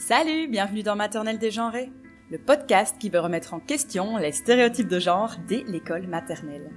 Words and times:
Salut, 0.00 0.48
bienvenue 0.48 0.82
dans 0.82 0.96
Maternelle 0.96 1.38
dégenrée, 1.38 1.92
le 2.30 2.38
podcast 2.38 2.96
qui 2.98 3.10
veut 3.10 3.20
remettre 3.20 3.52
en 3.52 3.60
question 3.60 4.16
les 4.16 4.32
stéréotypes 4.32 4.88
de 4.88 4.98
genre 4.98 5.36
dès 5.46 5.62
l'école 5.64 6.06
maternelle. 6.06 6.70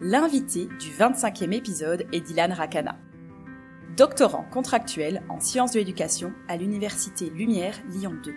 L'invité 0.00 0.68
du 0.78 0.90
25e 0.90 1.52
épisode 1.52 2.06
est 2.12 2.20
Dylan 2.20 2.52
Rakana. 2.52 3.00
Doctorant 3.96 4.44
contractuel 4.44 5.24
en 5.28 5.40
sciences 5.40 5.72
de 5.72 5.80
l'éducation 5.80 6.32
à 6.46 6.56
l'université 6.56 7.30
Lumière 7.30 7.80
Lyon 7.88 8.14
2. 8.22 8.32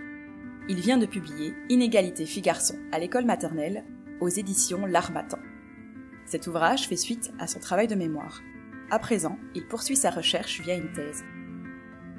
Il 0.70 0.80
vient 0.80 0.98
de 0.98 1.06
publier 1.06 1.54
Inégalité 1.70 2.26
filles-garçons 2.26 2.80
à 2.92 2.98
l'école 2.98 3.26
maternelle 3.26 3.86
aux 4.22 4.30
éditions 4.30 4.88
L'Armatan. 4.88 5.38
Cet 6.26 6.48
ouvrage 6.48 6.88
fait 6.88 6.98
suite 6.98 7.32
à 7.38 7.46
son 7.46 7.60
travail 7.60 7.86
de 7.86 7.96
mémoire. 7.96 8.42
À 8.90 8.98
présent, 8.98 9.38
il 9.54 9.68
poursuit 9.68 9.96
sa 9.96 10.10
recherche 10.10 10.62
via 10.62 10.74
une 10.74 10.92
thèse. 10.94 11.24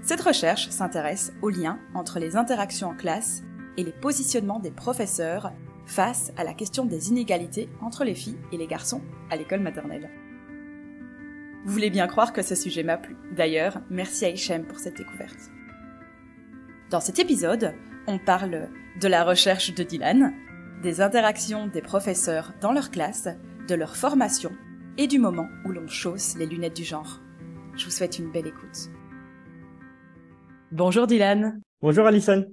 Cette 0.02 0.22
recherche 0.22 0.68
s'intéresse 0.70 1.32
aux 1.42 1.50
liens 1.50 1.78
entre 1.94 2.18
les 2.18 2.36
interactions 2.36 2.88
en 2.88 2.94
classe 2.94 3.42
et 3.76 3.84
les 3.84 3.92
positionnements 3.92 4.58
des 4.58 4.70
professeurs 4.70 5.52
face 5.84 6.32
à 6.36 6.44
la 6.44 6.54
question 6.54 6.84
des 6.84 7.10
inégalités 7.10 7.68
entre 7.82 8.04
les 8.04 8.14
filles 8.14 8.38
et 8.52 8.56
les 8.56 8.66
garçons 8.66 9.02
à 9.30 9.36
l'école 9.36 9.60
maternelle. 9.60 10.10
Vous 11.64 11.72
voulez 11.72 11.90
bien 11.90 12.06
croire 12.06 12.32
que 12.32 12.42
ce 12.42 12.54
sujet 12.54 12.82
m'a 12.82 12.96
plu. 12.96 13.16
D'ailleurs, 13.32 13.80
merci 13.90 14.24
à 14.24 14.30
Hichem 14.30 14.64
pour 14.64 14.78
cette 14.78 14.96
découverte. 14.96 15.50
Dans 16.90 17.00
cet 17.00 17.18
épisode, 17.18 17.74
on 18.06 18.18
parle 18.18 18.68
de 19.00 19.08
la 19.08 19.24
recherche 19.24 19.74
de 19.74 19.82
Dylan, 19.82 20.32
des 20.82 21.02
interactions 21.02 21.66
des 21.66 21.82
professeurs 21.82 22.54
dans 22.60 22.72
leur 22.72 22.90
classe, 22.90 23.28
de 23.68 23.74
leur 23.74 23.96
formation 23.96 24.52
et 24.96 25.06
du 25.06 25.18
moment 25.18 25.48
où 25.64 25.72
l'on 25.72 25.86
chausse 25.86 26.36
les 26.36 26.46
lunettes 26.46 26.76
du 26.76 26.84
genre. 26.84 27.20
Je 27.76 27.84
vous 27.84 27.90
souhaite 27.90 28.18
une 28.18 28.32
belle 28.32 28.46
écoute. 28.46 28.90
Bonjour 30.72 31.08
Dylan. 31.08 31.60
Bonjour 31.82 32.06
Alison. 32.06 32.46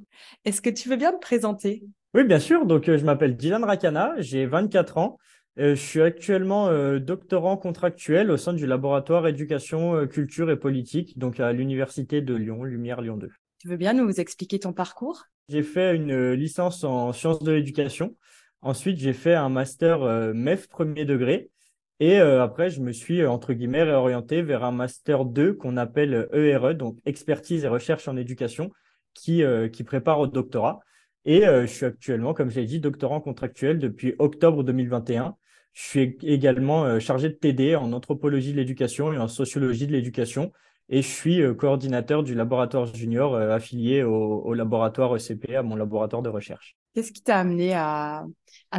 Est-ce 0.43 0.59
que 0.59 0.71
tu 0.71 0.89
veux 0.89 0.95
bien 0.95 1.11
te 1.11 1.19
présenter? 1.19 1.83
Oui, 2.15 2.23
bien 2.23 2.39
sûr. 2.39 2.65
Donc, 2.65 2.89
euh, 2.89 2.97
je 2.97 3.05
m'appelle 3.05 3.37
Dylan 3.37 3.63
Rakana, 3.63 4.15
j'ai 4.17 4.47
24 4.47 4.97
ans. 4.97 5.17
Euh, 5.59 5.75
je 5.75 5.81
suis 5.81 6.01
actuellement 6.01 6.67
euh, 6.67 6.97
doctorant 6.97 7.57
contractuel 7.57 8.31
au 8.31 8.37
sein 8.37 8.53
du 8.53 8.65
laboratoire 8.65 9.27
éducation, 9.27 10.07
culture 10.07 10.49
et 10.49 10.57
politique, 10.57 11.19
donc 11.19 11.39
à 11.39 11.53
l'université 11.53 12.21
de 12.21 12.33
Lyon, 12.33 12.63
Lumière 12.63 13.01
Lyon 13.01 13.17
2. 13.17 13.29
Tu 13.59 13.67
veux 13.67 13.77
bien 13.77 13.93
nous 13.93 14.09
expliquer 14.19 14.57
ton 14.57 14.73
parcours? 14.73 15.25
J'ai 15.47 15.61
fait 15.61 15.95
une 15.95 16.31
licence 16.31 16.83
en 16.83 17.13
sciences 17.13 17.43
de 17.43 17.51
l'éducation. 17.51 18.15
Ensuite, 18.61 18.97
j'ai 18.97 19.13
fait 19.13 19.35
un 19.35 19.49
master 19.49 19.99
MEF 20.33 20.67
premier 20.69 21.05
degré. 21.05 21.51
Et 21.99 22.19
euh, 22.19 22.43
après, 22.43 22.69
je 22.69 22.79
me 22.81 22.91
suis, 22.91 23.21
euh, 23.21 23.29
entre 23.29 23.53
guillemets, 23.53 23.83
réorienté 23.83 24.41
vers 24.43 24.63
un 24.63 24.71
Master 24.71 25.25
2 25.25 25.53
qu'on 25.53 25.77
appelle 25.77 26.27
ERE, 26.31 26.75
donc 26.75 26.97
Expertise 27.05 27.65
et 27.65 27.67
Recherche 27.67 28.07
en 28.07 28.15
Éducation, 28.17 28.69
qui, 29.13 29.43
euh, 29.43 29.67
prépare 29.85 30.19
au 30.19 30.27
doctorat. 30.27 30.79
Et 31.25 31.41
je 31.41 31.65
suis 31.65 31.85
actuellement, 31.85 32.33
comme 32.33 32.49
je 32.49 32.61
l'ai 32.61 32.65
dit, 32.65 32.79
doctorant 32.79 33.19
contractuel 33.19 33.79
depuis 33.79 34.15
octobre 34.17 34.63
2021. 34.63 35.35
Je 35.73 35.83
suis 35.83 36.17
également 36.21 37.01
chargé 37.01 37.27
de 37.27 37.33
TD 37.33 37.75
en 37.75 37.91
anthropologie 37.91 38.53
de 38.53 38.57
l'éducation 38.57 39.11
et 39.11 39.17
en 39.17 39.27
sociologie 39.27 39.87
de 39.87 39.91
l'éducation. 39.91 40.53
Et 40.87 41.01
je 41.01 41.07
suis 41.07 41.41
coordinateur 41.57 42.23
du 42.23 42.33
laboratoire 42.33 42.85
junior 42.95 43.35
affilié 43.35 44.03
au, 44.03 44.53
laboratoire 44.53 45.17
ECP, 45.17 45.53
à 45.53 45.63
mon 45.63 45.75
laboratoire 45.75 46.21
de 46.21 46.29
recherche. 46.29 46.77
Qu'est-ce 46.93 47.11
qui 47.11 47.21
t'a 47.21 47.39
amené 47.39 47.73
à 47.73 48.23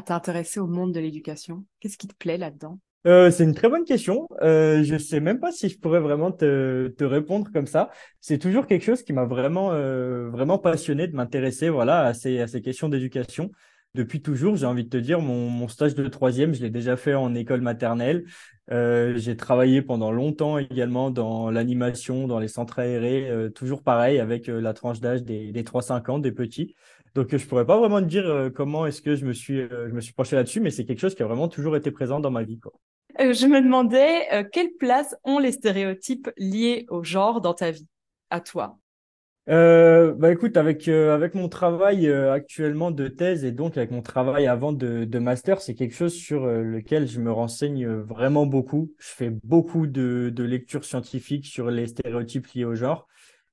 t'intéresser 0.07 0.59
au 0.59 0.67
monde 0.67 0.95
de 0.95 1.01
l'éducation? 1.01 1.67
Qu'est-ce 1.81 1.99
qui 1.99 2.09
te 2.09 2.17
plaît 2.17 2.39
là-dedans? 2.39 2.79
Euh, 3.07 3.31
c'est 3.31 3.45
une 3.45 3.55
très 3.55 3.69
bonne 3.69 3.85
question. 3.85 4.29
Euh, 4.43 4.83
je 4.83 4.97
sais 4.99 5.21
même 5.21 5.39
pas 5.41 5.53
si 5.53 5.69
je 5.69 5.79
pourrais 5.79 6.01
vraiment 6.01 6.33
te, 6.33 6.89
te 6.89 7.05
répondre 7.05 7.49
comme 7.53 7.67
ça. 7.67 7.91
C'est 8.21 8.39
toujours 8.39 8.67
quelque 8.67 8.85
chose 8.85 9.03
qui 9.03 9.13
m'a 9.13 9.25
vraiment, 9.25 9.73
euh, 9.73 10.29
vraiment 10.31 10.59
passionné 10.59 11.07
de 11.07 11.15
m'intéresser 11.15 11.69
voilà, 11.69 12.03
à, 12.03 12.15
ces, 12.15 12.41
à 12.41 12.47
ces 12.47 12.61
questions 12.61 12.89
d'éducation. 12.89 13.51
Depuis 13.95 14.21
toujours, 14.21 14.57
j'ai 14.57 14.67
envie 14.67 14.85
de 14.85 14.91
te 14.91 14.97
dire, 14.97 15.21
mon, 15.21 15.49
mon 15.49 15.69
stage 15.69 15.95
de 15.95 16.07
troisième, 16.09 16.55
je 16.55 16.63
l'ai 16.63 16.71
déjà 16.71 16.97
fait 16.97 17.15
en 17.15 17.35
école 17.35 17.63
maternelle. 17.63 18.25
Euh, 18.71 19.17
j'ai 19.17 19.35
travaillé 19.37 19.81
pendant 19.81 20.13
longtemps 20.13 20.59
également 20.59 21.11
dans 21.11 21.51
l'animation, 21.51 22.27
dans 22.27 22.39
les 22.39 22.49
centres 22.49 22.81
aérés, 22.81 23.31
euh, 23.31 23.49
toujours 23.49 23.83
pareil 23.83 24.19
avec 24.19 24.49
euh, 24.51 24.61
la 24.61 24.75
tranche 24.75 25.01
d'âge 25.01 25.23
des, 25.23 25.53
des 25.53 25.63
3-5 25.63 26.11
ans, 26.11 26.19
des 26.19 26.33
petits. 26.33 26.75
Donc, 27.19 27.37
je 27.37 27.45
pourrais 27.49 27.67
pas 27.67 27.77
vraiment 27.77 27.99
te 27.99 28.05
dire 28.07 28.53
comment 28.55 28.87
est-ce 28.87 29.03
que 29.03 29.17
je 29.17 29.27
me 29.27 29.33
suis, 29.33 29.57
je 29.57 29.93
me 29.93 30.01
suis 30.01 30.13
penché 30.13 30.37
là-dessus, 30.37 30.61
mais 30.61 30.71
c'est 30.71 30.85
quelque 30.85 31.01
chose 31.01 31.17
qui 31.17 31.23
a 31.25 31.27
vraiment 31.27 31.49
toujours 31.49 31.75
été 31.75 31.91
présent 31.91 32.21
dans 32.21 32.31
ma 32.31 32.45
vie. 32.45 32.61
Quoi. 32.61 32.71
Euh, 33.19 33.33
je 33.33 33.47
me 33.47 33.61
demandais 33.61 34.33
euh, 34.33 34.45
quelle 34.45 34.71
place 34.79 35.17
ont 35.25 35.41
les 35.41 35.51
stéréotypes 35.51 36.31
liés 36.37 36.87
au 36.91 37.03
genre 37.03 37.41
dans 37.41 37.55
ta 37.55 37.73
vie, 37.73 37.89
à 38.31 38.39
toi? 38.41 38.79
Euh, 39.49 40.15
bah 40.15 40.31
écoute, 40.31 40.57
avec 40.57 40.87
avec 40.87 41.35
mon 41.35 41.49
travail 41.49 42.09
actuellement 42.09 42.93
de 42.93 43.09
thèse 43.09 43.45
et 43.45 43.51
donc 43.51 43.77
avec 43.77 43.91
mon 43.91 44.03
travail 44.03 44.47
avant 44.47 44.73
de, 44.73 45.05
de 45.05 45.19
master, 45.19 45.61
c'est 45.61 45.75
quelque 45.75 45.97
chose 45.97 46.15
sur 46.15 46.47
lequel 46.47 47.09
je 47.09 47.19
me 47.19 47.33
renseigne 47.33 47.89
vraiment 47.89 48.47
beaucoup. 48.47 48.93
Je 49.01 49.09
fais 49.09 49.31
beaucoup 49.43 49.89
de, 49.89 50.31
de 50.33 50.45
lectures 50.45 50.85
scientifiques 50.85 51.47
sur 51.47 51.69
les 51.69 51.89
stéréotypes 51.89 52.47
liés 52.55 52.65
au 52.65 52.77
genre. 52.77 53.09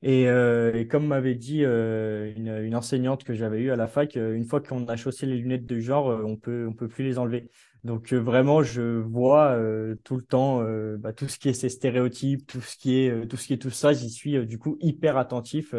Et, 0.07 0.25
et 0.25 0.87
comme 0.87 1.07
m'avait 1.07 1.33
dit 1.33 1.63
une, 1.63 2.59
une, 2.63 2.75
enseignante 2.75 3.23
que 3.23 3.33
j'avais 3.33 3.59
eue 3.59 3.71
à 3.71 3.75
la 3.75 3.87
fac, 3.87 4.15
une 4.15 4.45
fois 4.45 4.61
qu'on 4.61 4.85
a 4.85 4.95
chaussé 4.95 5.25
les 5.25 5.35
lunettes 5.35 5.65
de 5.65 5.79
genre, 5.79 6.05
on 6.23 6.35
peut 6.37 6.67
on 6.69 6.73
peut 6.73 6.87
plus 6.87 7.03
les 7.03 7.17
enlever. 7.17 7.49
Donc 7.85 8.13
euh, 8.13 8.17
vraiment, 8.17 8.63
je 8.63 8.81
vois 8.81 9.51
euh, 9.51 9.93
tout 10.03 10.17
le 10.17 10.23
temps 10.23 10.61
euh, 10.63 10.97
bah, 10.97 11.13
tout 11.13 11.27
ce 11.27 11.37
qui 11.37 11.49
est 11.49 11.53
ces 11.53 11.69
stéréotypes, 11.69 12.47
tout 12.47 12.59
ce 12.59 12.75
qui 12.77 12.97
est 12.97 13.27
tout 13.27 13.37
ce 13.37 13.45
qui 13.45 13.53
est 13.53 13.61
tout 13.61 13.69
ça. 13.69 13.93
J'y 13.93 14.09
suis 14.09 14.43
du 14.47 14.57
coup 14.57 14.75
hyper 14.81 15.17
attentif. 15.17 15.75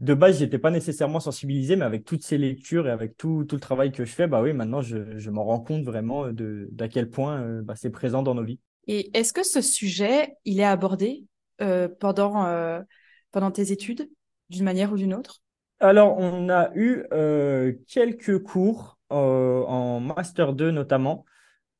De 0.00 0.14
base, 0.14 0.40
j'étais 0.40 0.58
pas 0.58 0.72
nécessairement 0.72 1.20
sensibilisé, 1.20 1.76
mais 1.76 1.84
avec 1.84 2.04
toutes 2.04 2.24
ces 2.24 2.38
lectures 2.38 2.88
et 2.88 2.90
avec 2.90 3.16
tout, 3.16 3.44
tout 3.44 3.54
le 3.54 3.60
travail 3.60 3.92
que 3.92 4.04
je 4.04 4.12
fais, 4.12 4.26
bah 4.26 4.42
oui, 4.42 4.52
maintenant 4.52 4.82
je, 4.82 5.16
je 5.16 5.30
m'en 5.30 5.44
rends 5.44 5.60
compte 5.60 5.84
vraiment 5.84 6.26
d'à 6.30 6.88
quel 6.88 7.08
point 7.08 7.62
bah, 7.62 7.74
c'est 7.76 7.90
présent 7.90 8.22
dans 8.22 8.34
nos 8.34 8.44
vies. 8.44 8.58
Et 8.88 9.16
est-ce 9.16 9.32
que 9.32 9.44
ce 9.44 9.62
sujet, 9.62 10.34
il 10.44 10.58
est 10.58 10.64
abordé 10.64 11.24
pendant 12.00 12.82
pendant 13.30 13.50
tes 13.50 13.72
études, 13.72 14.08
d'une 14.50 14.64
manière 14.64 14.92
ou 14.92 14.96
d'une 14.96 15.14
autre? 15.14 15.42
Alors, 15.80 16.18
on 16.18 16.48
a 16.48 16.70
eu 16.74 17.04
quelques 17.86 18.42
cours 18.42 18.98
euh, 19.10 19.62
en 19.64 20.00
Master 20.00 20.52
2 20.52 20.70
notamment. 20.70 21.24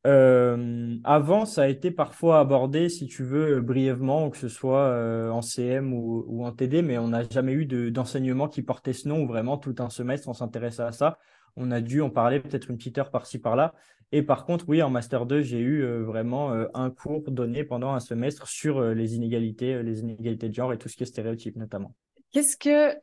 Euh, 0.07 0.97
avant, 1.05 1.45
ça 1.45 1.63
a 1.63 1.67
été 1.67 1.91
parfois 1.91 2.41
abordé, 2.41 2.89
si 2.89 3.07
tu 3.07 3.25
veux, 3.25 3.61
brièvement, 3.61 4.31
que 4.31 4.39
ce 4.39 4.49
soit 4.49 4.87
euh, 4.87 5.31
en 5.31 5.43
CM 5.43 5.93
ou, 5.93 6.45
en 6.45 6.53
TD, 6.53 6.83
mais 6.83 6.97
on 6.99 7.09
n'a 7.09 7.29
jamais 7.29 7.53
eu 7.53 7.67
d'enseignement 7.91 8.49
qui 8.49 8.63
portait 8.63 8.93
ce 8.93 9.09
nom, 9.09 9.23
ou 9.23 9.27
vraiment 9.27 9.59
tout 9.59 9.75
un 9.79 9.91
semestre, 9.91 10.29
on 10.29 10.35
s'intéressait 10.35 10.83
à 10.83 10.93
ça. 10.93 11.19
On 11.57 11.71
a 11.71 11.81
dû 11.81 12.01
en 12.01 12.11
parler 12.11 12.41
peut-être 12.41 12.71
une 12.71 12.79
petite 12.79 12.97
heure 12.99 13.11
par-ci, 13.11 13.39
par-là. 13.39 13.75
Et 14.13 14.23
par 14.23 14.47
contre, 14.47 14.65
oui, 14.69 14.83
en 14.83 14.91
Master 14.91 15.27
2, 15.27 15.43
j'ai 15.43 15.61
eu 15.61 15.85
vraiment 16.03 16.51
un 16.73 16.91
cours 16.91 17.31
donné 17.31 17.63
pendant 17.63 17.93
un 17.93 18.01
semestre 18.01 18.49
sur 18.49 18.81
les 18.81 19.17
inégalités, 19.17 19.83
les 19.83 20.01
inégalités 20.01 20.49
de 20.49 20.55
genre 20.55 20.73
et 20.73 20.79
tout 20.79 20.89
ce 20.89 20.97
qui 20.97 21.03
est 21.03 21.07
stéréotype 21.07 21.57
notamment. 21.57 21.95
Qu'est-ce 22.33 22.57
que 22.57 22.95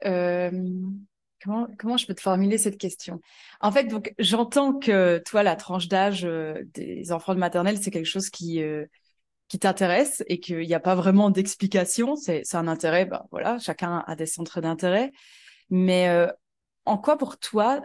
Comment, 1.46 1.68
comment 1.78 1.98
je 1.98 2.08
peux 2.08 2.16
te 2.16 2.22
formuler 2.22 2.58
cette 2.58 2.78
question? 2.78 3.22
En 3.62 3.72
fait, 3.72 3.86
donc 3.86 4.14
j'entends 4.18 4.74
que 4.74 5.22
toi, 5.26 5.44
la 5.44 5.56
tranche 5.56 5.88
d'âge 5.88 6.26
euh, 6.26 6.64
des 6.74 7.12
enfants 7.12 7.36
de 7.36 7.40
maternelle, 7.40 7.78
c'est 7.78 7.92
quelque 7.92 8.06
chose 8.06 8.30
qui 8.30 8.64
euh, 8.64 8.86
qui 9.48 9.60
t'intéresse 9.60 10.24
et 10.28 10.40
qu'il 10.40 10.66
n'y 10.66 10.74
a 10.74 10.80
pas 10.80 10.96
vraiment 10.96 11.30
d'explication. 11.30 12.16
C'est 12.16 12.44
un 12.56 12.68
intérêt, 12.68 13.06
ben 13.06 13.26
voilà, 13.30 13.60
chacun 13.60 14.04
a 14.08 14.16
des 14.16 14.26
centres 14.26 14.60
d'intérêt. 14.60 15.12
Mais 15.70 16.10
euh, 16.10 16.28
en 16.86 16.98
quoi 16.98 17.16
pour 17.16 17.38
toi 17.38 17.82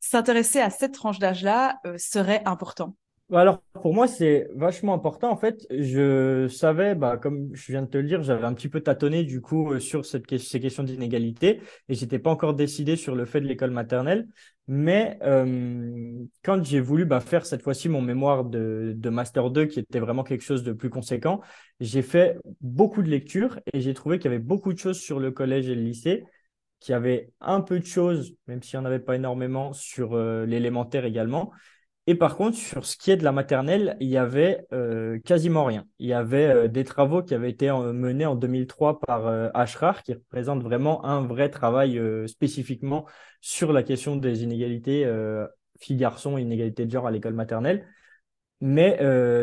s'intéresser 0.00 0.60
à 0.60 0.70
cette 0.70 0.94
tranche 0.94 1.18
d'âge-là 1.18 1.80
serait 1.96 2.42
important 2.46 2.96
bah, 3.30 3.42
alors, 3.42 3.62
pour 3.74 3.94
moi, 3.94 4.08
c'est 4.08 4.48
vachement 4.56 4.92
important. 4.92 5.30
En 5.30 5.36
fait, 5.36 5.64
je 5.70 6.48
savais, 6.48 6.96
bah, 6.96 7.16
comme 7.16 7.54
je 7.54 7.70
viens 7.70 7.82
de 7.82 7.86
te 7.86 7.96
le 7.96 8.02
dire, 8.02 8.24
j'avais 8.24 8.44
un 8.44 8.54
petit 8.54 8.68
peu 8.68 8.80
tâtonné 8.80 9.22
du 9.22 9.40
coup 9.40 9.70
euh, 9.70 9.78
sur 9.78 10.04
cette, 10.04 10.36
ces 10.36 10.58
questions 10.58 10.82
d'inégalité 10.82 11.60
et 11.88 11.94
j'étais 11.94 12.18
pas 12.18 12.30
encore 12.30 12.54
décidé 12.54 12.96
sur 12.96 13.14
le 13.14 13.24
fait 13.26 13.40
de 13.40 13.46
l'école 13.46 13.70
maternelle. 13.70 14.26
Mais 14.66 15.16
euh, 15.22 16.24
quand 16.42 16.64
j'ai 16.64 16.80
voulu 16.80 17.04
bah, 17.04 17.20
faire 17.20 17.46
cette 17.46 17.62
fois-ci 17.62 17.88
mon 17.88 18.02
mémoire 18.02 18.44
de, 18.44 18.94
de 18.96 19.10
Master 19.10 19.50
2, 19.50 19.66
qui 19.66 19.78
était 19.78 20.00
vraiment 20.00 20.24
quelque 20.24 20.42
chose 20.42 20.64
de 20.64 20.72
plus 20.72 20.90
conséquent, 20.90 21.40
j'ai 21.78 22.02
fait 22.02 22.36
beaucoup 22.60 23.02
de 23.02 23.08
lectures 23.08 23.60
et 23.72 23.80
j'ai 23.80 23.94
trouvé 23.94 24.18
qu'il 24.18 24.28
y 24.28 24.34
avait 24.34 24.42
beaucoup 24.42 24.72
de 24.72 24.78
choses 24.78 24.98
sur 24.98 25.20
le 25.20 25.30
collège 25.30 25.68
et 25.68 25.76
le 25.76 25.82
lycée, 25.82 26.24
qu'il 26.80 26.92
y 26.92 26.96
avait 26.96 27.30
un 27.40 27.60
peu 27.60 27.78
de 27.78 27.84
choses, 27.84 28.34
même 28.46 28.62
s'il 28.62 28.78
n'y 28.78 28.82
en 28.82 28.86
avait 28.86 28.98
pas 28.98 29.16
énormément, 29.16 29.72
sur 29.72 30.14
euh, 30.14 30.46
l'élémentaire 30.46 31.04
également. 31.04 31.52
Et 32.06 32.14
par 32.14 32.36
contre, 32.36 32.56
sur 32.56 32.86
ce 32.86 32.96
qui 32.96 33.10
est 33.10 33.16
de 33.16 33.22
la 33.22 33.30
maternelle, 33.30 33.96
il 34.00 34.08
y 34.08 34.16
avait 34.16 34.66
euh, 34.72 35.20
quasiment 35.20 35.64
rien. 35.64 35.84
Il 35.98 36.08
y 36.08 36.14
avait 36.14 36.46
euh, 36.46 36.68
des 36.68 36.84
travaux 36.84 37.22
qui 37.22 37.34
avaient 37.34 37.50
été 37.50 37.70
menés 37.70 38.26
en 38.26 38.34
2003 38.34 39.00
par 39.00 39.26
Ashrar, 39.54 40.02
qui 40.02 40.14
représente 40.14 40.62
vraiment 40.62 41.04
un 41.04 41.20
vrai 41.24 41.50
travail 41.50 42.00
spécifiquement 42.26 43.06
sur 43.40 43.72
la 43.72 43.82
question 43.82 44.16
des 44.16 44.42
inégalités 44.42 45.06
filles-garçons 45.78 46.36
inégalités 46.36 46.86
de 46.86 46.90
genre 46.90 47.06
à 47.06 47.10
l'école 47.10 47.34
maternelle. 47.34 47.86
Mais 48.60 48.96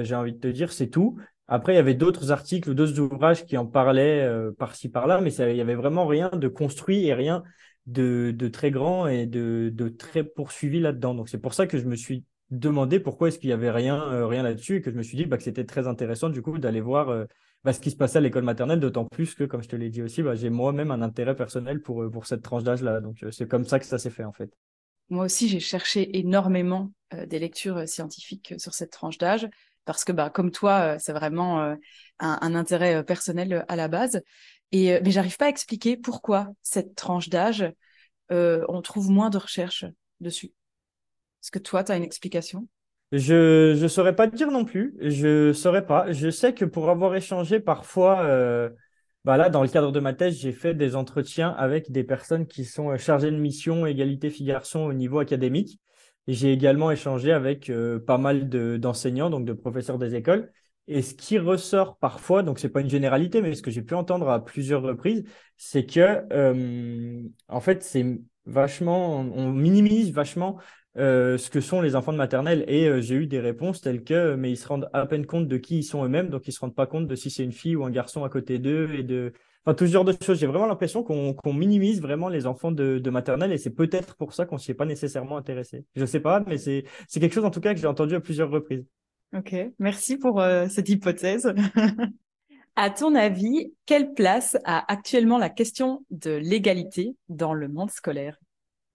j'ai 0.03 0.15
envie 0.15 0.33
de 0.33 0.39
te 0.39 0.47
dire, 0.47 0.73
c'est 0.73 0.89
tout. 0.89 1.17
Après, 1.47 1.73
il 1.73 1.75
y 1.75 1.79
avait 1.79 1.93
d'autres 1.93 2.31
articles 2.31 2.73
d'autres 2.73 2.99
ouvrages 2.99 3.45
qui 3.45 3.57
en 3.57 3.65
parlaient 3.65 4.29
par-ci 4.57 4.89
par-là, 4.89 5.21
mais 5.21 5.33
il 5.33 5.55
y 5.55 5.61
avait 5.61 5.75
vraiment 5.75 6.05
rien 6.05 6.29
de 6.29 6.47
construit 6.47 7.07
et 7.07 7.13
rien 7.13 7.43
de, 7.87 8.49
très 8.51 8.71
grand 8.71 9.07
et 9.07 9.25
de, 9.25 9.89
très 9.97 10.23
poursuivi 10.23 10.79
là-dedans. 10.79 11.15
Donc 11.15 11.29
c'est 11.29 11.39
pour 11.39 11.53
ça 11.53 11.67
que 11.67 11.77
je 11.77 11.85
me 11.85 11.95
suis 11.95 12.25
demandé 12.49 12.99
pourquoi 12.99 13.27
est-ce 13.27 13.39
qu'il 13.39 13.49
y 13.49 13.53
avait 13.53 13.71
rien, 13.71 14.01
euh, 14.11 14.29
là-dessus 14.29 14.77
et 14.77 14.81
que 14.81 14.91
je 14.91 14.95
me 14.95 15.03
suis 15.03 15.17
dit 15.17 15.25
bah, 15.25 15.37
que 15.37 15.43
c'était 15.43 15.65
très 15.65 15.87
intéressant 15.87 16.29
du 16.29 16.41
coup 16.41 16.57
d'aller 16.59 16.79
voir 16.79 17.09
euh, 17.09 17.25
bah, 17.63 17.73
ce 17.73 17.79
qui 17.81 17.91
se 17.91 17.97
passait 17.97 18.19
à 18.19 18.21
l'école 18.21 18.43
maternelle, 18.43 18.79
d'autant 18.79 19.05
plus 19.05 19.35
que, 19.35 19.43
comme 19.43 19.61
je 19.61 19.67
te 19.67 19.75
l'ai 19.75 19.89
dit 19.89 20.01
aussi, 20.01 20.21
bah, 20.21 20.35
j'ai 20.35 20.49
moi-même 20.49 20.91
un 20.91 21.01
intérêt 21.01 21.35
personnel 21.35 21.81
pour, 21.81 22.03
euh, 22.03 22.09
pour 22.09 22.25
cette 22.25 22.41
tranche 22.41 22.63
d'âge-là. 22.63 23.01
Donc 23.01 23.25
c'est 23.31 23.47
comme 23.47 23.65
ça 23.65 23.79
que 23.79 23.85
ça 23.85 23.97
s'est 23.97 24.09
fait 24.09 24.23
en 24.23 24.33
fait. 24.33 24.51
Moi 25.09 25.25
aussi, 25.25 25.47
j'ai 25.47 25.61
cherché 25.61 26.17
énormément 26.17 26.91
des 27.27 27.39
lectures 27.39 27.87
scientifiques 27.87 28.55
sur 28.57 28.73
cette 28.73 28.91
tranche 28.91 29.17
d'âge 29.17 29.47
parce 29.87 30.03
que, 30.03 30.11
bah, 30.11 30.29
comme 30.29 30.51
toi, 30.51 30.99
c'est 30.99 31.13
vraiment 31.13 31.61
un, 31.61 31.77
un, 32.19 32.55
intérêt 32.55 33.03
personnel 33.03 33.65
à 33.67 33.75
la 33.75 33.87
base. 33.87 34.21
Et, 34.71 34.99
mais 35.01 35.09
j'arrive 35.11 35.37
pas 35.37 35.45
à 35.45 35.49
expliquer 35.49 35.97
pourquoi 35.97 36.49
cette 36.61 36.93
tranche 36.93 37.29
d'âge, 37.29 37.65
on 38.29 38.81
trouve 38.83 39.09
moins 39.09 39.31
de 39.31 39.39
recherches 39.39 39.85
dessus. 40.19 40.51
Est-ce 41.41 41.51
que 41.51 41.59
toi, 41.59 41.83
tu 41.83 41.91
as 41.91 41.97
une 41.97 42.03
explication? 42.03 42.67
Je 43.11 43.81
ne 43.81 43.87
saurais 43.87 44.15
pas 44.15 44.27
te 44.27 44.35
dire 44.35 44.51
non 44.51 44.65
plus. 44.65 44.95
Je 44.99 45.53
saurais 45.53 45.85
pas. 45.85 46.11
Je 46.11 46.29
sais 46.29 46.53
que 46.53 46.65
pour 46.65 46.89
avoir 46.89 47.15
échangé 47.15 47.59
parfois, 47.59 48.23
euh, 48.25 48.69
bah 49.23 49.49
dans 49.49 49.63
le 49.63 49.69
cadre 49.69 49.91
de 49.91 49.99
ma 49.99 50.13
thèse, 50.13 50.37
j'ai 50.37 50.51
fait 50.51 50.73
des 50.73 50.95
entretiens 50.95 51.51
avec 51.51 51.91
des 51.91 52.03
personnes 52.03 52.47
qui 52.47 52.65
sont 52.65 52.91
euh, 52.91 52.97
chargées 52.97 53.31
de 53.31 53.37
mission 53.37 53.85
égalité 53.85 54.29
filles-garçons 54.29 54.81
au 54.81 54.93
niveau 54.93 55.19
académique. 55.19 55.79
J'ai 56.27 56.51
également 56.51 56.91
échangé 56.91 57.31
avec 57.31 57.69
euh, 57.69 57.99
pas 57.99 58.17
mal 58.17 58.49
d'enseignants, 58.79 59.29
donc 59.29 59.45
de 59.45 59.53
professeurs 59.53 59.97
des 59.97 60.15
écoles. 60.15 60.51
Et 60.89 61.01
ce 61.01 61.13
qui 61.13 61.37
ressort 61.37 61.97
parfois, 61.97 62.43
donc 62.43 62.59
c'est 62.59 62.69
pas 62.69 62.81
une 62.81 62.89
généralité, 62.89 63.41
mais 63.41 63.53
ce 63.53 63.61
que 63.61 63.71
j'ai 63.71 63.81
pu 63.81 63.93
entendre 63.93 64.29
à 64.29 64.43
plusieurs 64.43 64.81
reprises, 64.81 65.23
c'est 65.57 65.85
que 65.85 66.23
en 67.49 67.59
fait 67.59 67.83
c'est 67.83 68.19
vachement, 68.45 69.19
on 69.19 69.51
minimise 69.51 70.11
vachement 70.11 70.57
euh, 70.97 71.37
ce 71.37 71.51
que 71.51 71.61
sont 71.61 71.81
les 71.81 71.95
enfants 71.95 72.13
de 72.13 72.17
maternelle. 72.17 72.65
Et 72.67 72.87
euh, 72.87 73.01
j'ai 73.01 73.15
eu 73.15 73.27
des 73.27 73.39
réponses 73.39 73.81
telles 73.81 74.03
que, 74.03 74.35
mais 74.35 74.51
ils 74.51 74.57
se 74.57 74.67
rendent 74.67 74.89
à 74.93 75.05
peine 75.05 75.25
compte 75.25 75.47
de 75.47 75.57
qui 75.57 75.79
ils 75.79 75.83
sont 75.83 76.03
eux-mêmes, 76.03 76.29
donc 76.29 76.47
ils 76.47 76.51
se 76.51 76.59
rendent 76.59 76.75
pas 76.75 76.87
compte 76.87 77.07
de 77.07 77.15
si 77.15 77.29
c'est 77.29 77.43
une 77.43 77.51
fille 77.51 77.75
ou 77.75 77.85
un 77.85 77.91
garçon 77.91 78.23
à 78.23 78.29
côté 78.29 78.57
d'eux 78.57 78.91
et 78.93 79.03
de, 79.03 79.33
enfin 79.67 79.75
tout 79.75 79.85
ce 79.85 79.91
genre 79.91 80.05
de 80.05 80.13
choses. 80.23 80.39
J'ai 80.39 80.47
vraiment 80.47 80.65
l'impression 80.65 81.03
qu'on 81.03 81.53
minimise 81.53 82.01
vraiment 82.01 82.29
les 82.29 82.47
enfants 82.47 82.71
de, 82.71 82.99
de 82.99 83.09
maternelle 83.09 83.51
et 83.51 83.57
c'est 83.57 83.75
peut-être 83.75 84.15
pour 84.15 84.33
ça 84.33 84.45
qu'on 84.45 84.57
s'y 84.57 84.71
est 84.71 84.75
pas 84.75 84.85
nécessairement 84.85 85.35
intéressé. 85.35 85.83
Je 85.95 86.05
sais 86.05 86.21
pas, 86.21 86.41
mais 86.47 86.57
c'est 86.57 86.85
c'est 87.07 87.19
quelque 87.19 87.33
chose 87.33 87.45
en 87.45 87.51
tout 87.51 87.59
cas 87.59 87.73
que 87.73 87.79
j'ai 87.79 87.87
entendu 87.87 88.15
à 88.15 88.21
plusieurs 88.21 88.49
reprises. 88.49 88.85
Ok, 89.35 89.53
merci 89.77 90.17
pour 90.17 90.39
euh, 90.39 90.67
cette 90.69 90.87
hypothèse. 90.87 91.53
à 92.77 92.89
ton 92.89 93.13
avis, 93.13 93.73
quelle 93.85 94.13
place 94.13 94.55
a 94.63 94.89
actuellement 94.89 95.37
la 95.37 95.49
question 95.49 96.05
de 96.11 96.31
l'égalité 96.31 97.17
dans 97.27 97.53
le 97.53 97.67
monde 97.67 97.91
scolaire? 97.91 98.37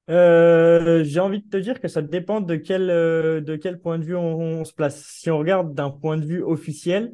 Euh, 0.08 1.04
j'ai 1.04 1.20
envie 1.20 1.42
de 1.42 1.48
te 1.48 1.58
dire 1.58 1.80
que 1.80 1.88
ça 1.88 2.00
dépend 2.00 2.40
de 2.40 2.56
quel, 2.56 2.88
euh, 2.88 3.42
de 3.42 3.56
quel 3.56 3.78
point 3.78 3.98
de 3.98 4.04
vue 4.04 4.16
on, 4.16 4.64
se 4.64 4.72
place. 4.72 5.04
Si 5.06 5.30
on 5.30 5.38
regarde 5.38 5.74
d'un 5.74 5.90
point 5.90 6.16
de 6.16 6.24
vue 6.24 6.42
officiel, 6.42 7.12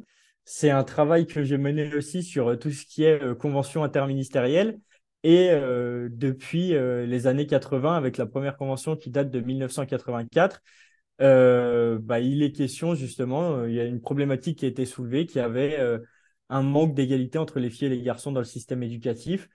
c'est 0.51 0.71
un 0.71 0.83
travail 0.83 1.27
que 1.27 1.43
j'ai 1.43 1.57
mené 1.57 1.93
aussi 1.95 2.23
sur 2.23 2.49
euh, 2.49 2.55
tout 2.55 2.71
ce 2.71 2.85
qui 2.85 3.03
est 3.03 3.37
convention 3.37 3.83
interministérielle. 3.83 4.79
Et 5.23 5.49
depuis 5.49 6.69
les 6.69 7.27
années 7.27 7.45
80, 7.45 7.93
avec 7.97 8.15
la 8.15 8.25
première 8.25 8.55
convention 8.55 8.95
qui 8.95 9.09
date 9.09 9.29
de 9.29 9.41
1984, 9.41 10.61
bah, 11.19 12.19
il 12.21 12.41
est 12.41 12.53
question 12.53 12.95
justement, 12.95 13.65
il 13.65 13.73
y 13.73 13.81
a 13.81 13.83
une 13.83 13.99
problématique 13.99 14.59
qui 14.59 14.65
a 14.65 14.69
été 14.69 14.85
soulevée, 14.85 15.25
qui 15.25 15.41
avait 15.41 15.77
un 16.47 16.61
manque 16.61 16.95
d'égalité 16.95 17.37
entre 17.37 17.59
les 17.59 17.69
filles 17.69 17.87
et 17.87 17.97
les 17.97 18.01
garçons 18.01 18.31
dans 18.31 18.39
le 18.39 18.45
système 18.45 18.81
éducatif 18.81 19.49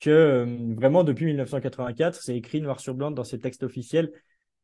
que 0.00 0.10
euh, 0.10 0.74
vraiment 0.74 1.04
depuis 1.04 1.26
1984, 1.26 2.20
c'est 2.22 2.36
écrit 2.36 2.60
noir 2.60 2.80
sur 2.80 2.94
blanc 2.94 3.10
dans 3.10 3.24
ces 3.24 3.38
textes 3.38 3.62
officiels 3.62 4.10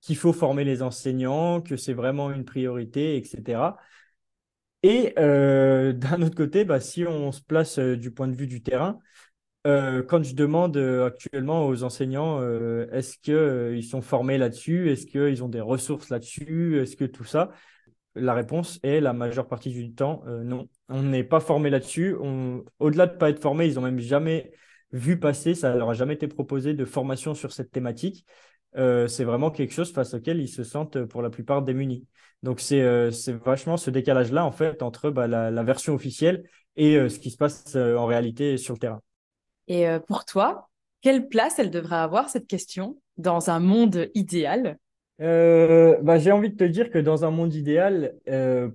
qu'il 0.01 0.17
faut 0.17 0.33
former 0.33 0.65
les 0.65 0.83
enseignants, 0.83 1.61
que 1.61 1.77
c'est 1.77 1.93
vraiment 1.93 2.31
une 2.31 2.45
priorité, 2.45 3.17
etc. 3.17 3.77
Et 4.87 5.15
euh, 5.19 5.93
d'un 5.93 6.23
autre 6.23 6.37
côté, 6.37 6.65
bah, 6.65 6.79
si 6.79 7.05
on 7.05 7.33
se 7.33 7.43
place 7.43 7.79
euh, 7.81 7.97
du 7.97 8.13
point 8.13 8.29
de 8.29 8.37
vue 8.37 8.47
du 8.47 8.63
terrain, 8.63 8.99
quand 9.65 10.23
je 10.23 10.37
demande 10.37 10.77
actuellement 10.77 11.67
aux 11.67 11.83
enseignants, 11.83 12.41
est-ce 12.93 13.19
qu'ils 13.19 13.83
sont 13.83 14.01
formés 14.01 14.39
là-dessus, 14.39 14.93
est-ce 14.93 15.07
qu'ils 15.07 15.43
ont 15.43 15.49
des 15.49 15.61
ressources 15.61 16.09
là-dessus, 16.09 16.81
est-ce 16.81 16.95
que 16.95 17.05
tout 17.05 17.25
ça, 17.25 17.51
la 18.15 18.33
réponse 18.33 18.79
est 18.85 19.01
la 19.01 19.13
majeure 19.13 19.49
partie 19.49 19.73
du 19.73 19.93
temps 19.93 20.23
non. 20.45 20.69
On 20.89 21.03
n'est 21.03 21.25
pas 21.25 21.41
formé 21.41 21.69
là-dessus. 21.69 22.15
Au-delà 22.79 23.09
de 23.09 23.15
ne 23.15 23.19
pas 23.19 23.31
être 23.31 23.43
formé, 23.43 23.67
ils 23.67 23.75
n'ont 23.75 23.81
même 23.81 23.99
jamais 23.99 24.53
vu 24.93 25.19
passer, 25.19 25.57
ça 25.57 25.75
leur 25.75 25.91
a 25.91 25.95
jamais 25.95 26.15
été 26.15 26.29
proposé 26.29 26.75
de 26.75 26.85
formation 26.85 27.35
sur 27.35 27.51
cette 27.51 27.73
thématique. 27.73 28.25
Euh, 28.77 29.09
c'est 29.09 29.25
vraiment 29.25 29.51
quelque 29.51 29.73
chose 29.73 29.93
face 29.93 30.15
auquel 30.15 30.41
ils 30.41 30.49
se 30.49 30.65
sentent 30.65 31.05
pour 31.07 31.23
la 31.23 31.31
plupart 31.31 31.63
démunis. 31.63 32.07
Donc 32.43 32.61
c'est 32.61 32.83
euh, 32.83 33.11
vachement 33.45 33.77
ce 33.77 33.91
décalage-là 33.91 34.45
en 34.45 34.53
fait 34.53 34.83
entre 34.83 35.11
bah, 35.11 35.27
la, 35.27 35.63
version 35.63 35.95
officielle 35.95 36.45
et 36.77 36.97
euh, 36.97 37.09
ce 37.09 37.19
qui 37.19 37.31
se 37.31 37.37
passe 37.37 37.77
en 37.77 38.07
réalité 38.07 38.57
sur 38.57 38.75
le 38.75 38.79
terrain. 38.79 39.01
Et 39.69 39.87
pour 40.07 40.25
toi, 40.25 40.69
quelle 41.01 41.27
place 41.27 41.59
elle 41.59 41.71
devrait 41.71 41.97
avoir 41.97 42.29
cette 42.29 42.47
question 42.47 43.01
dans 43.17 43.51
un 43.51 43.59
monde 43.59 44.11
idéal? 44.15 44.79
Bah, 45.19 46.19
J'ai 46.19 46.31
envie 46.31 46.51
de 46.51 46.57
te 46.57 46.63
dire 46.63 46.91
que 46.91 46.99
dans 46.99 47.25
un 47.25 47.31
monde 47.31 47.53
idéal, 47.53 48.15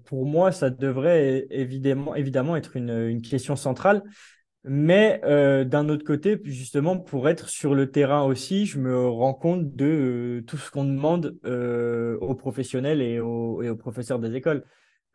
pour 0.06 0.25
moi, 0.25 0.52
ça 0.52 0.69
devrait 0.69 1.48
évidemment, 1.50 2.14
évidemment 2.16 2.57
être 2.57 2.75
une, 2.75 2.90
une 2.90 3.22
question 3.22 3.56
centrale. 3.56 4.04
Mais 4.63 5.19
euh, 5.24 5.63
d'un 5.63 5.90
autre 5.90 6.04
côté, 6.06 6.40
justement, 6.44 6.98
pour 7.00 7.28
être 7.30 7.50
sur 7.50 7.74
le 7.74 7.90
terrain 7.90 8.24
aussi, 8.24 8.68
je 8.68 8.80
me 8.80 9.08
rends 9.08 9.34
compte 9.34 9.75
de 9.75 9.86
euh, 9.86 10.44
tout 10.46 10.58
ce 10.58 10.69
qu'on 10.69 10.86
demande 10.86 11.36
euh, 11.46 12.18
aux 12.19 12.36
professionnels 12.36 13.02
et 13.02 13.19
aux, 13.19 13.63
et 13.63 13.69
aux, 13.69 13.75
professeurs 13.75 14.19
des 14.19 14.36
écoles. 14.36 14.63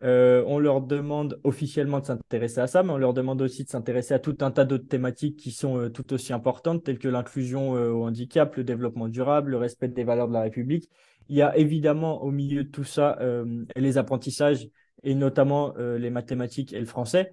on 0.03 0.59
leur 0.59 0.81
demande 0.83 1.41
officiellement 1.45 2.01
de 2.01 2.07
s'intéresser 2.07 2.61
à 2.61 2.67
ça, 2.67 2.83
mais 2.83 2.91
on 2.91 2.99
leur 2.99 3.15
demande 3.15 3.41
aussi 3.41 3.63
de 3.63 3.69
s'intéresser 3.69 4.15
à 4.15 4.19
tout 4.19 4.37
un 4.41 4.51
tas 4.51 4.65
d'autres 4.65 4.89
thématiques 4.89 5.37
qui 5.39 5.53
sont 5.53 5.91
tout 5.91 6.13
aussi 6.13 6.33
importantes, 6.33 6.83
telles 6.83 6.99
que 6.99 7.09
l'inclusion 7.09 7.71
au 7.71 8.05
handicap, 8.05 8.57
le 8.57 8.65
développement 8.65 9.09
durable, 9.09 9.53
le 9.53 9.59
respect 9.59 9.89
des 9.89 10.05
valeurs 10.05 10.29
de 10.29 10.33
la 10.35 10.43
République. 10.43 10.91
Il 11.29 11.37
y 11.37 11.43
a 11.43 11.57
évidemment 11.57 12.23
au 12.23 12.31
milieu 12.33 12.65
de 12.65 12.71
tout 12.71 12.85
ça 12.85 13.19
les 13.77 13.97
apprentissages 13.99 14.69
et 15.05 15.15
notamment 15.15 15.75
les 15.77 16.11
mathématiques 16.11 16.73
et 16.73 16.81
le 16.81 16.87
français. 16.87 17.33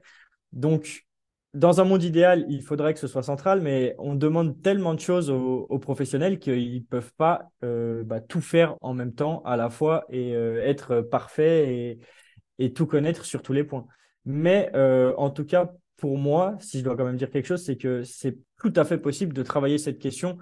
Donc, 0.53 1.05
dans 1.53 1.79
un 1.79 1.83
monde 1.83 2.03
idéal, 2.03 2.45
il 2.49 2.63
faudrait 2.63 2.93
que 2.93 2.99
ce 2.99 3.07
soit 3.07 3.21
central, 3.21 3.61
mais 3.61 3.95
on 3.99 4.15
demande 4.15 4.59
tellement 4.61 4.95
de 4.95 4.99
choses 4.99 5.29
aux, 5.29 5.79
professionnels 5.79 6.39
qu'ils 6.39 6.75
ne 6.75 6.79
peuvent 6.79 7.13
pas 7.15 7.51
euh, 7.63 8.03
bah, 8.03 8.21
tout 8.21 8.41
faire 8.41 8.75
en 8.81 8.93
même 8.95 9.13
temps 9.13 9.43
à 9.45 9.55
la 9.55 9.69
fois 9.69 10.05
et 10.09 10.35
euh, 10.35 10.63
être 10.63 11.01
parfait 11.01 11.99
et, 12.57 12.73
tout 12.73 12.87
connaître 12.87 13.25
sur 13.25 13.41
tous 13.43 13.53
les 13.53 13.63
points. 13.63 13.85
Mais 14.25 14.71
euh, 14.73 15.13
en 15.17 15.29
tout 15.29 15.45
cas, 15.45 15.71
pour 15.97 16.17
moi, 16.17 16.55
si 16.59 16.79
je 16.79 16.83
dois 16.83 16.95
quand 16.95 17.05
même 17.05 17.17
dire 17.17 17.29
quelque 17.29 17.45
chose, 17.45 17.63
c'est 17.63 17.75
que 17.75 18.03
c'est 18.03 18.37
tout 18.57 18.73
à 18.75 18.85
fait 18.85 18.97
possible 18.97 19.33
de 19.33 19.43
travailler 19.43 19.77
cette 19.77 19.99
question 19.99 20.37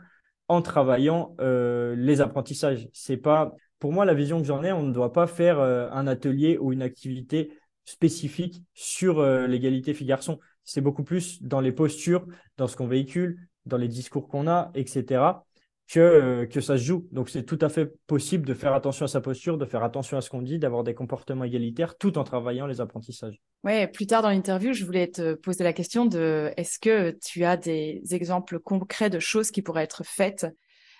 en 0.48 0.62
travaillant 0.62 1.36
les 1.40 2.22
apprentissages. 2.22 2.88
C'est 2.94 3.18
pas, 3.18 3.54
pour 3.80 3.92
moi, 3.92 4.06
la 4.06 4.14
vision 4.14 4.40
que 4.40 4.46
j'en 4.46 4.64
ai, 4.64 4.72
on 4.72 4.84
ne 4.84 4.94
doit 4.94 5.14
pas 5.14 5.26
faire 5.26 5.60
un 5.60 6.08
atelier 6.08 6.58
ou 6.60 6.74
une 6.74 6.82
activité 6.84 7.58
spécifique 7.86 8.64
sur 8.74 9.24
l'égalité 9.48 9.94
filles-garçons 9.94 10.40
c'est 10.64 10.82
beaucoup 10.82 11.04
plus 11.04 11.42
dans 11.42 11.60
les 11.60 11.72
postures, 11.72 12.26
dans 12.58 12.68
ce 12.68 12.76
qu'on 12.76 12.88
véhicule, 12.88 13.48
dans 13.66 13.78
les 13.78 13.88
discours 13.88 14.28
qu'on 14.28 14.48
a, 14.48 14.72
etc., 14.76 15.44
que, 15.92 16.00
euh, 16.00 16.46
que 16.46 16.62
ça 16.62 16.78
se 16.78 16.84
joue. 16.84 17.08
Donc 17.12 17.30
c'est 17.30 17.44
tout 17.44 17.60
à 17.62 17.68
fait 17.68 17.94
possible 18.08 18.48
de 18.48 18.54
faire 18.54 18.74
attention 18.74 19.06
à 19.06 19.08
sa 19.10 19.20
posture, 19.20 19.58
de 19.58 19.66
faire 19.66 19.84
attention 19.84 20.18
à 20.18 20.22
ce 20.22 20.30
qu'on 20.30 20.42
dit, 20.42 20.58
d'avoir 20.58 20.84
des 20.84 20.94
comportements 20.94 21.44
égalitaires 21.44 21.98
tout 21.98 22.18
en 22.18 22.24
travaillant 22.24 22.66
les 22.66 22.80
apprentissages. 22.80 23.42
Ouais, 23.66 23.88
plus 23.88 24.08
tard 24.08 24.22
dans 24.22 24.30
l'interview, 24.30 24.74
je 24.74 24.86
voulais 24.86 25.08
te 25.08 25.34
poser 25.34 25.66
la 25.66 25.74
question 25.74 26.06
de 26.06 26.52
est-ce 26.56 26.80
que 26.80 27.18
tu 27.22 27.44
as 27.44 27.58
des 27.58 28.02
exemples 28.12 28.60
concrets 28.60 29.10
de 29.10 29.20
choses 29.20 29.52
qui 29.52 29.62
pourraient 29.62 29.84
être 29.84 30.04
faites 30.06 30.48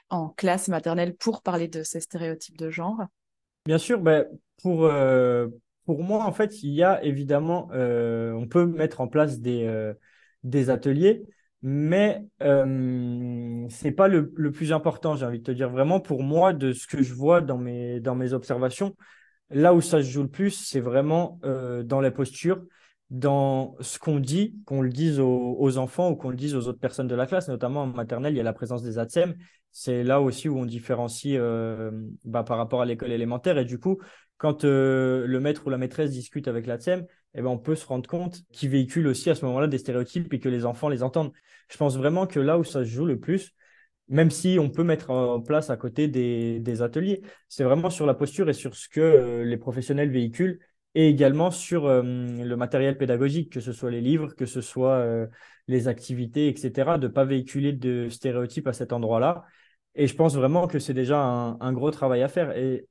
en 0.10 0.28
classe 0.28 0.68
maternelle 0.68 1.16
pour 1.16 1.42
parler 1.42 1.70
de 1.70 1.84
ces 1.84 2.02
stéréotypes 2.02 2.58
de 2.58 2.70
genre? 2.70 3.02
Bien 3.66 3.78
sûr, 3.78 4.02
ben, 4.02 4.26
pour, 4.62 4.86
euh, 4.86 5.48
pour 5.92 6.04
moi, 6.04 6.24
en 6.24 6.32
fait, 6.32 6.64
il 6.64 6.70
y 6.70 6.84
a 6.84 7.04
évidemment, 7.04 7.68
euh, 7.74 8.32
on 8.32 8.48
peut 8.48 8.66
mettre 8.66 9.02
en 9.02 9.10
place 9.10 9.42
des, 9.42 9.66
euh, 9.66 9.94
ateliers, 10.70 11.26
mais 11.62 12.24
euh, 12.42 13.68
ce 13.68 13.84
n'est 13.84 13.92
pas 13.92 14.08
le, 14.08 14.32
plus 14.54 14.72
important, 14.72 15.18
j'ai 15.18 15.26
envie 15.26 15.40
de 15.40 15.44
te 15.44 15.52
dire. 15.52 15.70
Vraiment, 15.70 16.00
pour 16.00 16.24
moi, 16.24 16.54
de 16.54 16.72
ce 16.72 16.88
que 16.88 17.04
je 17.04 17.14
vois 17.14 17.42
dans 17.42 17.58
mes, 17.58 18.32
observations, 18.32 18.96
là 19.50 19.74
où 19.74 19.82
ça 19.82 20.02
se 20.02 20.10
joue 20.10 20.22
le 20.24 20.30
plus, 20.30 20.52
c'est 20.52 20.80
vraiment 20.80 21.42
dans 21.84 22.00
la 22.00 22.12
posture, 22.12 22.64
dans 23.10 23.76
ce 23.82 24.00
qu'on 24.00 24.22
dit, 24.22 24.56
qu'on 24.64 24.82
le 24.82 24.92
dise 24.92 25.20
aux, 25.20 25.78
enfants 25.78 26.10
ou 26.12 26.16
qu'on 26.16 26.30
le 26.30 26.38
dise 26.38 26.56
aux 26.56 26.70
autres 26.70 26.80
personnes 26.80 27.10
de 27.10 27.16
la 27.16 27.26
classe, 27.26 27.50
notamment 27.50 27.82
en 27.82 27.88
maternelle, 27.88 28.34
il 28.34 28.38
y 28.38 28.40
a 28.40 28.44
la 28.44 28.54
présence 28.54 28.82
des 28.82 28.98
ATSEM. 28.98 29.36
C'est 29.74 30.04
là 30.04 30.22
aussi 30.22 30.48
où 30.48 30.58
on 30.58 30.66
différencie 30.66 31.38
bah, 32.24 32.44
par 32.44 32.58
rapport 32.58 32.82
à 32.82 32.86
l'école 32.86 33.12
élémentaire. 33.12 33.58
Et 33.58 33.66
du 33.66 33.78
coup, 33.78 34.00
quand 34.42 34.66
euh, 34.66 35.28
le 35.28 35.40
maître 35.40 35.68
ou 35.68 35.70
la 35.70 35.78
maîtresse 35.78 36.10
discute 36.10 36.48
avec 36.48 36.66
la 36.66 36.80
TSEM, 36.80 37.06
eh 37.36 37.42
ben, 37.44 37.48
on 37.48 37.60
peut 37.60 37.76
se 37.76 37.86
rendre 37.86 38.10
compte 38.10 38.42
qu'ils 38.52 38.72
véhiculent 38.72 39.06
aussi 39.06 39.30
à 39.30 39.36
ce 39.36 39.46
moment-là 39.46 39.68
des 39.68 39.78
stéréotypes 39.78 40.34
et 40.34 40.40
que 40.40 40.50
les 40.50 40.66
enfants 40.66 40.90
les 40.90 41.04
entendent. 41.04 41.32
Je 41.70 41.78
pense 41.78 41.96
vraiment 41.96 42.26
que 42.26 42.40
là 42.40 42.58
où 42.58 42.64
ça 42.64 42.80
se 42.84 42.90
joue 42.90 43.06
le 43.06 43.20
plus, 43.20 43.54
même 44.08 44.32
si 44.32 44.58
on 44.60 44.72
peut 44.72 44.84
mettre 44.84 45.12
en 45.12 45.42
place 45.42 45.70
à 45.70 45.78
côté 45.78 46.08
des, 46.08 46.82
ateliers. 46.82 47.22
C'est 47.50 47.64
vraiment 47.64 47.92
sur 47.92 48.08
la 48.08 48.16
posture 48.16 48.50
et 48.50 48.54
sur 48.54 48.76
ce 48.76 48.90
que 48.90 49.00
euh, 49.00 49.44
les 49.44 49.58
professionnels 49.58 50.10
véhiculent 50.10 50.60
et 50.96 51.08
également 51.08 51.52
sur 51.52 51.86
euh, 51.86 52.02
le 52.02 52.56
matériel 52.56 52.98
pédagogique, 52.98 53.52
que 53.52 53.60
ce 53.60 53.74
soit 53.74 53.92
les 53.92 54.02
livres, 54.02 54.34
que 54.34 54.48
ce 54.48 54.62
soit 54.62 55.06
les 55.68 55.88
activités, 55.88 56.48
etc., 56.48 56.98
de 56.98 57.06
ne 57.06 57.14
pas 57.14 57.26
véhiculer 57.26 57.74
de 57.74 58.10
stéréotypes 58.10 58.68
à 58.68 58.74
cet 58.74 58.92
endroit-là. 58.92 59.46
Et 59.94 60.08
je 60.08 60.16
pense 60.16 60.36
vraiment 60.36 60.66
que 60.66 60.80
c'est 60.80 60.96
déjà 60.96 61.20
un, 61.22 61.60
un, 61.60 61.74
gros 61.74 61.92
travail 61.92 62.24
à 62.24 62.28
faire. 62.28 62.58
Et 62.58 62.88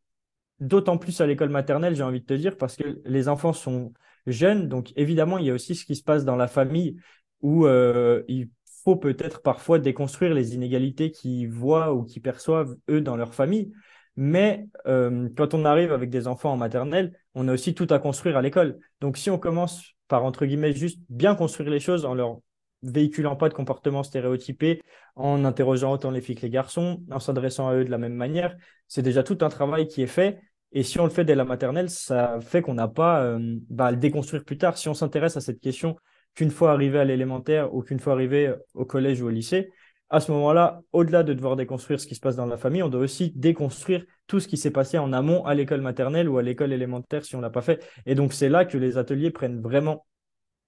d'autant 0.60 0.98
plus 0.98 1.20
à 1.20 1.26
l'école 1.26 1.48
maternelle, 1.48 1.94
j'ai 1.96 2.02
envie 2.02 2.20
de 2.20 2.26
te 2.26 2.34
dire, 2.34 2.56
parce 2.56 2.76
que 2.76 3.00
les 3.04 3.28
enfants 3.28 3.52
sont 3.52 3.92
jeunes, 4.26 4.68
donc 4.68 4.92
évidemment, 4.96 5.38
il 5.38 5.46
y 5.46 5.50
a 5.50 5.54
aussi 5.54 5.74
ce 5.74 5.84
qui 5.84 5.96
se 5.96 6.02
passe 6.02 6.24
dans 6.24 6.36
la 6.36 6.46
famille 6.46 6.96
où 7.40 7.66
il 7.66 8.50
faut 8.84 8.96
peut-être 8.96 9.42
parfois 9.42 9.78
déconstruire 9.78 10.34
les 10.34 10.54
inégalités 10.54 11.10
qu'ils 11.10 11.48
voient 11.50 11.92
ou 11.94 12.04
qu'ils 12.04 12.22
perçoivent 12.22 12.76
eux 12.88 13.00
dans 13.00 13.16
leur 13.16 13.34
famille. 13.34 13.72
Mais 14.16 14.68
euh, 14.86 15.28
quand 15.36 15.54
on 15.54 15.64
arrive 15.64 15.92
avec 15.92 16.10
des 16.10 16.26
enfants 16.26 16.52
en 16.52 16.56
maternelle, 16.56 17.16
on 17.34 17.48
a 17.48 17.52
aussi 17.52 17.74
tout 17.74 17.86
à 17.90 17.98
construire 17.98 18.36
à 18.36 18.42
l'école. 18.42 18.78
Donc 19.00 19.16
si 19.16 19.30
on 19.30 19.38
commence 19.38 19.94
par, 20.08 20.24
entre 20.24 20.46
guillemets, 20.46 20.72
juste 20.72 21.00
bien 21.08 21.34
construire 21.34 21.70
les 21.70 21.80
choses 21.80 22.04
en 22.04 22.14
leur 22.14 22.40
véhiculant 22.82 23.36
pas 23.36 23.48
de 23.48 23.54
comportements 23.54 24.02
stéréotypés, 24.02 24.82
en 25.14 25.44
interrogeant 25.44 25.92
autant 25.92 26.10
les 26.10 26.20
filles 26.20 26.34
que 26.34 26.42
les 26.42 26.50
garçons, 26.50 27.02
en 27.10 27.18
s'adressant 27.18 27.68
à 27.68 27.74
eux 27.74 27.84
de 27.84 27.90
la 27.90 27.98
même 27.98 28.14
manière, 28.14 28.56
c'est 28.88 29.02
déjà 29.02 29.22
tout 29.22 29.38
un 29.42 29.48
travail 29.48 29.86
qui 29.86 30.02
est 30.02 30.06
fait. 30.06 30.40
Et 30.72 30.82
si 30.82 31.00
on 31.00 31.04
le 31.04 31.10
fait 31.10 31.24
dès 31.24 31.34
la 31.34 31.44
maternelle, 31.44 31.90
ça 31.90 32.38
fait 32.40 32.62
qu'on 32.62 32.74
n'a 32.74 32.88
pas 32.88 33.22
euh, 33.24 33.56
bah, 33.68 33.86
à 33.86 33.90
le 33.90 33.96
déconstruire 33.96 34.44
plus 34.44 34.58
tard. 34.58 34.78
Si 34.78 34.88
on 34.88 34.94
s'intéresse 34.94 35.36
à 35.36 35.40
cette 35.40 35.60
question 35.60 35.96
qu'une 36.34 36.50
fois 36.50 36.72
arrivé 36.72 36.98
à 36.98 37.04
l'élémentaire 37.04 37.74
ou 37.74 37.82
qu'une 37.82 37.98
fois 37.98 38.12
arrivé 38.12 38.54
au 38.74 38.84
collège 38.84 39.20
ou 39.20 39.26
au 39.26 39.30
lycée, 39.30 39.70
à 40.10 40.20
ce 40.20 40.32
moment-là, 40.32 40.82
au-delà 40.92 41.22
de 41.22 41.32
devoir 41.34 41.54
déconstruire 41.56 42.00
ce 42.00 42.06
qui 42.06 42.16
se 42.16 42.20
passe 42.20 42.36
dans 42.36 42.46
la 42.46 42.56
famille, 42.56 42.82
on 42.82 42.88
doit 42.88 43.00
aussi 43.00 43.32
déconstruire 43.36 44.04
tout 44.26 44.40
ce 44.40 44.48
qui 44.48 44.56
s'est 44.56 44.72
passé 44.72 44.98
en 44.98 45.12
amont 45.12 45.44
à 45.44 45.54
l'école 45.54 45.80
maternelle 45.80 46.28
ou 46.28 46.36
à 46.38 46.42
l'école 46.42 46.72
élémentaire 46.72 47.24
si 47.24 47.36
on 47.36 47.38
ne 47.38 47.42
l'a 47.42 47.50
pas 47.50 47.62
fait. 47.62 47.84
Et 48.06 48.16
donc, 48.16 48.32
c'est 48.32 48.48
là 48.48 48.64
que 48.64 48.76
les 48.76 48.98
ateliers 48.98 49.30
prennent 49.30 49.60
vraiment 49.60 50.04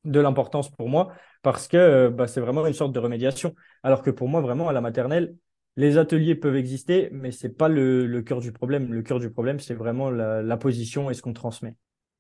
de 0.05 0.21
l'importance 0.21 0.71
pour 0.71 0.89
moi 0.89 1.13
parce 1.43 1.69
que 1.69 1.77
euh, 1.77 2.11
bah, 2.11 2.27
c'est 2.27 2.41
vraiment 2.41 2.67
une 2.67 2.73
sorte 2.73 2.93
de 2.93 3.01
remédiation. 3.01 3.55
Alors 3.83 4.03
que 4.03 4.11
pour 4.11 4.29
moi, 4.29 4.41
vraiment, 4.41 4.69
à 4.69 4.73
la 4.73 4.81
maternelle, 4.81 5.35
les 5.77 5.99
ateliers 5.99 6.35
peuvent 6.35 6.57
exister, 6.57 7.09
mais 7.13 7.31
ce 7.31 7.47
n'est 7.47 7.53
pas 7.53 7.69
le, 7.69 8.21
cœur 8.23 8.41
du 8.41 8.53
problème. 8.53 8.93
Le 8.93 9.03
cœur 9.03 9.21
du 9.21 9.31
problème, 9.31 9.61
c'est 9.61 9.75
vraiment 9.75 10.11
la 10.11 10.57
position 10.57 11.11
et 11.11 11.15
ce 11.15 11.23
qu'on 11.23 11.33
transmet. 11.33 11.77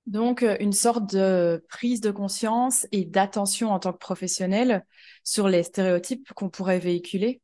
Donc, 0.06 0.42
euh, 0.42 0.56
une 0.58 0.72
sorte 0.72 1.14
de 1.14 1.64
prise 1.68 2.00
de 2.00 2.10
conscience 2.10 2.86
et 2.90 3.04
d'attention 3.04 3.70
en 3.70 3.78
tant 3.78 3.92
que 3.92 3.98
professionnel 3.98 4.84
sur 5.22 5.48
les 5.48 5.62
stéréotypes 5.62 6.32
qu'on 6.34 6.50
pourrait 6.50 6.80
véhiculer. 6.80 7.40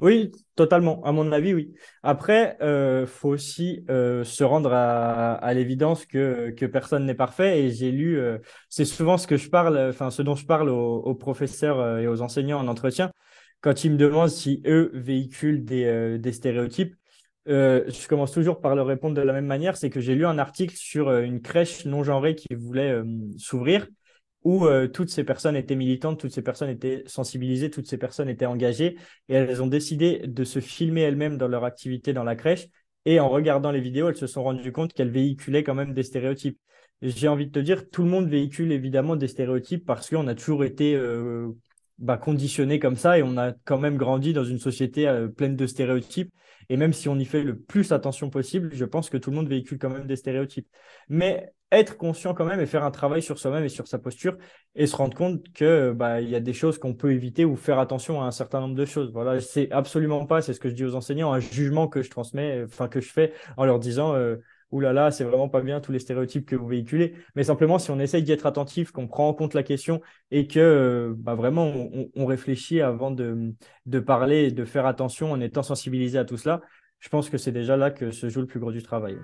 Oui, 0.00 0.32
totalement. 0.54 1.02
À 1.04 1.12
mon 1.12 1.32
avis, 1.32 1.52
oui. 1.52 1.74
Après, 2.02 2.56
il 2.60 2.64
euh, 2.64 3.06
faut 3.06 3.28
aussi 3.28 3.84
euh, 3.90 4.24
se 4.24 4.42
rendre 4.42 4.72
à, 4.72 5.52
l'évidence 5.52 6.06
que, 6.06 6.50
que 6.50 6.64
personne 6.64 7.04
n'est 7.04 7.14
parfait. 7.14 7.60
Et 7.60 7.70
j'ai 7.70 7.90
lu, 7.90 8.18
c'est 8.70 8.86
souvent 8.86 9.18
ce 9.18 9.26
que 9.26 9.36
je 9.36 9.50
parle, 9.50 9.76
enfin 9.90 10.10
ce 10.10 10.22
dont 10.22 10.34
je 10.34 10.46
parle 10.46 10.70
aux, 10.70 11.14
professeurs 11.14 11.98
et 11.98 12.06
aux 12.06 12.22
enseignants 12.22 12.60
en 12.60 12.68
entretien, 12.68 13.11
quand 13.62 13.84
ils 13.84 13.92
me 13.92 13.96
demandent 13.96 14.28
si 14.28 14.60
eux 14.66 14.90
véhiculent 14.92 15.64
des 15.64 16.32
stéréotypes. 16.32 16.94
Euh, 17.48 17.84
je 17.88 18.06
commence 18.06 18.32
toujours 18.32 18.60
par 18.60 18.76
leur 18.76 18.86
répondre 18.86 19.16
de 19.16 19.22
la 19.22 19.32
même 19.32 19.46
manière, 19.46 19.76
c'est 19.76 19.90
que 19.90 20.00
j'ai 20.00 20.14
lu 20.14 20.26
un 20.26 20.38
article 20.38 20.76
sur 20.76 21.08
euh, 21.08 21.22
une 21.22 21.40
crèche 21.42 21.86
non 21.86 22.04
genrée 22.04 22.36
qui 22.36 22.54
voulait 22.54 22.92
euh, 22.92 23.04
s'ouvrir, 23.36 23.88
où 24.44 24.66
toutes 24.92 25.08
ces 25.08 25.22
personnes 25.22 25.54
étaient 25.54 25.76
militantes, 25.76 26.18
toutes 26.18 26.32
ces 26.32 26.42
personnes 26.42 26.68
étaient 26.68 27.04
sensibilisées, 27.06 27.70
toutes 27.70 27.86
ces 27.86 27.96
personnes 27.96 28.28
étaient 28.28 28.46
engagées, 28.46 28.96
et 29.28 29.34
elles 29.34 29.62
ont 29.62 29.68
décidé 29.68 30.22
de 30.26 30.42
se 30.42 30.58
filmer 30.58 31.02
elles-mêmes 31.02 31.38
dans 31.38 31.46
leur 31.46 31.62
activité 31.62 32.12
dans 32.12 32.24
la 32.24 32.34
crèche, 32.34 32.66
et 33.04 33.20
en 33.20 33.28
regardant 33.28 33.70
les 33.70 33.80
vidéos, 33.80 34.08
elles 34.08 34.16
se 34.16 34.26
sont 34.26 34.42
rendues 34.42 34.72
compte 34.72 34.94
qu'elles 34.94 35.12
véhiculaient 35.12 35.62
quand 35.62 35.76
même 35.76 35.94
des 35.94 36.02
stéréotypes. 36.02 36.58
J'ai 37.02 37.28
envie 37.28 37.46
de 37.46 37.52
te 37.52 37.60
dire, 37.60 37.88
tout 37.88 38.02
le 38.02 38.10
monde 38.10 38.28
véhicule 38.28 38.72
évidemment 38.72 39.14
des 39.14 39.28
stéréotypes 39.28 39.86
parce 39.86 40.10
qu'on 40.10 40.26
a 40.26 40.34
toujours 40.34 40.64
été 40.64 40.96
bah, 41.98 42.16
conditionné 42.16 42.78
comme 42.78 42.96
ça 42.96 43.18
et 43.18 43.22
on 43.22 43.36
a 43.36 43.52
quand 43.64 43.78
même 43.78 43.96
grandi 43.96 44.32
dans 44.32 44.44
une 44.44 44.58
société 44.58 45.10
pleine 45.36 45.56
de 45.56 45.66
stéréotypes 45.66 46.32
et 46.68 46.76
même 46.76 46.92
si 46.92 47.08
on 47.08 47.18
y 47.18 47.24
fait 47.24 47.42
le 47.42 47.58
plus 47.58 47.92
attention 47.92 48.30
possible, 48.30 48.70
je 48.72 48.84
pense 48.84 49.10
que 49.10 49.16
tout 49.16 49.30
le 49.30 49.36
monde 49.36 49.48
véhicule 49.48 49.78
quand 49.78 49.90
même 49.90 50.06
des 50.06 50.16
stéréotypes. 50.16 50.68
Mais 51.08 51.52
être 51.70 51.96
conscient 51.96 52.34
quand 52.34 52.44
même 52.44 52.60
et 52.60 52.66
faire 52.66 52.84
un 52.84 52.90
travail 52.90 53.22
sur 53.22 53.38
soi-même 53.38 53.64
et 53.64 53.68
sur 53.68 53.88
sa 53.88 53.98
posture 53.98 54.36
et 54.74 54.86
se 54.86 54.94
rendre 54.94 55.16
compte 55.16 55.42
que 55.54 55.92
bah 55.92 56.20
il 56.20 56.28
y 56.28 56.34
a 56.34 56.40
des 56.40 56.52
choses 56.52 56.78
qu'on 56.78 56.94
peut 56.94 57.12
éviter 57.12 57.46
ou 57.46 57.56
faire 57.56 57.78
attention 57.78 58.22
à 58.22 58.26
un 58.26 58.30
certain 58.30 58.60
nombre 58.60 58.74
de 58.74 58.84
choses. 58.84 59.10
Voilà, 59.12 59.40
c'est 59.40 59.70
absolument 59.72 60.26
pas, 60.26 60.42
c'est 60.42 60.52
ce 60.52 60.60
que 60.60 60.68
je 60.68 60.74
dis 60.74 60.84
aux 60.84 60.94
enseignants, 60.94 61.32
un 61.32 61.40
jugement 61.40 61.88
que 61.88 62.02
je 62.02 62.10
transmets, 62.10 62.62
enfin 62.64 62.88
que 62.88 63.00
je 63.00 63.10
fais 63.10 63.32
en 63.56 63.64
leur 63.64 63.78
disant 63.78 64.14
euh, 64.14 64.36
Ouh 64.72 64.80
là 64.80 64.94
là, 64.94 65.10
c'est 65.10 65.24
vraiment 65.24 65.50
pas 65.50 65.60
bien 65.60 65.82
tous 65.82 65.92
les 65.92 65.98
stéréotypes 65.98 66.46
que 66.46 66.56
vous 66.56 66.66
véhiculez. 66.66 67.14
Mais 67.36 67.44
simplement, 67.44 67.78
si 67.78 67.90
on 67.90 67.98
essaye 67.98 68.22
d'y 68.22 68.32
être 68.32 68.46
attentif, 68.46 68.90
qu'on 68.90 69.06
prend 69.06 69.28
en 69.28 69.34
compte 69.34 69.52
la 69.52 69.62
question 69.62 70.00
et 70.30 70.46
que 70.46 70.58
euh, 70.58 71.14
bah, 71.14 71.34
vraiment 71.34 71.90
on, 72.16 72.24
réfléchit 72.24 72.80
avant 72.80 73.10
de, 73.10 73.52
de 73.84 74.00
parler 74.00 74.44
et 74.44 74.50
de 74.50 74.64
faire 74.64 74.86
attention 74.86 75.30
en 75.30 75.42
étant 75.42 75.62
sensibilisé 75.62 76.18
à 76.18 76.24
tout 76.24 76.38
cela, 76.38 76.62
je 77.00 77.10
pense 77.10 77.28
que 77.28 77.36
c'est 77.36 77.52
déjà 77.52 77.76
là 77.76 77.90
que 77.90 78.10
se 78.10 78.30
joue 78.30 78.40
le 78.40 78.46
plus 78.46 78.60
gros 78.60 78.72
du 78.72 78.82
travail. 78.82 79.18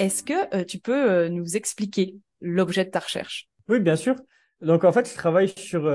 Est-ce 0.00 0.24
que 0.24 0.56
euh, 0.56 0.64
tu 0.64 0.80
peux 0.80 1.10
euh, 1.10 1.28
nous 1.28 1.56
expliquer 1.56 2.16
l'objet 2.40 2.84
de 2.84 2.90
ta 2.90 2.98
recherche? 2.98 3.48
Oui, 3.68 3.78
bien 3.78 3.96
sûr. 3.96 4.16
Donc 4.60 4.82
en 4.82 4.90
fait, 4.90 5.08
je 5.08 5.14
travaille 5.14 5.50
sur 5.50 5.88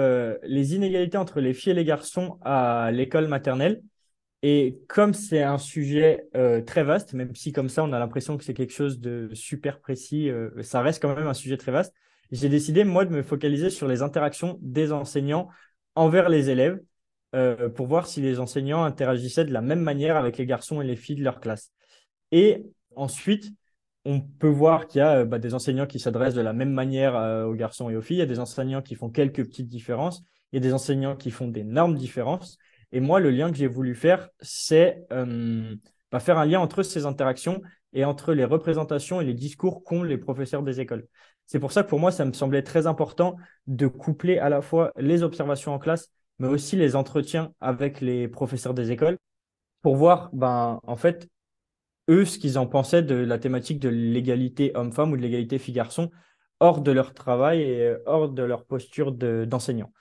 les 0.44 0.76
inégalités 0.76 1.18
entre 1.18 1.42
les 1.42 1.54
filles 1.54 1.72
et 1.72 1.76
les 1.76 1.84
garçons 1.84 2.38
à 2.44 2.92
l'école 2.94 3.28
maternelle. 3.28 3.82
Et 4.44 4.80
comme 4.88 5.14
c'est 5.14 5.44
un 5.44 5.60
sujet 5.60 6.28
euh, 6.36 6.62
très 6.62 6.84
vaste, 6.84 7.14
même 7.14 7.36
si 7.36 7.52
comme 7.52 7.70
ça 7.70 7.84
on 7.84 7.94
a 7.94 8.00
l'impression 8.00 8.38
que 8.38 8.44
c'est 8.44 8.56
quelque 8.56 8.74
chose 8.74 9.00
de 9.00 9.30
super 9.34 9.80
précis, 9.80 10.30
euh, 10.30 10.50
ça 10.64 10.82
reste 10.82 11.02
quand 11.02 11.16
même 11.16 11.28
un 11.28 11.34
sujet 11.36 11.58
très 11.58 11.72
vaste, 11.72 11.94
j'ai 12.32 12.50
décidé 12.50 12.84
moi 12.84 13.06
de 13.06 13.12
me 13.12 13.22
focaliser 13.22 13.70
sur 13.70 13.88
les 13.88 14.02
interactions 14.02 14.58
des 14.62 14.92
enseignants 14.92 15.50
envers 15.96 16.30
les 16.30 16.50
élèves 16.50 16.80
euh, 17.36 17.70
pour 17.70 17.86
voir 17.86 18.08
si 18.08 18.22
les 18.22 18.40
enseignants 18.40 18.84
interagissaient 18.84 19.46
de 19.46 19.54
la 19.54 19.62
même 19.62 19.82
manière 19.82 20.18
avec 20.18 20.38
les 20.38 20.46
garçons 20.48 20.82
et 20.82 20.88
les 20.88 20.96
filles 20.96 21.18
de 21.18 21.24
leur 21.24 21.40
classe. 21.40 21.72
Et 22.32 22.66
ensuite, 22.96 23.52
on 24.06 24.22
peut 24.22 24.48
voir 24.48 24.88
qu'il 24.88 25.00
y 25.00 25.02
a 25.04 25.24
bah, 25.26 25.38
des 25.38 25.54
enseignants 25.54 25.86
qui 25.86 26.00
s'adressent 26.00 26.34
de 26.34 26.42
la 26.42 26.54
même 26.54 26.72
manière 26.72 27.14
aux 27.48 27.54
garçons 27.54 27.90
et 27.92 27.96
aux 27.96 28.02
filles, 28.02 28.18
il 28.18 28.22
y 28.22 28.24
a 28.24 28.26
des 28.26 28.40
enseignants 28.40 28.82
qui 28.82 28.96
font 28.96 29.10
quelques 29.10 29.46
petites 29.46 29.68
différences, 29.68 30.24
il 30.52 30.56
y 30.56 30.58
a 30.58 30.62
des 30.62 30.74
enseignants 30.74 31.16
qui 31.16 31.30
font 31.30 31.48
d'énormes 31.48 31.96
différences. 31.96 32.58
Et 32.92 33.00
moi, 33.00 33.20
le 33.20 33.32
lien 33.32 33.52
que 33.52 33.58
j'ai 33.58 33.68
voulu 33.68 33.96
faire, 33.96 34.30
c'est 34.42 35.06
euh, 35.12 35.76
bah, 36.12 36.20
faire 36.20 36.38
un 36.38 36.46
lien 36.46 36.60
entre 36.60 36.84
ces 36.84 37.06
interactions 37.06 37.62
et 37.94 38.06
entre 38.06 38.34
les 38.34 38.46
représentations 38.46 39.22
et 39.22 39.26
les 39.26 39.34
discours 39.34 39.84
qu'ont 39.84 40.04
les 40.04 40.18
professeurs 40.18 40.64
des 40.64 40.80
écoles. 40.80 41.08
C'est 41.46 41.60
pour 41.60 41.72
ça 41.72 41.84
que 41.84 41.90
pour 41.90 42.00
moi, 42.00 42.12
ça 42.12 42.26
me 42.26 42.34
semblait 42.34 42.64
très 42.64 42.88
important 42.88 43.36
de 43.68 43.88
coupler 43.88 44.40
à 44.40 44.50
la 44.50 44.62
fois 44.62 44.92
les 44.98 45.24
observations 45.24 45.74
en 45.74 45.80
classe, 45.80 46.10
mais 46.40 46.48
aussi 46.48 46.76
les 46.76 46.96
entretiens 46.96 47.54
avec 47.60 48.02
les 48.02 48.28
professeurs 48.28 48.74
des 48.74 48.92
écoles 48.92 49.18
pour 49.82 49.96
voir, 49.96 50.30
ben, 50.34 50.80
en 50.84 50.96
fait, 50.96 51.28
eux, 52.10 52.26
ce 52.26 52.38
qu'ils 52.38 52.58
en 52.58 52.68
pensaient 52.68 53.04
de 53.04 53.16
la 53.16 53.38
thématique 53.40 53.80
de 53.80 53.90
l'égalité 53.90 54.72
homme-femme 54.76 55.12
ou 55.12 55.18
de 55.18 55.22
l'égalité 55.22 55.60
fille-garçon 55.60 56.12
hors 56.60 56.82
de 56.82 56.92
leur 56.92 57.14
travail 57.14 57.62
et 57.62 57.96
hors 58.06 58.30
de 58.30 58.44
leur 58.44 58.66
posture 58.66 59.12
d'enseignant. 59.12 59.92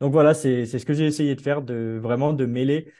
Donc 0.00 0.12
voilà, 0.12 0.34
c'est 0.34 0.66
ce 0.66 0.84
que 0.84 0.92
j'ai 0.92 1.06
essayé 1.06 1.34
de 1.34 1.40
faire, 1.40 1.62
de 1.62 1.98
vraiment 2.02 2.32
de 2.32 2.46
mêler 2.46 2.92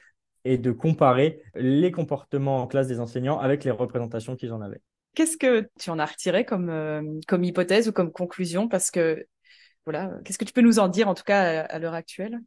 et 0.43 0.57
de 0.57 0.71
comparer 0.71 1.41
les 1.55 1.91
comportements 1.91 2.61
en 2.61 2.67
classe 2.67 2.87
des 2.87 2.99
enseignants 2.99 3.39
avec 3.39 3.63
les 3.63 3.71
représentations 3.71 4.35
qu'ils 4.35 4.53
en 4.53 4.61
avaient. 4.61 4.81
Qu'est-ce 5.15 5.37
que 5.37 5.67
tu 5.79 5.89
en 5.89 5.99
as 5.99 6.05
retiré 6.05 6.45
comme, 6.45 6.69
euh, 6.69 7.01
comme 7.27 7.43
hypothèse 7.43 7.87
ou 7.87 7.91
comme 7.91 8.11
conclusion? 8.11 8.67
Parce 8.67 8.91
que, 8.91 9.25
voilà, 9.85 10.11
qu'est-ce 10.23 10.37
que 10.37 10.45
tu 10.45 10.53
peux 10.53 10.61
nous 10.61 10.79
en 10.79 10.87
dire 10.87 11.07
en 11.07 11.13
tout 11.13 11.23
cas 11.23 11.61
à, 11.61 11.79
l'heure 11.79 11.93
actuelle? 11.93 12.39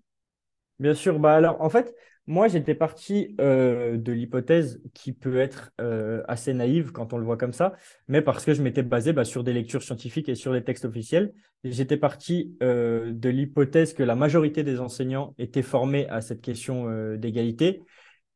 Bien 0.79 0.95
sûr, 0.95 1.19
bah 1.19 1.35
alors 1.35 1.61
en 1.61 1.71
fait, 1.71 1.95
moi, 2.29 2.47
j'étais 2.47 2.75
parti 2.75 3.35
euh, 3.41 3.97
de 3.97 4.13
l'hypothèse 4.13 4.83
qui 4.93 5.15
peut 5.15 5.39
être 5.39 5.73
euh, 5.81 6.23
assez 6.29 6.53
naïve 6.53 6.93
quand 6.93 7.15
on 7.15 7.17
le 7.17 7.25
voit 7.25 7.39
comme 7.39 7.55
ça, 7.55 7.73
mais 8.07 8.21
parce 8.21 8.45
que 8.45 8.53
je 8.53 8.61
m'étais 8.61 8.83
basé 8.83 9.15
bah, 9.15 9.25
sur 9.25 9.43
des 9.43 9.55
lectures 9.55 9.83
scientifiques 9.83 10.29
et 10.29 10.35
sur 10.35 10.53
les 10.53 10.63
textes 10.63 10.85
officiels. 10.85 11.33
J'étais 11.65 11.97
parti 11.97 12.55
euh, 12.63 13.13
de 13.15 13.31
l'hypothèse 13.31 13.95
que 13.95 14.03
la 14.03 14.15
majorité 14.15 14.63
des 14.63 14.79
enseignants 14.79 15.35
étaient 15.39 15.63
formés 15.63 16.07
à 16.11 16.21
cette 16.21 16.43
question 16.43 17.17
d'égalité 17.17 17.81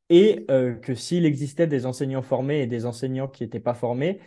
et 0.09 0.47
que 0.83 0.95
s'il 0.95 1.25
existait 1.25 1.67
des 1.67 1.87
enseignants 1.87 2.23
formés 2.23 2.63
et 2.63 2.67
des 2.67 2.87
enseignants 2.87 3.29
qui 3.29 3.45
n'étaient 3.45 3.61
pas 3.61 3.75
formés, 3.75 4.21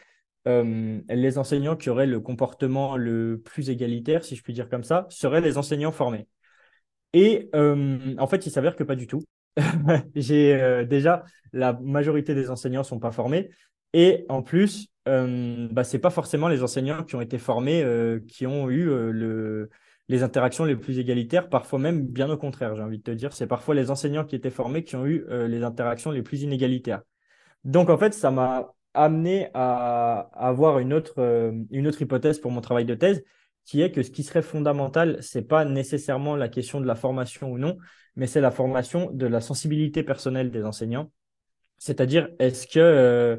les 0.45 1.38
enseignants 1.38 1.75
qui 1.75 1.89
auraient 1.89 2.07
le 2.07 2.19
comportement 2.19 2.98
le 2.98 3.39
plus 3.43 3.69
égalitaire, 3.69 4.24
si 4.24 4.36
je 4.36 4.41
puis 4.41 4.53
dire 4.53 4.69
comme 4.69 4.84
ça, 4.84 5.05
seraient 5.10 5.41
les 5.41 5.57
enseignants 5.57 5.91
formés. 5.91 6.27
Et 7.15 7.50
en 7.53 8.27
fait, 8.27 8.45
il 8.45 8.51
s'avère 8.51 8.75
que 8.75 8.84
pas 8.84 8.95
du 8.95 9.07
tout. 9.07 9.24
j'ai 10.15 10.53
euh, 10.53 10.84
déjà 10.84 11.24
la 11.53 11.74
majorité 11.81 12.36
des 12.36 12.50
enseignants 12.50 12.84
sont 12.84 13.00
pas 13.00 13.12
formés 13.12 13.50
et 13.93 14.25
en 14.27 14.41
plus 14.41 14.89
euh, 15.07 15.69
bah, 15.72 15.86
c'est 15.86 16.00
pas 16.00 16.10
forcément 16.10 16.50
les 16.50 16.62
enseignants 16.62 17.03
qui 17.03 17.15
ont 17.15 17.22
été 17.22 17.38
formés 17.38 17.81
euh, 17.81 18.19
qui 18.27 18.45
ont 18.45 18.69
eu 18.69 18.86
le 18.86 19.69
les 20.07 20.22
interactions 20.22 20.65
les 20.65 20.75
plus 20.75 21.00
égalitaires, 21.00 21.50
parfois 21.50 21.79
même 21.79 22.05
bien 22.05 22.29
au 22.29 22.38
contraire, 22.38 22.75
j'ai 22.75 22.84
envie 22.84 23.00
de 23.00 23.03
te 23.03 23.12
dire. 23.12 23.34
C'est 23.34 23.48
parfois 23.48 23.74
les 23.74 23.89
enseignants 23.89 24.24
qui 24.24 24.36
étaient 24.36 24.51
formés 24.51 24.84
qui 24.84 24.95
ont 24.95 25.07
eu 25.07 25.25
les 25.48 25.63
interactions 25.63 26.12
les 26.12 26.22
plus 26.22 26.43
inégalitaires. 26.43 27.01
Donc, 27.63 27.89
en 27.89 27.98
fait, 27.98 28.13
ça 28.13 28.29
m'a 28.29 28.72
amené 28.93 29.50
à, 29.55 30.29
avoir 30.36 30.77
une 30.77 30.93
autre 30.93 31.15
hypothèse 32.00 32.38
pour 32.38 32.51
mon 32.51 32.62
travail 32.62 32.86
de 32.86 32.93
thèse, 32.93 33.24
qui 33.65 33.81
est 33.81 33.91
que 33.91 34.03
ce 34.03 34.12
qui 34.12 34.24
serait 34.24 34.41
fondamental, 34.41 35.17
c'est 35.22 35.41
pas 35.41 35.65
nécessairement 35.65 36.36
la 36.36 36.50
question 36.50 36.79
de 36.79 36.86
la 36.86 36.95
formation 36.95 37.51
ou 37.51 37.57
non, 37.57 37.77
mais 38.15 38.27
c'est 38.27 38.41
la 38.41 38.51
formation 38.51 39.12
de 39.12 39.25
la 39.25 39.41
sensibilité 39.41 40.03
personnelle 40.03 40.51
des 40.51 40.63
enseignants. 40.63 41.12
C'est-à-dire, 41.77 42.29
est-ce 42.39 42.67
que, 42.67 42.79
euh, 42.79 43.38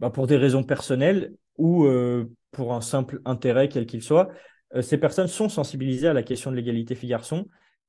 bah, 0.00 0.10
pour 0.10 0.26
des 0.26 0.36
raisons 0.36 0.64
personnelles 0.64 1.34
ou 1.56 1.84
euh, 1.84 2.30
pour 2.50 2.74
un 2.74 2.80
simple 2.80 3.20
intérêt 3.24 3.68
quel 3.68 3.86
qu'il 3.86 4.02
soit, 4.02 4.30
euh, 4.74 4.82
ces 4.82 4.98
personnes 4.98 5.28
sont 5.28 5.48
sensibilisées 5.48 6.08
à 6.08 6.14
la 6.14 6.22
question 6.22 6.50
de 6.50 6.56
l'égalité 6.56 6.94
filles-garçons 6.94 7.46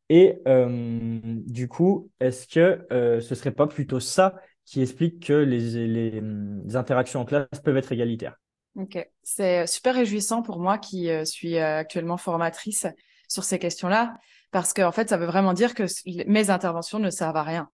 Et 0.09 0.39
du 0.45 1.67
coup, 1.67 2.11
est-ce 2.19 2.47
que 2.47 2.85
ce 3.21 3.35
serait 3.35 3.51
pas 3.51 3.67
plutôt 3.67 3.99
ça 3.99 4.35
qui 4.65 4.81
explique 4.81 5.25
que 5.25 5.33
les, 5.33 5.87
les 5.87 6.75
interactions 6.75 7.21
en 7.21 7.25
classe 7.25 7.61
peuvent 7.63 7.77
être 7.77 7.91
égalitaires? 7.91 8.37
Ok, 8.77 9.03
c'est 9.23 9.65
super 9.65 9.95
réjouissant 9.95 10.43
pour 10.43 10.59
moi 10.59 10.77
qui 10.77 11.09
euh, 11.09 11.25
suis 11.25 11.57
euh, 11.57 11.79
actuellement 11.79 12.17
formatrice 12.17 12.85
sur 13.27 13.43
ces 13.43 13.57
questions-là, 13.57 14.15
parce 14.51 14.71
qu'en 14.71 14.91
fait, 14.91 15.09
ça 15.09 15.17
veut 15.17 15.25
vraiment 15.25 15.53
dire 15.53 15.73
que 15.73 15.83
mes 16.27 16.51
interventions 16.51 16.99
ne 16.99 17.09
servent 17.09 17.37
à 17.37 17.43
rien. 17.43 17.69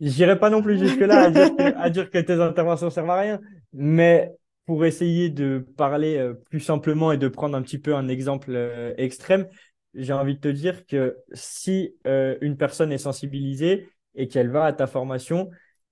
J'irai 0.00 0.36
pas 0.36 0.50
non 0.50 0.60
plus 0.60 0.76
jusque-là 0.76 1.26
à, 1.76 1.90
dire 1.90 2.10
que, 2.10 2.18
tes 2.18 2.40
interventions 2.40 2.90
servent 2.90 3.10
à 3.10 3.20
rien, 3.20 3.40
mais 3.72 4.32
pour 4.66 4.84
essayer 4.84 5.30
de 5.30 5.64
parler 5.76 6.18
euh, 6.18 6.34
plus 6.50 6.60
simplement 6.60 7.12
et 7.12 7.18
de 7.18 7.28
prendre 7.28 7.56
un 7.56 7.62
petit 7.62 7.78
peu 7.78 7.94
un 7.94 8.08
exemple 8.08 8.94
extrême, 8.98 9.46
j'ai 9.94 10.12
envie 10.12 10.34
de 10.34 10.40
te 10.40 10.48
dire 10.48 10.86
que 10.86 11.18
si 11.32 11.94
une 12.04 12.56
personne 12.56 12.92
est 12.92 12.98
sensibilisée 12.98 13.88
et 14.16 14.26
qu'elle 14.26 14.50
va 14.50 14.64
à 14.64 14.72
ta 14.72 14.88
formation, 14.88 15.50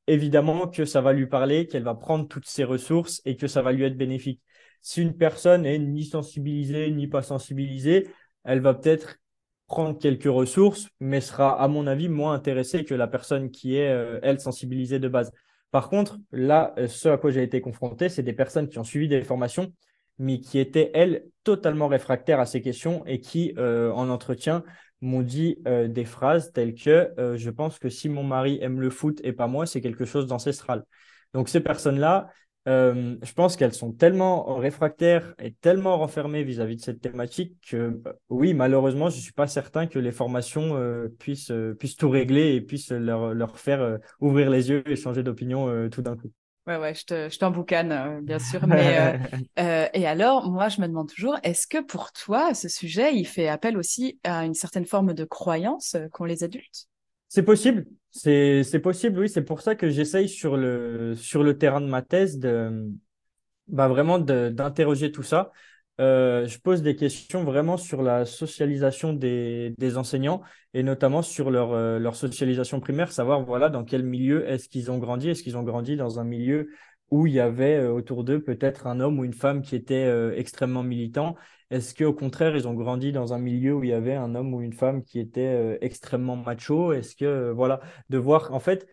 évidemment 0.08 0.66
que 0.66 0.85
ça 0.85 1.00
va 1.00 1.12
lui 1.12 1.26
parler, 1.26 1.68
qu'elle 1.68 1.85
va 1.85 1.94
prendre 1.94 2.26
toutes 2.26 2.46
ses 2.46 2.64
ressources 2.64 3.23
et 3.25 3.37
que 3.37 3.46
ça 3.46 3.62
va 3.62 3.73
lui 3.73 3.85
être 3.85 3.96
bénéfique 3.96 4.40
si 4.87 5.02
une 5.02 5.16
personne 5.16 5.66
est 5.66 5.81
ni 5.81 6.05
sensibilisée 6.05 6.93
ni 6.93 7.09
pas 7.09 7.21
sensibilisée, 7.21 8.07
elle 8.45 8.61
va 8.61 8.73
peut-être 8.73 9.16
prendre 9.66 9.99
quelques 9.99 10.31
ressources, 10.33 10.88
mais 11.00 11.21
sera, 11.21 11.61
à 11.61 11.66
mon 11.66 11.88
avis, 11.88 12.09
moins 12.09 12.35
intéressée 12.35 12.85
que 12.85 12.95
la 12.95 13.09
personne 13.09 13.50
qui 13.50 13.78
est, 13.78 13.90
euh, 13.90 14.21
elle, 14.23 14.38
sensibilisée 14.38 15.00
de 15.00 15.09
base. 15.09 15.33
Par 15.73 15.88
contre, 15.88 16.19
là, 16.31 16.73
euh, 16.78 16.87
ce 16.87 17.09
à 17.09 17.19
quoi 17.19 17.33
j'ai 17.33 17.43
été 17.43 17.61
confronté, 17.61 18.09
c'est 18.09 18.23
des 18.23 18.33
personnes 18.33 18.69
qui 18.69 18.78
ont 18.78 18.85
suivi 18.85 19.09
des 19.09 19.23
formations, 19.23 19.73
mais 20.21 20.38
qui 20.38 20.61
étaient, 20.61 20.93
elles, 20.95 21.25
totalement 21.43 21.88
réfractaires 21.88 22.38
à 22.38 22.47
ces 22.47 22.62
questions 22.62 23.05
et 23.07 23.21
qui, 23.21 23.55
euh, 23.59 23.90
en 23.90 24.09
entretien, 24.09 24.62
m'ont 25.00 25.23
dit 25.23 25.59
des 25.88 26.05
phrases 26.07 26.52
telles 26.52 26.75
que 26.75 27.12
je 27.37 27.50
pense 27.50 27.78
que 27.78 27.90
si 27.90 28.09
mon 28.09 28.25
mari 28.25 28.59
aime 28.62 28.81
le 28.81 28.88
foot 28.88 29.21
et 29.25 29.35
pas 29.35 29.47
moi, 29.47 29.66
c'est 29.66 29.83
quelque 29.83 30.07
chose 30.07 30.26
d'ancestral. 30.26 30.85
Donc 31.35 31.50
ces 31.50 31.61
personnes-là, 31.61 32.31
euh, 32.66 33.16
je 33.23 33.32
pense 33.32 33.56
qu'elles 33.56 33.75
sont 33.75 33.92
tellement 33.92 34.56
réfractaires 34.56 35.35
et 35.38 35.52
tellement 35.52 35.99
renfermées 35.99 36.42
vis-à-vis 36.42 36.76
de 36.76 36.80
cette 36.80 37.00
thématique 37.00 37.56
que, 37.70 37.76
euh, 37.76 38.12
oui, 38.28 38.54
malheureusement, 38.54 39.08
je 39.08 39.16
ne 39.16 39.20
suis 39.20 39.32
pas 39.32 39.46
certain 39.46 39.87
que 39.87 39.99
les 39.99 40.11
formations 40.12 40.76
euh, 40.76 41.08
puissent, 41.18 41.52
puissent 41.78 41.96
tout 41.96 42.11
régler 42.11 42.54
et 42.54 42.61
puissent 42.61 42.90
leur, 42.90 43.35
leur 43.35 43.58
faire 43.58 43.99
ouvrir 44.20 44.50
les 44.50 44.70
yeux 44.70 44.82
et 44.90 44.96
changer 44.96 45.23
d'opinion 45.23 45.88
tout 45.90 46.02
d'un 46.02 46.16
coup. 46.16 46.30
Ouais, 46.66 46.78
ouais, 46.78 46.94
je 46.94 47.38
t'emboucane, 47.38 48.20
bien 48.23 48.40
sûr. 48.40 48.66
Mais, 48.66 49.20
et 49.94 50.06
alors, 50.06 50.50
moi, 50.50 50.68
je 50.68 50.80
me 50.80 50.88
demande 50.88 51.08
toujours, 51.08 51.37
est-ce 51.44 51.68
que 51.68 51.80
pour 51.80 52.11
toi, 52.12 52.54
ce 52.54 52.68
sujet, 52.68 53.14
il 53.14 53.26
fait 53.26 53.46
appel 53.46 53.78
aussi 53.78 54.18
à 54.25 54.44
une 54.44 54.54
certaine 54.54 54.87
forme 54.87 55.14
de 55.14 55.25
croyance 55.25 55.96
qu'ont 56.12 56.25
les 56.25 56.42
adultes? 56.42 56.88
C'est 57.28 57.44
possible, 57.44 57.87
c'est 58.16 58.81
possible, 58.81 59.18
oui. 59.20 59.29
C'est 59.29 59.44
pour 59.44 59.61
ça 59.61 59.74
que 59.74 59.88
j'essaye 59.88 60.29
sur 60.29 60.57
le, 60.57 61.14
sur 61.14 61.42
le 61.42 61.59
terrain 61.59 61.81
de 61.81 61.87
ma 61.87 62.02
thèse 62.02 62.38
de 62.38 62.90
bah 63.68 63.88
vraiment 63.88 64.18
d'interroger 64.18 65.12
tout 65.12 65.22
ça. 65.22 65.52
Euh, 65.98 66.46
je 66.46 66.59
pose 66.59 66.83
des 66.83 66.94
questions 66.94 67.42
vraiment 67.42 67.76
sur 67.79 68.02
la 68.02 68.26
socialisation 68.26 69.12
des, 69.14 69.74
des 69.79 69.96
enseignants 69.96 70.42
et 70.74 70.83
notamment 70.83 71.22
sur 71.22 71.50
leur, 71.50 71.72
euh, 71.72 71.98
leur 71.98 72.16
socialisation 72.16 72.81
primaire, 72.81 73.11
savoir 73.12 73.42
voilà 73.42 73.70
dans 73.70 73.83
quel 73.83 74.02
milieu 74.05 74.46
est-ce 74.48 74.68
qu'ils 74.68 74.90
ont 74.90 74.98
grandi, 74.98 75.31
est-ce 75.31 75.42
qu'ils 75.42 75.57
ont 75.57 75.62
grandi 75.62 75.96
dans 75.96 76.20
un 76.20 76.24
milieu 76.24 76.68
où 77.11 77.26
il 77.26 77.33
y 77.33 77.40
avait 77.40 77.76
euh, 77.76 77.90
autour 77.92 78.24
d'eux 78.24 78.42
peut-être 78.42 78.87
un 78.87 79.00
homme 79.00 79.18
ou 79.18 79.24
une 79.24 79.33
femme 79.33 79.62
qui 79.62 79.74
était 79.74 80.07
extrêmement 80.37 80.83
militant 80.83 81.35
est-ce 81.70 81.94
qu'au 81.94 82.12
contraire, 82.12 82.57
ils 82.57 82.68
ont 82.68 82.74
grandi 82.74 83.11
dans 83.12 83.33
un 83.33 83.38
milieu 83.38 83.74
où 83.74 83.83
il 83.83 83.90
y 83.90 83.92
avait 83.92 84.14
un 84.14 84.35
homme 84.35 84.55
ou 84.55 84.62
une 84.62 84.72
femme 84.72 85.02
qui 85.02 85.18
était 85.18 85.40
euh, 85.40 85.79
extrêmement 85.81 86.37
macho? 86.37 86.92
Est-ce 86.92 87.16
que, 87.16 87.24
euh, 87.24 87.52
voilà, 87.52 87.81
de 88.09 88.18
voir, 88.18 88.52
en 88.55 88.61
fait, 88.61 88.87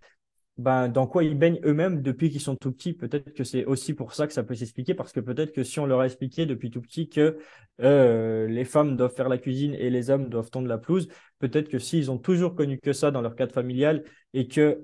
ben, 0.58 0.88
dans 0.88 1.08
quoi 1.08 1.24
ils 1.24 1.38
baignent 1.38 1.60
eux-mêmes 1.66 2.02
depuis 2.02 2.30
qu'ils 2.30 2.42
sont 2.42 2.56
tout 2.56 2.72
petits. 2.72 2.94
Peut-être 2.94 3.34
que 3.34 3.44
c'est 3.44 3.66
aussi 3.66 3.94
pour 3.94 4.14
ça 4.14 4.28
que 4.28 4.34
ça 4.34 4.44
peut 4.44 4.56
s'expliquer, 4.56 4.94
parce 4.94 5.12
que 5.12 5.20
peut-être 5.20 5.52
que 5.52 5.64
si 5.64 5.80
on 5.80 5.86
leur 5.86 6.00
a 6.02 6.06
expliqué 6.06 6.46
depuis 6.46 6.70
tout 6.72 6.82
petit 6.82 7.10
que 7.10 7.38
euh, 7.82 8.48
les 8.48 8.66
femmes 8.66 8.96
doivent 8.96 9.16
faire 9.16 9.30
la 9.30 9.40
cuisine 9.40 9.74
et 9.76 9.90
les 9.90 10.10
hommes 10.12 10.30
doivent 10.30 10.52
tondre 10.52 10.68
la 10.68 10.78
pelouse, 10.78 11.08
peut-être 11.40 11.70
que 11.70 11.80
s'ils 11.80 12.12
ont 12.12 12.20
toujours 12.20 12.56
connu 12.56 12.80
que 12.80 12.94
ça 12.94 13.10
dans 13.12 13.22
leur 13.22 13.36
cadre 13.36 13.54
familial 13.54 14.04
et 14.34 14.48
que 14.48 14.84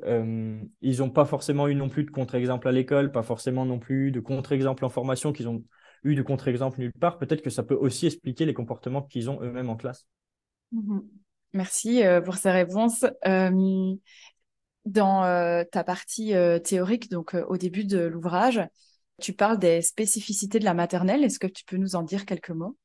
ils 0.82 1.00
n'ont 1.00 1.10
pas 1.12 1.26
forcément 1.26 1.68
eu 1.68 1.76
non 1.76 1.90
plus 1.90 2.04
de 2.04 2.12
contre-exemple 2.12 2.68
à 2.68 2.72
l'école, 2.72 3.12
pas 3.12 3.24
forcément 3.24 3.66
non 3.66 3.80
plus 3.80 4.12
de 4.12 4.20
contre-exemple 4.20 4.86
en 4.86 4.90
formation, 4.90 5.34
qu'ils 5.34 5.48
ont 5.48 5.64
eu 6.04 6.16
de 6.16 6.22
contre-exemple 6.22 6.80
nulle 6.80 6.94
part, 6.94 7.18
peut-être 7.18 7.42
que 7.42 7.50
ça 7.50 7.64
peut 7.64 7.76
aussi 7.76 8.06
expliquer 8.06 8.46
les 8.46 8.54
comportements 8.54 9.02
qu'ils 9.02 9.30
ont 9.30 9.42
eux-mêmes 9.42 9.70
en 9.70 9.76
classe. 9.76 10.06
Mhm. 10.72 11.02
Merci 11.54 12.06
euh, 12.06 12.22
pour 12.22 12.36
ces 12.36 12.52
réponses. 12.52 13.06
Euh, 13.28 13.96
dans 14.86 15.24
euh, 15.24 15.64
ta 15.72 15.84
partie 15.84 16.34
théorique, 16.64 17.12
donc 17.12 17.36
au 17.48 17.58
début 17.58 17.84
de 17.84 18.00
l'ouvrage, 18.00 18.62
tu 19.22 19.34
parles 19.34 19.60
des 19.60 19.82
spécificités 19.82 20.58
de 20.58 20.66
la 20.66 20.74
maternelle. 20.74 21.24
Est-ce 21.24 21.38
que 21.38 21.48
tu 21.48 21.64
peux 21.66 21.78
nous 21.78 21.96
en 21.96 22.02
dire 22.02 22.26
quelques 22.26 22.50
mots? 22.50 22.78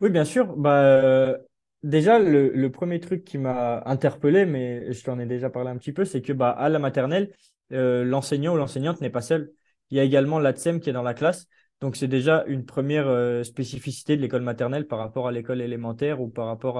Oui, 0.00 0.08
bien 0.08 0.24
sûr. 0.24 0.56
Bah, 0.56 1.36
déjà, 1.82 2.18
le, 2.18 2.68
premier 2.70 3.00
truc 3.00 3.24
qui 3.24 3.36
m'a 3.36 3.82
interpellé, 3.84 4.46
mais 4.46 4.92
je 4.92 5.04
t'en 5.04 5.18
ai 5.18 5.26
déjà 5.26 5.50
parlé 5.50 5.70
un 5.70 5.76
petit 5.76 5.92
peu, 5.92 6.04
c'est 6.04 6.22
que 6.22 6.32
bah, 6.32 6.50
à 6.50 6.68
la 6.68 6.78
maternelle, 6.78 7.34
l'enseignant 7.70 8.54
ou 8.54 8.56
l'enseignante 8.56 9.00
n'est 9.00 9.10
pas 9.10 9.20
seul. 9.20 9.52
Il 9.90 9.96
y 9.96 10.00
a 10.00 10.04
également 10.04 10.38
l'ATSEM 10.38 10.80
qui 10.80 10.88
est 10.88 10.94
dans 10.94 11.02
la 11.02 11.14
classe. 11.14 11.48
Donc, 11.80 11.96
c'est 11.96 12.08
déjà 12.08 12.44
une 12.46 12.66
première 12.66 13.08
euh, 13.08 13.42
spécificité 13.42 14.16
de 14.16 14.22
l'école 14.22 14.42
maternelle 14.42 14.86
par 14.86 14.98
rapport 14.98 15.28
à 15.28 15.32
l'école 15.32 15.62
élémentaire 15.62 16.20
ou 16.20 16.28
par 16.28 16.46
rapport 16.46 16.76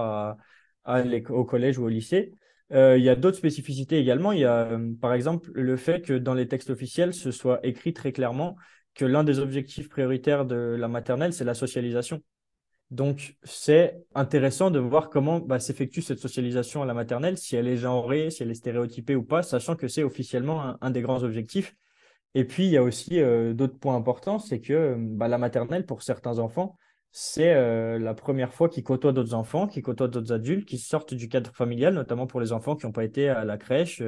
au 1.30 1.44
collège 1.44 1.78
ou 1.78 1.84
au 1.84 1.88
lycée. 1.88 2.34
Euh, 2.72 2.96
il 2.96 3.04
y 3.04 3.08
a 3.08 3.16
d'autres 3.16 3.36
spécificités 3.36 3.98
également. 3.98 4.32
Il 4.32 4.40
y 4.40 4.44
a, 4.44 4.66
euh, 4.72 4.92
par 5.00 5.12
exemple, 5.12 5.50
le 5.54 5.76
fait 5.76 6.02
que 6.02 6.12
dans 6.12 6.34
les 6.34 6.46
textes 6.46 6.70
officiels, 6.70 7.14
ce 7.14 7.30
soit 7.30 7.64
écrit 7.66 7.92
très 7.92 8.12
clairement 8.12 8.56
que 8.94 9.04
l'un 9.04 9.24
des 9.24 9.38
objectifs 9.38 9.88
prioritaires 9.88 10.44
de 10.44 10.76
la 10.78 10.88
maternelle, 10.88 11.32
c'est 11.32 11.44
la 11.44 11.54
socialisation. 11.54 12.22
Donc, 12.90 13.36
c'est 13.44 14.02
intéressant 14.14 14.70
de 14.70 14.80
voir 14.80 15.10
comment 15.10 15.38
bah, 15.38 15.60
s'effectue 15.60 16.02
cette 16.02 16.18
socialisation 16.18 16.82
à 16.82 16.86
la 16.86 16.94
maternelle, 16.94 17.38
si 17.38 17.54
elle 17.54 17.68
est 17.68 17.76
genrée, 17.76 18.30
si 18.30 18.42
elle 18.42 18.50
est 18.50 18.54
stéréotypée 18.54 19.14
ou 19.14 19.22
pas, 19.22 19.42
sachant 19.42 19.76
que 19.76 19.86
c'est 19.86 20.02
officiellement 20.02 20.76
un, 20.80 20.90
des 20.90 21.00
grands 21.00 21.22
objectifs. 21.22 21.76
Et 22.34 22.44
puis, 22.44 22.64
il 22.64 22.70
y 22.70 22.76
a 22.76 22.82
aussi 22.82 23.20
euh, 23.20 23.54
d'autres 23.54 23.78
points 23.78 23.96
importants, 23.96 24.38
c'est 24.38 24.60
que 24.60 24.72
euh, 24.72 24.94
bah, 24.98 25.28
la 25.28 25.38
maternelle, 25.38 25.84
pour 25.86 26.02
certains 26.02 26.38
enfants, 26.38 26.76
c'est 27.10 27.54
euh, 27.54 27.98
la 27.98 28.14
première 28.14 28.54
fois 28.54 28.68
qu'ils 28.68 28.84
côtoient 28.84 29.12
d'autres 29.12 29.34
enfants, 29.34 29.66
qu'ils 29.66 29.82
côtoient 29.82 30.06
d'autres 30.08 30.32
adultes, 30.32 30.66
qui 30.68 30.78
sortent 30.78 31.14
du 31.14 31.28
cadre 31.28 31.50
familial, 31.52 31.94
notamment 31.94 32.26
pour 32.28 32.40
les 32.40 32.52
enfants 32.52 32.76
qui 32.76 32.86
n'ont 32.86 32.92
pas 32.92 33.04
été 33.04 33.28
à 33.28 33.44
la 33.44 33.58
crèche. 33.58 34.02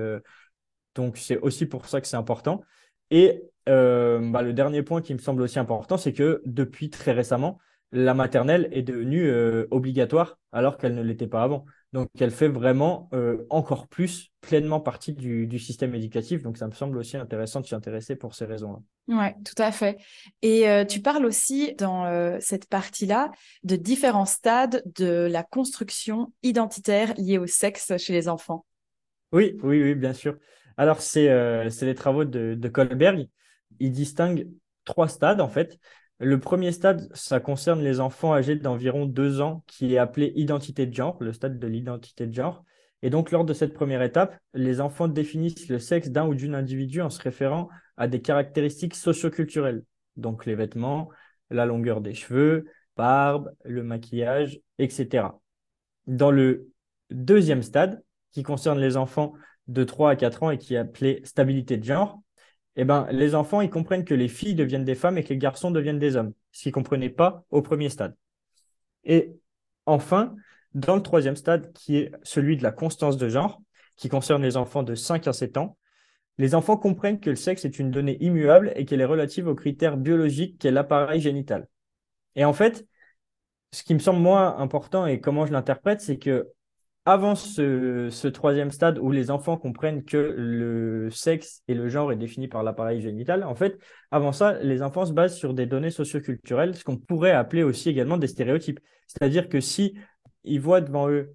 donc, 0.94 1.16
c'est 1.16 1.38
aussi 1.38 1.66
pour 1.66 1.86
ça 1.86 2.00
que 2.00 2.06
c'est 2.06 2.16
important. 2.16 2.62
Et 3.10 3.42
bah, 3.66 4.42
le 4.42 4.52
dernier 4.52 4.82
point 4.82 5.00
qui 5.02 5.14
me 5.14 5.18
semble 5.18 5.42
aussi 5.42 5.58
important, 5.58 5.96
c'est 5.96 6.12
que 6.12 6.42
depuis 6.46 6.90
très 6.90 7.12
récemment, 7.12 7.58
la 7.90 8.14
maternelle 8.14 8.68
est 8.72 8.82
devenue 8.82 9.30
obligatoire 9.70 10.38
alors 10.52 10.78
qu'elle 10.78 10.94
ne 10.94 11.02
l'était 11.02 11.26
pas 11.26 11.42
avant. 11.42 11.64
Donc, 11.92 12.08
elle 12.18 12.30
fait 12.30 12.48
vraiment 12.48 13.10
euh, 13.12 13.44
encore 13.50 13.86
plus 13.86 14.32
pleinement 14.40 14.80
partie 14.80 15.12
du, 15.12 15.58
système 15.58 15.94
éducatif. 15.94 16.42
Donc, 16.42 16.56
ça 16.56 16.66
me 16.66 16.72
semble 16.72 16.96
aussi 16.96 17.18
intéressant 17.18 17.60
de 17.60 17.66
s'y 17.66 17.74
intéresser 17.74 18.16
pour 18.16 18.34
ces 18.34 18.46
raisons-là. 18.46 18.78
Oui, 19.08 19.42
tout 19.44 19.60
à 19.60 19.70
fait. 19.72 19.98
Et 20.40 20.68
euh, 20.68 20.86
tu 20.86 21.00
parles 21.00 21.26
aussi 21.26 21.74
dans 21.74 22.06
euh, 22.06 22.38
cette 22.40 22.66
partie-là 22.66 23.30
de 23.62 23.76
différents 23.76 24.24
stades 24.24 24.82
de 24.96 25.28
la 25.30 25.42
construction 25.42 26.32
identitaire 26.42 27.12
liée 27.18 27.36
au 27.36 27.46
sexe 27.46 27.92
chez 27.98 28.14
les 28.14 28.28
enfants. 28.28 28.64
Oui, 29.32 29.58
oui, 29.62 29.82
oui, 29.82 29.94
bien 29.94 30.14
sûr. 30.14 30.38
Alors, 30.78 31.02
c'est 31.02 31.28
les 31.82 31.94
travaux 31.94 32.24
de, 32.24 32.54
de 32.54 32.68
Kohlberg. 32.68 33.28
Il 33.80 33.92
distingue 33.92 34.48
trois 34.86 35.08
stades, 35.08 35.42
en 35.42 35.48
fait. 35.48 35.78
Le 36.24 36.38
premier 36.38 36.70
stade, 36.70 37.08
ça 37.14 37.40
concerne 37.40 37.82
les 37.82 37.98
enfants 37.98 38.32
âgés 38.32 38.54
d'environ 38.54 39.06
deux 39.06 39.40
ans, 39.40 39.64
qui 39.66 39.92
est 39.92 39.98
appelé 39.98 40.32
identité 40.36 40.86
de 40.86 40.94
genre, 40.94 41.16
le 41.20 41.32
stade 41.32 41.58
de 41.58 41.66
l'identité 41.66 42.28
de 42.28 42.32
genre. 42.32 42.64
Et 43.02 43.10
donc, 43.10 43.32
lors 43.32 43.44
de 43.44 43.52
cette 43.52 43.74
première 43.74 44.02
étape, 44.02 44.38
les 44.54 44.80
enfants 44.80 45.08
définissent 45.08 45.68
le 45.68 45.80
sexe 45.80 46.10
d'un 46.10 46.28
ou 46.28 46.36
d'une 46.36 46.54
individu 46.54 47.02
en 47.02 47.10
se 47.10 47.20
référant 47.20 47.68
à 47.96 48.06
des 48.06 48.22
caractéristiques 48.22 48.94
socioculturelles, 48.94 49.82
donc 50.16 50.46
les 50.46 50.54
vêtements, 50.54 51.08
la 51.50 51.66
longueur 51.66 52.00
des 52.00 52.14
cheveux, 52.14 52.66
barbe, 52.96 53.50
le 53.64 53.82
maquillage, 53.82 54.60
etc. 54.78 55.40
dans 56.06 56.30
le 56.30 56.68
deuxième 57.10 57.64
stade, 57.64 58.00
qui 58.30 58.44
concerne 58.44 58.78
les 58.78 58.96
enfants 58.96 59.32
de 59.66 59.82
3 59.82 60.10
à 60.10 60.16
4 60.16 60.44
ans 60.44 60.50
et 60.52 60.58
qui 60.58 60.74
est 60.74 60.78
appelé 60.78 61.20
stabilité 61.24 61.78
de 61.78 61.84
genre, 61.84 62.22
eh 62.76 62.84
ben, 62.84 63.06
les 63.10 63.34
enfants, 63.34 63.60
ils 63.60 63.70
comprennent 63.70 64.04
que 64.04 64.14
les 64.14 64.28
filles 64.28 64.54
deviennent 64.54 64.84
des 64.84 64.94
femmes 64.94 65.18
et 65.18 65.24
que 65.24 65.30
les 65.30 65.38
garçons 65.38 65.70
deviennent 65.70 65.98
des 65.98 66.16
hommes, 66.16 66.32
ce 66.52 66.62
qu'ils 66.62 66.70
ne 66.70 66.74
comprenaient 66.74 67.10
pas 67.10 67.44
au 67.50 67.62
premier 67.62 67.90
stade. 67.90 68.16
Et 69.04 69.34
enfin, 69.86 70.34
dans 70.74 70.96
le 70.96 71.02
troisième 71.02 71.36
stade, 71.36 71.72
qui 71.72 71.98
est 71.98 72.12
celui 72.22 72.56
de 72.56 72.62
la 72.62 72.72
constance 72.72 73.16
de 73.16 73.28
genre, 73.28 73.60
qui 73.96 74.08
concerne 74.08 74.42
les 74.42 74.56
enfants 74.56 74.82
de 74.82 74.94
5 74.94 75.26
à 75.26 75.32
7 75.32 75.58
ans, 75.58 75.76
les 76.38 76.54
enfants 76.54 76.78
comprennent 76.78 77.20
que 77.20 77.30
le 77.30 77.36
sexe 77.36 77.64
est 77.64 77.78
une 77.78 77.90
donnée 77.90 78.16
immuable 78.22 78.72
et 78.74 78.86
qu'elle 78.86 79.00
est 79.00 79.06
relative 79.06 79.48
aux 79.48 79.54
critères 79.54 79.98
biologiques 79.98 80.58
qu'est 80.58 80.70
l'appareil 80.70 81.20
génital. 81.20 81.68
Et 82.36 82.44
en 82.44 82.54
fait, 82.54 82.86
ce 83.72 83.82
qui 83.82 83.94
me 83.94 83.98
semble 83.98 84.20
moins 84.20 84.56
important 84.58 85.06
et 85.06 85.20
comment 85.20 85.46
je 85.46 85.52
l'interprète, 85.52 86.00
c'est 86.00 86.18
que 86.18 86.48
avant 87.04 87.34
ce, 87.34 88.28
troisième 88.28 88.70
stade 88.70 88.98
où 88.98 89.10
les 89.10 89.30
enfants 89.30 89.56
comprennent 89.56 90.04
que 90.04 90.16
le 90.16 91.10
sexe 91.10 91.62
et 91.66 91.74
le 91.74 91.88
genre 91.88 92.12
est 92.12 92.16
défini 92.16 92.46
par 92.46 92.62
l'appareil 92.62 93.00
génital, 93.00 93.42
en 93.42 93.54
fait, 93.56 93.78
avant 94.10 94.32
ça, 94.32 94.62
les 94.62 94.82
enfants 94.82 95.04
se 95.04 95.12
basent 95.12 95.36
sur 95.36 95.52
des 95.52 95.66
données 95.66 95.90
socioculturelles, 95.90 96.76
ce 96.76 96.84
qu'on 96.84 96.96
pourrait 96.96 97.32
appeler 97.32 97.64
aussi 97.64 97.88
également 97.88 98.18
des 98.18 98.28
stéréotypes. 98.28 98.78
C'est-à-dire 99.08 99.48
que 99.48 99.60
si 99.60 99.98
ils 100.44 100.60
voient 100.60 100.80
devant 100.80 101.08
eux 101.10 101.34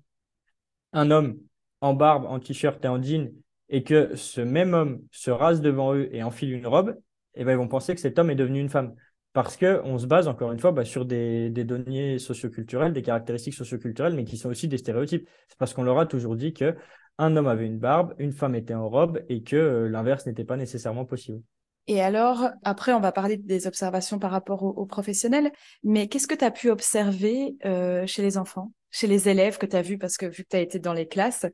un 0.94 1.12
homme 1.12 1.38
en 1.82 1.94
barbe, 1.94 2.26
en 2.26 2.40
t-shirt 2.40 2.84
et 2.86 2.88
en 2.88 3.02
jean, 3.02 3.34
et 3.70 3.84
que 3.84 4.16
ce 4.16 4.40
même 4.40 4.74
homme 4.74 5.02
se 5.12 5.32
rase 5.32 5.60
devant 5.62 5.94
eux 5.94 6.08
et 6.14 6.24
enfile 6.24 6.54
une 6.54 6.68
robe, 6.68 6.98
eh 7.36 7.44
ben, 7.44 7.52
ils 7.52 7.58
vont 7.58 7.68
penser 7.68 7.94
que 7.94 8.02
cet 8.02 8.18
homme 8.18 8.30
est 8.30 8.36
devenu 8.36 8.60
une 8.60 8.70
femme 8.70 8.96
parce 9.38 9.56
qu'on 9.56 10.00
se 10.00 10.08
base 10.08 10.28
encore 10.28 10.52
une 10.52 10.58
fois 10.58 10.72
bah, 10.72 10.84
sur 10.84 11.06
des, 11.06 11.52
données 11.52 12.18
socioculturelles, 12.18 12.92
des 12.92 13.04
caractéristiques 13.04 13.54
socioculturelles, 13.54 14.16
mais 14.16 14.24
qui 14.24 14.36
sont 14.36 14.50
aussi 14.50 14.68
des 14.68 14.80
stéréotypes. 14.80 15.30
C'est 15.48 15.60
parce 15.60 15.76
qu'on 15.76 15.84
leur 15.84 16.00
a 16.00 16.08
toujours 16.08 16.36
dit 16.36 16.54
que 16.54 16.76
un 17.20 17.38
homme 17.38 17.46
avait 17.46 17.68
une 17.68 17.78
barbe, 17.78 18.16
une 18.18 18.32
femme 18.32 18.56
était 18.56 18.74
en 18.74 18.90
robe 18.90 19.24
et 19.30 19.44
que 19.44 19.56
euh, 19.56 19.90
l'inverse 19.90 20.26
n'était 20.26 20.44
pas 20.44 20.58
nécessairement 20.58 21.06
possible. 21.06 21.44
Et 21.86 22.02
alors, 22.02 22.50
après, 22.64 22.94
on 22.94 23.00
va 23.00 23.12
parler 23.12 23.38
des 23.38 23.68
observations 23.68 24.18
par 24.18 24.32
rapport 24.32 24.64
aux, 24.64 24.88
professionnels, 24.88 25.52
mais 25.84 26.08
qu'est-ce 26.08 26.26
que 26.26 26.34
tu 26.34 26.44
as 26.44 26.50
pu 26.50 26.72
observer 26.72 27.58
euh, 27.64 28.08
chez 28.08 28.24
les 28.24 28.40
enfants, 28.40 28.72
chez 28.90 29.06
les 29.06 29.30
élèves 29.30 29.60
que 29.60 29.68
tu 29.68 29.76
as 29.76 29.84
vus, 29.84 30.00
parce 30.00 30.18
que 30.18 30.26
vu 30.26 30.46
que 30.46 30.50
tu 30.50 30.58
as 30.58 30.62
été 30.62 30.80
dans 30.80 30.94
les 30.94 31.08
classes, 31.08 31.46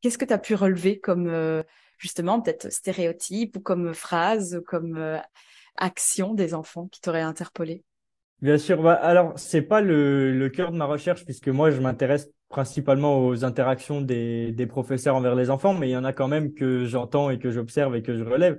qu'est-ce 0.00 0.16
que 0.16 0.24
tu 0.24 0.32
as 0.32 0.38
pu 0.38 0.54
relever 0.54 0.98
comme, 0.98 1.28
euh, 1.28 1.62
justement, 1.98 2.40
peut-être 2.40 2.72
stéréotype 2.72 3.58
ou 3.58 3.60
comme 3.60 3.92
phrase, 3.92 4.62
comme 4.66 5.20
action 5.76 6.34
des 6.34 6.54
enfants 6.54 6.88
qui 6.88 7.00
t'auraient 7.00 7.20
interpellé? 7.20 7.84
Bien 8.40 8.56
sûr. 8.56 8.82
Bah, 8.82 8.94
alors, 8.94 9.38
c'est 9.38 9.62
pas 9.62 9.80
le, 9.80 10.48
cœur 10.48 10.72
de 10.72 10.76
ma 10.76 10.86
recherche 10.86 11.24
puisque 11.24 11.48
moi, 11.48 11.70
je 11.70 11.80
m'intéresse 11.80 12.30
principalement 12.48 13.26
aux 13.26 13.44
interactions 13.44 14.00
des, 14.00 14.50
des, 14.52 14.66
professeurs 14.66 15.14
envers 15.14 15.34
les 15.34 15.50
enfants, 15.50 15.74
mais 15.74 15.88
il 15.88 15.92
y 15.92 15.96
en 15.96 16.04
a 16.04 16.12
quand 16.12 16.26
même 16.26 16.54
que 16.54 16.84
j'entends 16.84 17.30
et 17.30 17.38
que 17.38 17.50
j'observe 17.50 17.94
et 17.94 18.02
que 18.02 18.16
je 18.16 18.24
relève. 18.24 18.58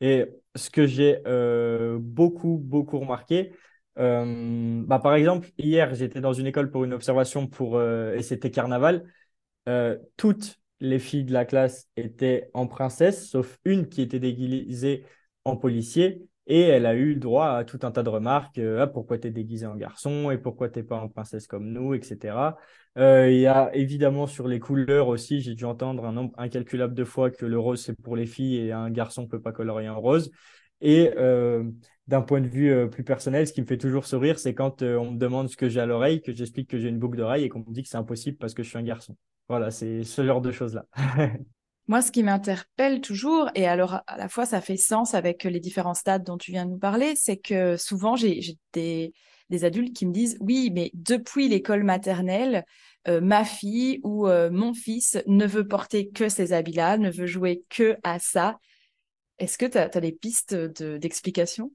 Et 0.00 0.26
ce 0.54 0.68
que 0.68 0.86
j'ai 0.86 1.20
euh, 1.26 1.98
beaucoup, 2.00 2.58
beaucoup 2.58 2.98
remarqué, 2.98 3.52
euh, 3.98 4.82
bah, 4.84 4.98
par 4.98 5.14
exemple, 5.14 5.48
hier, 5.58 5.94
j'étais 5.94 6.20
dans 6.20 6.32
une 6.32 6.46
école 6.46 6.70
pour 6.70 6.84
une 6.84 6.92
observation 6.92 7.46
pour, 7.46 7.76
euh, 7.76 8.14
et 8.14 8.22
c'était 8.22 8.50
carnaval. 8.50 9.04
toutes 10.16 10.58
les 10.80 10.98
filles 10.98 11.24
de 11.24 11.32
la 11.32 11.44
classe 11.44 11.88
étaient 11.96 12.50
en 12.54 12.66
princesse, 12.66 13.30
sauf 13.30 13.58
une 13.64 13.88
qui 13.88 14.02
était 14.02 14.18
déguisée 14.18 15.04
en 15.44 15.56
policier. 15.56 16.26
Et 16.46 16.60
elle 16.60 16.86
a 16.86 16.96
eu 16.96 17.14
droit 17.16 17.50
à 17.50 17.64
tout 17.64 17.78
un 17.82 17.92
tas 17.92 18.02
de 18.02 18.08
remarques. 18.08 18.58
Euh, 18.58 18.82
ah, 18.82 18.86
pourquoi 18.86 19.18
tu 19.18 19.28
es 19.28 19.30
déguisé 19.30 19.66
en 19.66 19.76
garçon 19.76 20.30
et 20.30 20.38
pourquoi 20.38 20.68
tu 20.68 20.78
n'es 20.80 20.84
pas 20.84 20.96
en 20.98 21.08
princesse 21.08 21.46
comme 21.46 21.70
nous, 21.70 21.94
etc. 21.94 22.56
Euh, 22.98 23.30
il 23.30 23.38
y 23.40 23.46
a 23.46 23.74
évidemment 23.74 24.26
sur 24.26 24.48
les 24.48 24.58
couleurs 24.58 25.08
aussi, 25.08 25.40
j'ai 25.40 25.54
dû 25.54 25.64
entendre 25.64 26.04
un 26.04 26.12
nombre 26.12 26.34
incalculable 26.38 26.94
de 26.94 27.04
fois 27.04 27.30
que 27.30 27.46
le 27.46 27.58
rose 27.58 27.82
c'est 27.82 27.94
pour 27.94 28.16
les 28.16 28.26
filles 28.26 28.58
et 28.58 28.72
un 28.72 28.90
garçon 28.90 29.26
peut 29.26 29.40
pas 29.40 29.52
colorier 29.52 29.88
en 29.88 30.00
rose. 30.00 30.30
Et 30.80 31.12
euh, 31.16 31.64
d'un 32.08 32.22
point 32.22 32.40
de 32.40 32.48
vue 32.48 32.90
plus 32.90 33.04
personnel, 33.04 33.46
ce 33.46 33.52
qui 33.52 33.62
me 33.62 33.66
fait 33.66 33.78
toujours 33.78 34.04
sourire, 34.04 34.38
c'est 34.38 34.52
quand 34.52 34.82
on 34.82 35.12
me 35.12 35.18
demande 35.18 35.48
ce 35.48 35.56
que 35.56 35.68
j'ai 35.68 35.80
à 35.80 35.86
l'oreille, 35.86 36.20
que 36.20 36.32
j'explique 36.32 36.68
que 36.68 36.78
j'ai 36.78 36.88
une 36.88 36.98
boucle 36.98 37.16
d'oreille 37.16 37.44
et 37.44 37.48
qu'on 37.48 37.60
me 37.60 37.72
dit 37.72 37.82
que 37.84 37.88
c'est 37.88 37.96
impossible 37.96 38.36
parce 38.38 38.52
que 38.52 38.64
je 38.64 38.68
suis 38.68 38.78
un 38.78 38.82
garçon. 38.82 39.16
Voilà, 39.48 39.70
c'est 39.70 40.02
ce 40.02 40.24
genre 40.24 40.40
de 40.40 40.50
choses-là. 40.50 40.86
Moi, 41.88 42.00
ce 42.00 42.12
qui 42.12 42.22
m'interpelle 42.22 43.00
toujours, 43.00 43.50
et 43.54 43.66
alors 43.66 44.02
à 44.06 44.16
la 44.16 44.28
fois 44.28 44.46
ça 44.46 44.60
fait 44.60 44.76
sens 44.76 45.14
avec 45.14 45.42
les 45.44 45.58
différents 45.58 45.94
stades 45.94 46.24
dont 46.24 46.38
tu 46.38 46.52
viens 46.52 46.64
de 46.64 46.70
nous 46.70 46.78
parler, 46.78 47.14
c'est 47.16 47.38
que 47.38 47.76
souvent 47.76 48.14
j'ai 48.14 48.40
des, 48.72 49.12
adultes 49.62 49.94
qui 49.94 50.06
me 50.06 50.12
disent 50.12 50.38
oui, 50.40 50.70
mais 50.72 50.90
depuis 50.94 51.48
l'école 51.48 51.82
maternelle, 51.82 52.64
euh, 53.08 53.20
ma 53.20 53.44
fille 53.44 54.00
ou 54.04 54.28
euh, 54.28 54.48
mon 54.50 54.74
fils 54.74 55.18
ne 55.26 55.44
veut 55.44 55.66
porter 55.66 56.08
que 56.08 56.28
ces 56.28 56.52
habits-là, 56.52 56.98
ne 56.98 57.10
veut 57.10 57.26
jouer 57.26 57.64
que 57.68 57.96
à 58.04 58.18
ça. 58.20 58.58
Est-ce 59.38 59.58
que 59.58 59.66
tu 59.66 59.76
as, 59.76 59.88
des 59.88 60.12
pistes 60.12 60.54
d'explication? 60.54 61.72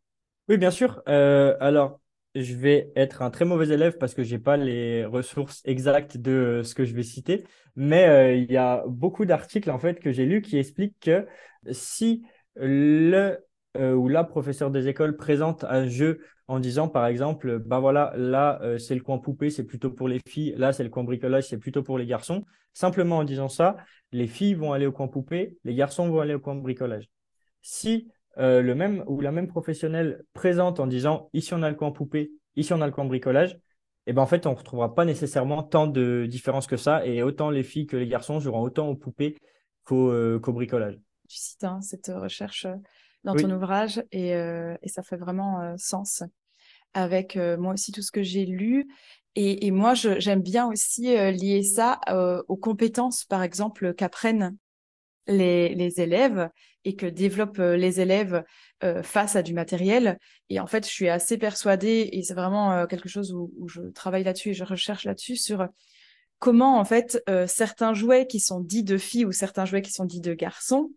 Oui, 0.48 0.58
bien 0.58 0.72
sûr. 0.72 1.02
Euh, 1.10 1.58
alors, 1.60 2.00
je 2.42 2.56
vais 2.56 2.92
être 2.96 3.22
un 3.22 3.30
très 3.30 3.46
mauvais 3.46 3.70
élève 3.70 3.98
parce 3.98 4.14
que 4.14 4.24
je 4.24 4.36
n'ai 4.36 4.42
pas 4.42 4.58
les 4.58 5.06
ressources 5.06 5.62
exactes 5.66 6.18
de 6.18 6.62
ce 6.64 6.76
que 6.76 6.86
je 6.86 6.94
vais 6.94 7.04
citer. 7.04 7.44
Mais 7.76 8.08
euh, 8.08 8.36
il 8.36 8.52
y 8.52 8.58
a 8.58 8.84
beaucoup 8.88 9.26
d'articles 9.26 9.70
en 9.72 9.80
fait 9.80 10.00
que 10.00 10.12
j'ai 10.12 10.26
lus 10.26 10.42
qui 10.42 10.58
expliquent 10.58 11.00
que 11.00 11.28
si 11.72 12.24
le 12.56 13.38
euh, 13.78 13.94
ou 13.94 14.08
la 14.08 14.24
professeur 14.24 14.72
des 14.72 14.88
écoles 14.88 15.18
présente 15.18 15.64
un 15.64 15.88
jeu 15.88 16.22
en 16.48 16.60
disant 16.60 16.88
par 16.88 17.06
exemple, 17.06 17.60
bah 17.60 17.80
voilà, 17.80 18.14
là 18.16 18.60
euh, 18.64 18.78
c'est 18.78 18.96
le 18.96 19.02
coin 19.02 19.20
poupée, 19.20 19.50
c'est 19.50 19.66
plutôt 19.66 19.92
pour 19.92 20.08
les 20.08 20.20
filles, 20.28 20.56
là 20.58 20.74
c'est 20.74 20.84
le 20.84 20.90
coin 20.90 21.04
bricolage, 21.04 21.48
c'est 21.50 21.58
plutôt 21.58 21.84
pour 21.84 21.98
les 21.98 22.06
garçons. 22.06 22.44
Simplement 22.74 23.18
en 23.18 23.24
disant 23.24 23.50
ça, 23.50 23.78
les 24.12 24.28
filles 24.28 24.54
vont 24.54 24.74
aller 24.74 24.86
au 24.86 24.92
coin 24.92 25.08
poupée, 25.08 25.58
les 25.64 25.76
garçons 25.76 26.10
vont 26.10 26.22
aller 26.22 26.34
au 26.34 26.40
coin 26.40 26.56
bricolage. 26.56 27.10
Si 27.62 28.10
euh, 28.40 28.62
le 28.62 28.76
même 28.76 29.04
ou 29.08 29.22
la 29.22 29.32
même 29.32 29.48
professionnelle 29.48 30.24
présente 30.34 30.80
en 30.80 30.88
disant 30.88 31.30
ici 31.34 31.54
on 31.54 31.64
a 31.64 31.70
le 31.70 31.76
coin 31.76 31.92
poupée, 31.92 32.32
ici 32.56 32.74
on 32.74 32.82
a 32.82 32.86
le 32.86 32.92
coin 32.92 33.06
bricolage, 33.06 33.54
et 33.54 34.12
eh 34.12 34.14
ben 34.14 34.22
en 34.22 34.28
fait 34.28 34.46
on 34.46 34.52
ne 34.52 34.56
retrouvera 34.56 34.94
pas 34.94 35.06
nécessairement 35.06 35.64
tant 35.64 35.88
de 35.88 36.26
différences 36.30 36.68
que 36.68 36.78
ça 36.78 37.06
et 37.06 37.24
autant 37.24 37.50
les 37.50 37.64
filles 37.64 37.88
que 37.88 37.98
les 37.98 38.08
garçons 38.08 38.40
joueront 38.40 38.62
autant 38.62 38.88
aux 38.88 38.96
poupées 38.96 39.36
qu'au 39.84 40.12
euh, 40.12 40.40
bricolage. 40.40 41.00
Tu 41.28 41.38
cites 41.38 41.64
hein, 41.64 41.82
cette 41.82 42.12
recherche 42.14 42.66
euh, 42.66 42.76
dans 43.24 43.36
ton 43.36 43.52
ouvrage 43.52 44.04
et, 44.12 44.34
ça 44.86 45.04
fait 45.04 45.18
vraiment 45.18 45.76
sens 45.78 46.24
avec 46.94 47.36
moi 47.36 47.74
aussi 47.74 47.92
tout 47.92 48.02
ce 48.02 48.12
que 48.12 48.24
j'ai 48.24 48.46
lu. 48.46 48.88
Et, 49.36 49.68
et 49.68 49.72
moi, 49.72 49.94
j'aime 49.96 50.42
bien 50.42 50.68
aussi 50.68 51.14
lier 51.14 51.62
ça 51.64 52.00
aux 52.48 52.56
compétences, 52.56 53.26
par 53.26 53.44
exemple, 53.44 53.94
qu'apprennent 53.94 54.56
les, 55.28 56.02
élèves 56.02 56.50
et 56.88 56.96
que 56.96 57.06
développent 57.06 57.60
euh, 57.60 57.76
les 57.76 58.00
élèves 58.00 58.46
euh, 58.86 59.04
face 59.04 59.36
à 59.36 59.44
du 59.44 59.54
matériel. 59.54 60.18
Et 60.50 60.62
en 60.62 60.68
fait, 60.68 60.86
je 60.86 60.90
suis 60.90 61.10
assez 61.10 61.38
persuadée, 61.38 62.10
et 62.14 62.24
c'est 62.24 62.34
vraiment 62.34 62.72
euh, 62.72 62.86
quelque 62.86 63.10
chose 63.10 63.34
où, 63.34 63.52
je 63.68 63.82
travaille 63.90 64.24
là-dessus 64.24 64.52
et 64.52 64.54
je 64.54 64.64
recherche 64.64 65.04
là-dessus, 65.04 65.36
sur 65.36 65.68
comment 66.40 66.80
en 66.80 66.86
fait 66.86 67.22
certains 67.48 67.96
jouets 67.96 68.28
qui 68.28 68.40
sont 68.40 68.60
dits 68.60 68.84
de 68.84 68.98
filles 69.00 69.26
ou 69.26 69.32
certains 69.32 69.66
jouets 69.66 69.82
qui 69.82 69.92
sont 69.92 70.06
dits 70.06 70.22
de 70.22 70.36
garçons 70.36 70.92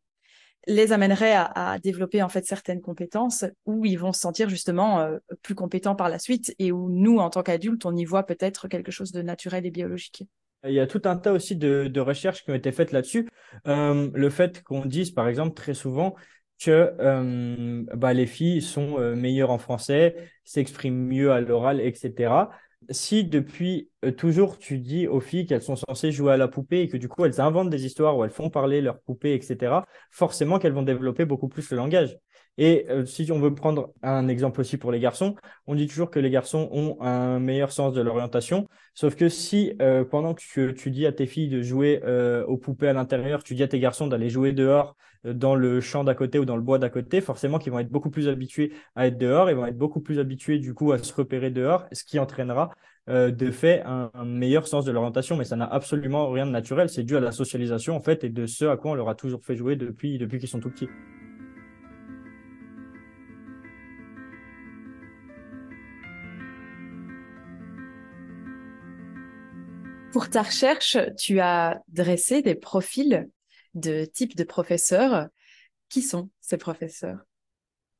les 0.66 0.92
amèneraient 0.92 1.34
à, 1.34 1.78
développer 1.82 2.22
en 2.22 2.28
fait 2.28 2.44
certaines 2.44 2.82
compétences 2.82 3.46
où 3.64 3.86
ils 3.86 3.98
vont 3.98 4.12
se 4.12 4.20
sentir 4.20 4.50
justement 4.50 5.08
plus 5.40 5.54
compétents 5.54 5.96
par 5.96 6.10
la 6.10 6.18
suite 6.18 6.54
et 6.58 6.72
où 6.72 6.90
nous, 6.90 7.16
en 7.18 7.30
tant 7.30 7.42
qu'adultes, 7.42 7.86
on 7.86 7.96
y 7.96 8.04
voit 8.04 8.24
peut-être 8.24 8.68
quelque 8.68 8.92
chose 8.92 9.12
de 9.12 9.22
naturel 9.22 9.64
et 9.64 9.70
biologique. 9.70 10.24
Il 10.64 10.72
y 10.74 10.80
a 10.80 10.86
tout 10.86 11.02
un 11.04 11.16
tas 11.16 11.32
aussi 11.32 11.56
de, 11.56 12.00
recherches 12.00 12.44
qui 12.44 12.50
ont 12.50 12.54
été 12.54 12.72
faites 12.72 12.92
là-dessus. 12.92 13.28
Euh, 13.66 14.10
le 14.12 14.30
fait 14.30 14.62
qu'on 14.62 14.84
dise, 14.84 15.10
par 15.10 15.28
exemple, 15.28 15.54
très 15.54 15.74
souvent 15.74 16.14
que 16.62 16.94
euh, 17.00 17.84
bah, 17.94 18.12
les 18.12 18.26
filles 18.26 18.60
sont 18.60 18.98
euh, 18.98 19.16
meilleures 19.16 19.50
en 19.50 19.58
français, 19.58 20.16
s'expriment 20.44 21.06
mieux 21.06 21.32
à 21.32 21.40
l'oral, 21.40 21.80
etc. 21.80 22.50
Si 22.90 23.24
depuis 23.24 23.90
toujours 24.16 24.58
tu 24.58 24.78
dis 24.78 25.06
aux 25.06 25.20
filles 25.20 25.46
qu'elles 25.46 25.62
sont 25.62 25.76
censées 25.76 26.12
jouer 26.12 26.32
à 26.32 26.36
la 26.36 26.48
poupée 26.48 26.80
et 26.80 26.88
que 26.88 26.96
du 26.96 27.08
coup 27.08 27.24
elles 27.24 27.40
inventent 27.40 27.70
des 27.70 27.84
histoires 27.86 28.16
où 28.16 28.24
elles 28.24 28.30
font 28.30 28.50
parler 28.50 28.80
leur 28.80 29.00
poupée, 29.00 29.34
etc., 29.34 29.84
forcément 30.10 30.58
qu'elles 30.58 30.72
vont 30.72 30.82
développer 30.82 31.24
beaucoup 31.24 31.48
plus 31.48 31.70
le 31.70 31.76
langage. 31.76 32.18
Et 32.60 32.84
euh, 32.90 33.06
si 33.06 33.32
on 33.32 33.40
veut 33.40 33.54
prendre 33.54 33.94
un 34.02 34.28
exemple 34.28 34.60
aussi 34.60 34.76
pour 34.76 34.92
les 34.92 35.00
garçons, 35.00 35.34
on 35.66 35.74
dit 35.74 35.86
toujours 35.86 36.10
que 36.10 36.18
les 36.20 36.28
garçons 36.28 36.68
ont 36.72 37.00
un 37.00 37.40
meilleur 37.40 37.72
sens 37.72 37.94
de 37.94 38.02
l'orientation. 38.02 38.68
Sauf 38.92 39.16
que 39.16 39.30
si 39.30 39.72
euh, 39.80 40.04
pendant 40.04 40.34
que 40.34 40.70
tu, 40.72 40.90
dis 40.90 41.06
à 41.06 41.12
tes 41.12 41.24
filles 41.24 41.48
de 41.48 41.62
jouer 41.62 42.02
euh, 42.04 42.44
aux 42.44 42.58
poupées 42.58 42.88
à 42.88 42.92
l'intérieur, 42.92 43.42
tu 43.42 43.54
dis 43.54 43.62
à 43.62 43.68
tes 43.68 43.80
garçons 43.80 44.08
d'aller 44.08 44.28
jouer 44.28 44.52
dehors 44.52 44.94
dans 45.24 45.54
le 45.54 45.80
champ 45.80 46.04
d'à 46.04 46.14
côté 46.14 46.38
ou 46.38 46.44
dans 46.44 46.56
le 46.56 46.62
bois 46.62 46.78
d'à 46.78 46.90
côté, 46.90 47.22
forcément 47.22 47.58
qu'ils 47.58 47.72
vont 47.72 47.78
être 47.78 47.90
beaucoup 47.90 48.10
plus 48.10 48.28
habitués 48.28 48.74
à 48.94 49.06
être 49.06 49.16
dehors, 49.16 49.48
ils 49.48 49.56
vont 49.56 49.66
être 49.66 49.78
beaucoup 49.78 50.00
plus 50.00 50.18
habitués 50.18 50.58
du 50.58 50.74
coup 50.74 50.92
à 50.92 50.98
se 50.98 51.14
repérer 51.14 51.50
dehors, 51.50 51.86
ce 51.92 52.04
qui 52.04 52.18
entraînera 52.18 52.70
de 53.06 53.50
fait 53.50 53.82
un, 53.84 54.10
meilleur 54.24 54.66
sens 54.66 54.84
de 54.84 54.92
l'orientation. 54.92 55.36
Mais 55.36 55.44
ça 55.44 55.56
n'a 55.56 55.66
absolument 55.66 56.30
rien 56.30 56.46
de 56.46 56.50
naturel, 56.50 56.88
c'est 56.88 57.04
dû 57.04 57.16
à 57.16 57.20
la 57.20 57.32
socialisation 57.32 57.96
en 57.96 58.00
fait 58.00 58.24
et 58.24 58.30
de 58.30 58.46
ce 58.46 58.66
à 58.66 58.76
quoi 58.76 58.92
on 58.92 58.94
leur 58.94 59.08
a 59.08 59.14
toujours 59.14 59.42
fait 59.44 59.56
jouer 59.56 59.76
depuis, 59.76 60.16
depuis 60.16 60.38
qu'ils 60.38 60.48
sont 60.48 60.60
tout 60.60 60.70
petits. 60.70 60.88
Pour 70.12 70.28
ta 70.28 70.42
recherche, 70.42 70.98
tu 71.16 71.38
as 71.38 71.80
dressé 71.86 72.42
des 72.42 72.56
profils 72.56 73.28
de 73.74 74.04
type 74.04 74.36
de 74.36 74.42
professeurs. 74.44 75.28
Qui 75.88 76.02
sont 76.02 76.30
ces 76.40 76.56
professeurs? 76.56 77.18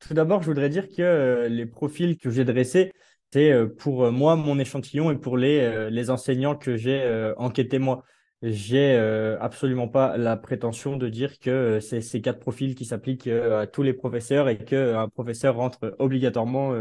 Tout 0.01 0.15
d'abord, 0.15 0.43
je 0.43 0.47
voudrais 0.47 0.69
dire 0.69 0.89
que 0.89 1.03
euh, 1.03 1.49
les 1.49 1.67
profils 1.67 2.17
que 2.17 2.31
j'ai 2.31 2.45
dressés, 2.45 2.93
c'est 3.33 3.53
euh, 3.53 3.67
pour 3.67 4.05
euh, 4.05 4.11
moi 4.11 4.37
mon 4.37 4.59
échantillon 4.59 5.11
et 5.11 5.17
pour 5.17 5.37
les, 5.37 5.91
les 5.91 6.11
enseignants 6.11 6.57
que 6.57 6.77
j'ai 6.77 7.33
enquêtés 7.37 7.79
moi. 7.79 8.03
J'ai 8.43 8.97
absolument 9.39 9.87
pas 9.87 10.17
la 10.17 10.35
prétention 10.39 10.97
de 10.97 11.11
dire 11.11 11.39
que 11.41 11.79
c'est 11.79 12.01
ces 12.01 12.23
quatre 12.23 12.41
profils 12.41 12.75
qui 12.75 12.87
s'appliquent 12.87 13.27
à 13.27 13.67
tous 13.67 13.83
les 13.83 13.93
professeurs 13.93 14.49
et 14.49 14.57
qu'un 14.57 15.11
professeur 15.11 15.57
rentre 15.57 15.95
obligatoirement 15.99 16.73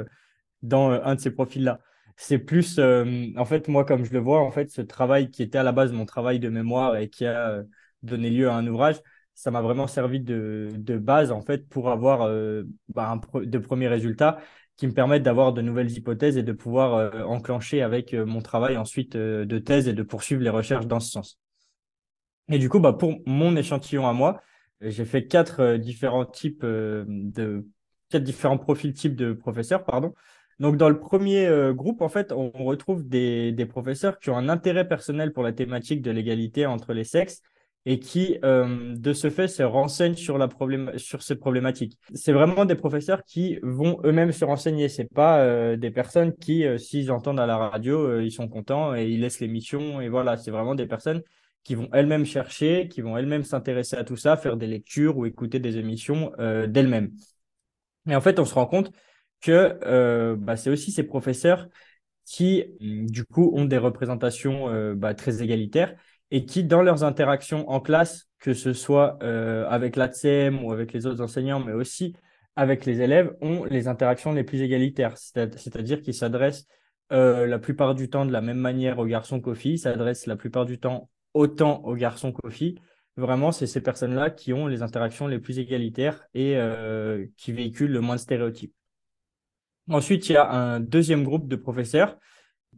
dans 0.62 0.92
un 0.92 1.16
de 1.16 1.20
ces 1.20 1.32
profils-là 1.32 1.82
c'est 2.22 2.38
plus, 2.38 2.80
euh, 2.80 3.28
en 3.38 3.46
fait, 3.46 3.70
moi, 3.70 3.86
comme 3.86 4.04
je 4.04 4.12
le 4.12 4.20
vois, 4.20 4.42
en 4.42 4.52
fait, 4.52 4.70
ce 4.72 4.82
travail 4.82 5.32
qui 5.32 5.42
était 5.42 5.58
à 5.58 5.64
la 5.64 5.72
base 5.72 5.94
mon 5.94 6.06
travail 6.06 6.38
de 6.42 6.50
mémoire 6.50 6.98
et 6.98 7.10
qui 7.10 7.26
a 7.26 7.52
euh, 7.52 7.64
donné 8.04 8.30
lieu 8.30 8.50
à 8.50 8.56
un 8.56 8.68
ouvrage, 8.68 8.98
ça 9.36 9.52
m'a 9.52 9.62
vraiment 9.62 9.88
servi 9.88 10.20
de, 10.20 10.68
de, 10.76 10.98
base, 10.98 11.32
en 11.32 11.42
fait, 11.42 11.70
pour 11.70 11.90
avoir 11.90 12.24
euh, 12.24 12.64
bah, 12.90 13.22
de 13.36 13.58
premiers 13.58 13.88
résultats 13.88 14.38
qui 14.76 14.86
me 14.86 14.92
permettent 14.92 15.24
d'avoir 15.24 15.54
de 15.54 15.62
nouvelles 15.62 15.92
hypothèses 15.92 16.36
et 16.38 16.44
de 16.44 16.52
pouvoir 16.52 17.14
enclencher 17.28 17.82
avec 17.82 18.14
mon 18.14 18.42
travail 18.42 18.78
ensuite 18.78 19.16
de 19.18 19.60
thèse 19.60 19.90
et 19.90 19.94
de 19.94 20.04
poursuivre 20.04 20.42
les 20.42 20.50
recherches 20.50 20.88
dans 20.88 21.02
ce 21.02 21.12
sens. 21.12 21.40
Et 22.50 22.60
du 22.60 22.70
coup, 22.70 22.80
bah, 22.80 22.94
pour 22.94 23.18
mon 23.26 23.58
échantillon 23.58 24.08
à 24.08 24.14
moi, 24.14 24.42
j'ai 24.82 25.04
fait 25.04 25.28
quatre 25.28 25.76
différents 25.76 26.26
types 26.26 26.66
de 26.66 27.66
quatre 28.10 28.24
différents 28.24 28.58
profils 28.58 28.94
types 28.94 29.16
de 29.16 29.34
professeurs, 29.34 29.84
pardon. 29.84 30.14
Donc, 30.60 30.76
dans 30.76 30.90
le 30.90 31.00
premier 31.00 31.46
euh, 31.48 31.74
groupe, 31.74 32.02
en 32.02 32.10
fait, 32.10 32.34
on, 32.34 32.52
retrouve 32.52 33.08
des, 33.08 33.66
professeurs 33.70 34.20
qui 34.20 34.30
ont 34.30 34.38
un 34.38 34.50
intérêt 34.50 34.88
personnel 34.88 35.32
pour 35.32 35.44
la 35.44 35.54
thématique 35.54 36.02
de 36.02 36.12
l'égalité 36.12 36.66
entre 36.66 36.94
les 36.94 37.06
sexes 37.06 37.42
et 37.86 38.00
qui, 38.00 38.38
euh, 38.44 38.94
de 38.98 39.14
ce 39.14 39.30
fait, 39.30 39.48
se 39.48 39.64
renseignent 39.64 40.16
sur, 40.16 40.38
la 40.38 40.50
sur 40.98 41.24
ces 41.24 41.38
problématiques. 41.38 41.98
C'est 42.14 42.34
vraiment 42.34 42.66
des 42.66 42.76
professeurs 42.76 43.24
qui 43.24 43.58
vont 43.64 44.02
eux-mêmes 44.04 44.34
se 44.34 44.44
renseigner. 44.44 44.90
C'est 44.90 45.10
pas 45.10 45.40
euh, 45.40 45.78
des 45.78 45.92
personnes 45.92 46.36
qui, 46.36 46.66
s'ils 46.78 47.10
entendent 47.10 47.40
à 47.40 47.46
la 47.46 47.58
radio, 47.58 48.20
ils 48.20 48.32
sont 48.32 48.50
contents 48.50 48.94
et 48.94 49.08
ils 49.08 49.22
laissent 49.22 49.40
l'émission. 49.40 50.02
Et 50.02 50.10
voilà, 50.10 50.36
c'est 50.36 50.52
vraiment 50.52 50.76
des 50.76 50.88
personnes 50.88 51.22
qui 51.64 51.76
vont 51.76 51.88
elles-mêmes 51.94 52.26
chercher, 52.26 52.90
qui 52.90 53.00
vont 53.00 53.16
elles-mêmes 53.18 53.46
s'intéresser 53.46 53.96
à 53.96 54.04
tout 54.04 54.18
ça, 54.18 54.36
faire 54.36 54.58
des 54.58 54.68
lectures 54.68 55.18
ou 55.18 55.26
écouter 55.26 55.60
des 55.60 55.78
émissions 55.78 56.34
d'elles-mêmes. 56.38 57.12
Et 58.10 58.16
en 58.16 58.22
fait, 58.22 58.40
on 58.40 58.46
se 58.46 58.54
rend 58.54 58.66
compte 58.66 58.92
que 59.42 59.80
euh, 59.86 60.36
bah, 60.38 60.58
c'est 60.58 60.70
aussi 60.70 60.92
ces 60.92 61.04
professeurs 61.04 61.68
qui, 62.26 62.66
du 62.80 63.26
coup, 63.26 63.52
ont 63.56 63.66
des 63.66 63.78
représentations 63.78 64.70
euh, 64.70 64.94
bah, 64.96 65.14
très 65.14 65.42
égalitaires 65.42 65.96
et 66.32 66.46
qui, 66.46 66.64
dans 66.64 66.84
leurs 66.84 67.04
interactions 67.04 67.68
en 67.70 67.80
classe, 67.80 68.28
que 68.40 68.54
ce 68.54 68.74
soit 68.74 69.18
euh, 69.24 69.68
avec 69.68 69.96
l'ATSEM 69.96 70.64
ou 70.64 70.72
avec 70.72 70.94
les 70.94 71.08
autres 71.08 71.22
enseignants, 71.22 71.60
mais 71.60 71.74
aussi 71.74 72.16
avec 72.56 72.86
les 72.86 73.02
élèves, 73.02 73.36
ont 73.42 73.64
les 73.66 73.88
interactions 73.88 74.32
les 74.34 74.44
plus 74.44 74.62
égalitaires. 74.62 75.18
C'est-à-dire 75.18 76.02
qu'ils 76.02 76.14
s'adressent 76.14 76.68
la 77.10 77.58
plupart 77.58 77.96
du 77.96 78.10
temps 78.10 78.26
de 78.26 78.32
la 78.32 78.42
même 78.42 78.60
manière 78.60 79.00
aux 79.00 79.06
garçons 79.06 79.40
qu'aux 79.40 79.56
filles, 79.56 79.80
s'adressent 79.80 80.28
la 80.28 80.36
plupart 80.36 80.66
du 80.66 80.80
temps 80.80 81.10
autant 81.34 81.82
aux 81.84 81.96
garçons 81.96 82.32
qu'aux 82.32 82.50
filles. 82.50 82.76
Vraiment, 83.16 83.52
c'est 83.52 83.66
ces 83.66 83.82
personnes-là 83.82 84.30
qui 84.30 84.52
ont 84.54 84.68
les 84.68 84.82
interactions 84.84 85.28
les 85.28 85.40
plus 85.40 85.58
égalitaires 85.58 86.28
et 86.34 86.60
qui 87.38 87.54
véhiculent 87.54 87.94
le 87.94 88.02
moins 88.02 88.16
de 88.16 88.22
stéréotypes. 88.22 88.74
Ensuite, 89.90 90.30
il 90.30 90.34
y 90.34 90.38
a 90.38 90.50
un 90.50 90.80
deuxième 90.80 91.24
groupe 91.24 91.48
de 91.48 91.56
professeurs. 91.56 92.18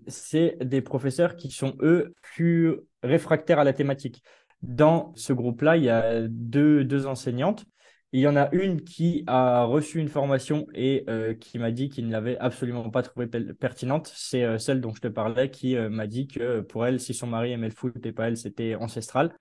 C'est 0.07 0.57
des 0.61 0.81
professeurs 0.81 1.35
qui 1.35 1.51
sont, 1.51 1.75
eux, 1.81 2.15
plus 2.21 2.77
réfractaires 3.03 3.59
à 3.59 3.63
la 3.63 3.73
thématique. 3.73 4.23
Dans 4.61 5.13
ce 5.15 5.33
groupe-là, 5.33 5.77
il 5.77 5.83
y 5.83 5.89
a 5.89 6.21
deux, 6.27 6.83
deux 6.85 7.07
enseignantes. 7.07 7.65
Il 8.13 8.19
y 8.19 8.27
en 8.27 8.35
a 8.35 8.49
une 8.53 8.83
qui 8.83 9.23
a 9.27 9.63
reçu 9.63 9.99
une 9.99 10.09
formation 10.09 10.67
et 10.73 11.05
euh, 11.09 11.33
qui 11.33 11.59
m'a 11.59 11.71
dit 11.71 11.89
qu'il 11.89 12.07
ne 12.07 12.11
l'avait 12.11 12.37
absolument 12.39 12.89
pas 12.89 13.03
trouvée 13.03 13.27
pertinente. 13.27 14.11
C'est 14.13 14.43
euh, 14.43 14.57
celle 14.57 14.81
dont 14.81 14.93
je 14.93 15.01
te 15.01 15.07
parlais 15.07 15.49
qui 15.49 15.77
euh, 15.77 15.89
m'a 15.89 16.07
dit 16.07 16.27
que 16.27 16.59
pour 16.61 16.85
elle, 16.85 16.99
si 16.99 17.13
son 17.13 17.27
mari 17.27 17.51
aimait 17.53 17.69
le 17.69 17.75
foot 17.75 18.05
et 18.05 18.11
pas 18.11 18.27
elle, 18.27 18.37
c'était 18.37 18.75
ancestral. 18.75 19.33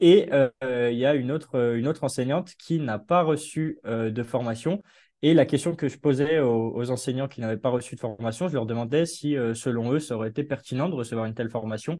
Et 0.00 0.30
il 0.62 0.96
y 0.96 1.06
a 1.06 1.14
une 1.14 1.32
autre, 1.32 1.74
une 1.74 1.88
autre 1.88 2.04
enseignante 2.04 2.54
qui 2.56 2.78
n'a 2.78 3.00
pas 3.00 3.22
reçu 3.22 3.80
de 3.84 4.22
formation 4.22 4.80
et 5.22 5.34
la 5.34 5.46
question 5.46 5.74
que 5.74 5.88
je 5.88 5.98
posais 5.98 6.38
aux, 6.38 6.90
enseignants 6.90 7.26
qui 7.26 7.40
n'avaient 7.40 7.56
pas 7.56 7.70
reçu 7.70 7.96
de 7.96 8.00
formation, 8.00 8.46
je 8.48 8.54
leur 8.54 8.66
demandais 8.66 9.04
si, 9.04 9.36
euh, 9.36 9.52
selon 9.52 9.92
eux, 9.92 9.98
ça 9.98 10.14
aurait 10.14 10.28
été 10.28 10.44
pertinent 10.44 10.88
de 10.88 10.94
recevoir 10.94 11.26
une 11.26 11.34
telle 11.34 11.50
formation. 11.50 11.98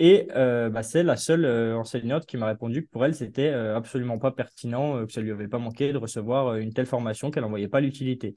Et 0.00 0.28
euh, 0.36 0.68
bah, 0.70 0.82
c'est 0.82 1.02
la 1.02 1.16
seule 1.16 1.44
euh, 1.46 1.76
enseignante 1.76 2.26
qui 2.26 2.36
m'a 2.36 2.46
répondu 2.46 2.84
que 2.84 2.90
pour 2.90 3.04
elle, 3.04 3.14
c'était 3.14 3.48
absolument 3.48 4.18
pas 4.18 4.32
pertinent, 4.32 5.06
que 5.06 5.12
ça 5.12 5.20
lui 5.22 5.30
avait 5.32 5.48
pas 5.48 5.58
manqué 5.58 5.92
de 5.92 5.98
recevoir 5.98 6.56
une 6.56 6.72
telle 6.74 6.86
formation, 6.86 7.30
qu'elle 7.30 7.42
n'en 7.42 7.48
voyait 7.48 7.68
pas 7.68 7.80
l'utilité. 7.80 8.36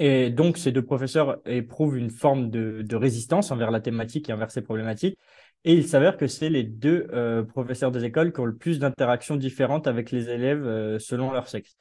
Et 0.00 0.30
donc, 0.30 0.58
ces 0.58 0.72
deux 0.72 0.84
professeurs 0.84 1.40
éprouvent 1.46 1.96
une 1.96 2.10
forme 2.10 2.50
de, 2.50 2.82
de, 2.82 2.96
résistance 2.96 3.52
envers 3.52 3.70
la 3.70 3.80
thématique 3.80 4.28
et 4.28 4.32
envers 4.32 4.50
ces 4.50 4.62
problématiques. 4.62 5.16
Et 5.64 5.72
il 5.74 5.86
s'avère 5.86 6.16
que 6.16 6.26
c'est 6.26 6.50
les 6.50 6.64
deux 6.64 7.06
professeurs 7.48 7.92
des 7.92 8.04
écoles 8.04 8.32
qui 8.32 8.40
ont 8.40 8.44
le 8.44 8.56
plus 8.56 8.80
d'interactions 8.80 9.36
différentes 9.36 9.86
avec 9.86 10.10
les 10.10 10.28
élèves 10.30 10.98
selon 10.98 11.30
leur 11.32 11.48
sexe. 11.48 11.76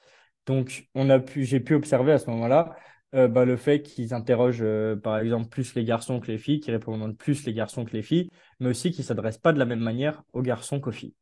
Donc, 0.45 0.87
on 0.95 1.09
a 1.09 1.19
pu, 1.19 1.45
j'ai 1.45 1.59
pu 1.59 1.75
observer 1.75 2.11
à 2.11 2.19
ce 2.19 2.29
moment-là 2.29 2.75
euh, 3.15 3.27
bah, 3.27 3.45
le 3.45 3.57
fait 3.57 3.81
qu'ils 3.83 4.13
interrogent, 4.13 4.63
euh, 4.63 4.95
par 4.95 5.19
exemple, 5.19 5.47
plus 5.47 5.75
les 5.75 5.83
garçons 5.83 6.19
que 6.19 6.31
les 6.31 6.39
filles, 6.39 6.59
qu'ils 6.59 6.73
répondent 6.73 7.15
plus 7.15 7.45
les 7.45 7.53
garçons 7.53 7.85
que 7.85 7.91
les 7.91 8.01
filles, 8.01 8.29
mais 8.59 8.69
aussi 8.69 8.89
qu'ils 8.89 9.01
ne 9.01 9.07
s'adressent 9.07 9.37
pas 9.37 9.53
de 9.53 9.59
la 9.59 9.65
même 9.65 9.79
manière 9.79 10.23
aux 10.33 10.41
garçons 10.41 10.79
qu'aux 10.79 10.91
filles. 10.91 11.13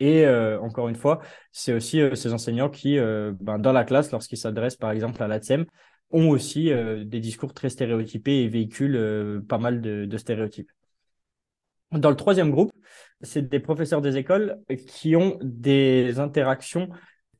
Et 0.00 0.26
euh, 0.26 0.58
encore 0.60 0.88
une 0.88 0.96
fois, 0.96 1.20
c'est 1.52 1.74
aussi 1.74 2.00
ces 2.14 2.32
enseignants 2.32 2.70
qui, 2.70 2.98
ben, 2.98 3.58
dans 3.58 3.72
la 3.72 3.84
classe, 3.84 4.10
lorsqu'ils 4.10 4.38
s'adressent 4.38 4.76
par 4.76 4.90
exemple 4.90 5.22
à 5.22 5.28
l'ATSEM, 5.28 5.66
ont 6.10 6.28
aussi 6.30 6.70
des 7.04 7.20
discours 7.20 7.54
très 7.54 7.68
stéréotypés 7.70 8.42
et 8.42 8.48
véhiculent 8.48 9.42
pas 9.48 9.58
mal 9.58 9.80
de, 9.80 10.16
stéréotypes. 10.16 10.70
Dans 11.92 12.10
le 12.10 12.16
troisième 12.16 12.50
groupe, 12.50 12.72
c'est 13.20 13.48
des 13.48 13.60
professeurs 13.60 14.00
des 14.00 14.16
écoles 14.16 14.58
qui 14.88 15.16
ont 15.16 15.38
des 15.42 16.18
interactions 16.18 16.88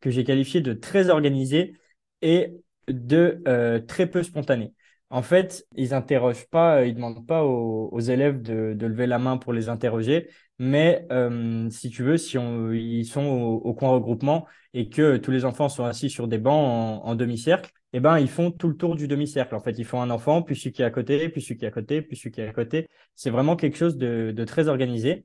que 0.04 0.10
j'ai 0.10 0.24
qualifié 0.24 0.60
de 0.60 0.74
très 0.74 1.08
organisé 1.08 1.74
et 2.20 2.58
de 2.88 3.42
euh, 3.48 3.80
très 3.80 4.06
peu 4.06 4.22
spontané. 4.22 4.74
En 5.08 5.22
fait, 5.22 5.66
ils 5.76 5.94
interrogent 5.94 6.46
pas, 6.48 6.80
euh, 6.80 6.86
ils 6.86 6.94
demandent 6.94 7.26
pas 7.26 7.42
aux, 7.44 8.00
élèves 8.00 8.42
de, 8.42 8.76
lever 8.86 9.06
la 9.06 9.18
main 9.18 9.38
pour 9.38 9.54
les 9.54 9.70
interroger, 9.70 10.28
mais 10.58 11.06
euh, 11.10 11.70
si 11.70 11.88
tu 11.88 12.02
veux, 12.02 12.18
si 12.18 12.36
on, 12.36 12.70
ils 12.72 13.06
sont 13.06 13.24
au, 13.24 13.72
coin 13.72 13.90
regroupement 13.90 14.46
et 14.74 14.90
que 14.90 15.16
tous 15.16 15.30
les 15.30 15.46
enfants 15.46 15.70
sont 15.70 15.84
assis 15.84 16.10
sur 16.10 16.28
des 16.28 16.38
bancs 16.38 17.00
en, 17.02 17.14
demi-cercle, 17.14 17.70
eh 17.94 18.00
ben 18.00 18.18
ils 18.18 18.28
font 18.28 18.50
tout 18.50 18.68
le 18.68 18.76
tour 18.76 18.96
du 18.96 19.08
demi-cercle. 19.08 19.54
En 19.54 19.60
fait, 19.60 19.78
ils 19.78 19.86
font 19.86 20.02
un 20.02 20.10
enfant, 20.10 20.42
puis 20.42 20.54
celui 20.54 20.72
qui 20.72 20.82
est 20.82 20.84
à 20.84 20.90
côté, 20.90 21.30
puis 21.30 21.40
celui 21.40 21.56
qui 21.56 21.64
est 21.64 21.68
à 21.68 21.70
côté, 21.70 22.02
puis 22.02 22.16
celui 22.16 22.30
qui 22.30 22.40
est 22.42 22.48
à 22.48 22.52
côté. 22.52 22.88
C'est 23.14 23.30
vraiment 23.30 23.56
quelque 23.56 23.78
chose 23.78 23.96
de, 23.96 24.32
de 24.32 24.44
très 24.44 24.68
organisé. 24.68 25.24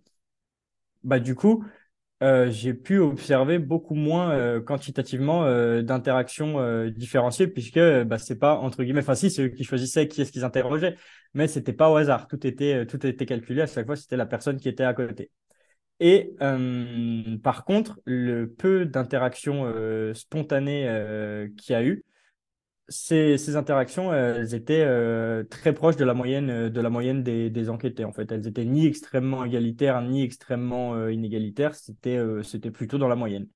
Bah 1.04 1.20
du 1.20 1.36
coup, 1.36 1.66
euh, 2.22 2.52
j'ai 2.52 2.74
pu 2.74 3.00
observer 3.00 3.60
beaucoup 3.60 3.96
moins 3.96 4.32
euh, 4.32 4.60
quantitativement 4.60 5.46
euh, 5.46 5.82
d'interactions 5.82 6.86
différenciées 6.90 7.48
puisque 7.48 7.80
bah, 7.80 8.18
c'est 8.18 8.38
pas 8.38 8.56
entre 8.56 8.84
guillemets 8.84 9.00
enfin 9.00 9.16
si 9.16 9.32
c'est 9.32 9.44
eux 9.44 9.48
qui 9.48 9.64
choisissaient 9.64 10.10
qui 10.10 10.22
est-ce 10.22 10.34
qu'ils 10.34 10.44
interrogeaient 10.44 10.98
mais 11.34 11.48
c'était 11.48 11.74
pas 11.74 11.90
au 11.90 11.96
hasard. 11.96 12.28
Tout 12.28 12.46
était 12.46 12.86
tout 12.86 13.06
était 13.06 13.26
calculé. 13.26 13.62
À 13.62 13.68
chaque 13.68 13.86
fois 13.86 13.96
c'était 13.96 14.18
la 14.18 14.26
personne 14.26 14.58
qui 14.58 14.68
était 14.68 14.84
à 14.84 14.94
côté. 14.94 15.32
Et 16.02 16.34
par 17.44 17.66
contre 17.66 18.00
le 18.06 18.52
peu 18.52 18.86
d'interactions 18.86 19.72
spontanées 20.14 21.50
qu'il 21.58 21.74
y 21.74 21.76
a 21.76 21.84
eu 21.84 22.04
ces, 22.90 23.56
interactions, 23.56 24.14
elles 24.14 24.54
étaient 24.54 24.84
euh, 24.86 25.44
très 25.44 25.74
proches 25.74 25.96
de 25.96 26.06
la 26.06 26.14
moyenne, 26.14 26.50
euh, 26.50 26.70
de 26.70 26.82
la 26.82 26.90
moyenne 26.90 27.24
des, 27.24 27.50
des, 27.50 27.70
enquêtés. 27.70 28.04
En 28.04 28.12
fait, 28.12 28.32
elles 28.32 28.48
étaient 28.48 28.66
ni 28.66 28.86
extrêmement 28.86 29.46
égalitaires 29.46 30.02
ni 30.02 30.24
extrêmement 30.24 30.96
euh, 30.96 31.12
inégalitaires. 31.12 31.76
C'était, 31.76 32.20
c'était 32.44 32.72
plutôt 32.72 32.98
dans 32.98 33.08
la 33.08 33.16
moyenne. 33.16 33.48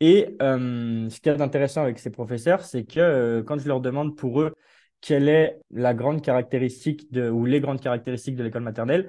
Et 0.00 0.36
ce 0.40 1.20
qui 1.20 1.28
est 1.28 1.40
intéressant 1.40 1.82
avec 1.82 1.98
ces 1.98 2.10
professeurs, 2.10 2.64
c'est 2.64 2.84
que 2.84 3.42
quand 3.46 3.58
je 3.58 3.68
leur 3.68 3.80
demande 3.80 4.16
pour 4.16 4.42
eux 4.42 4.54
quelle 5.00 5.28
est 5.28 5.60
la 5.70 5.94
grande 5.94 6.22
caractéristique 6.22 7.12
de, 7.12 7.30
ou 7.30 7.44
les 7.46 7.60
grandes 7.60 7.80
caractéristiques 7.80 8.36
de 8.36 8.42
l'école 8.42 8.62
maternelle, 8.62 9.08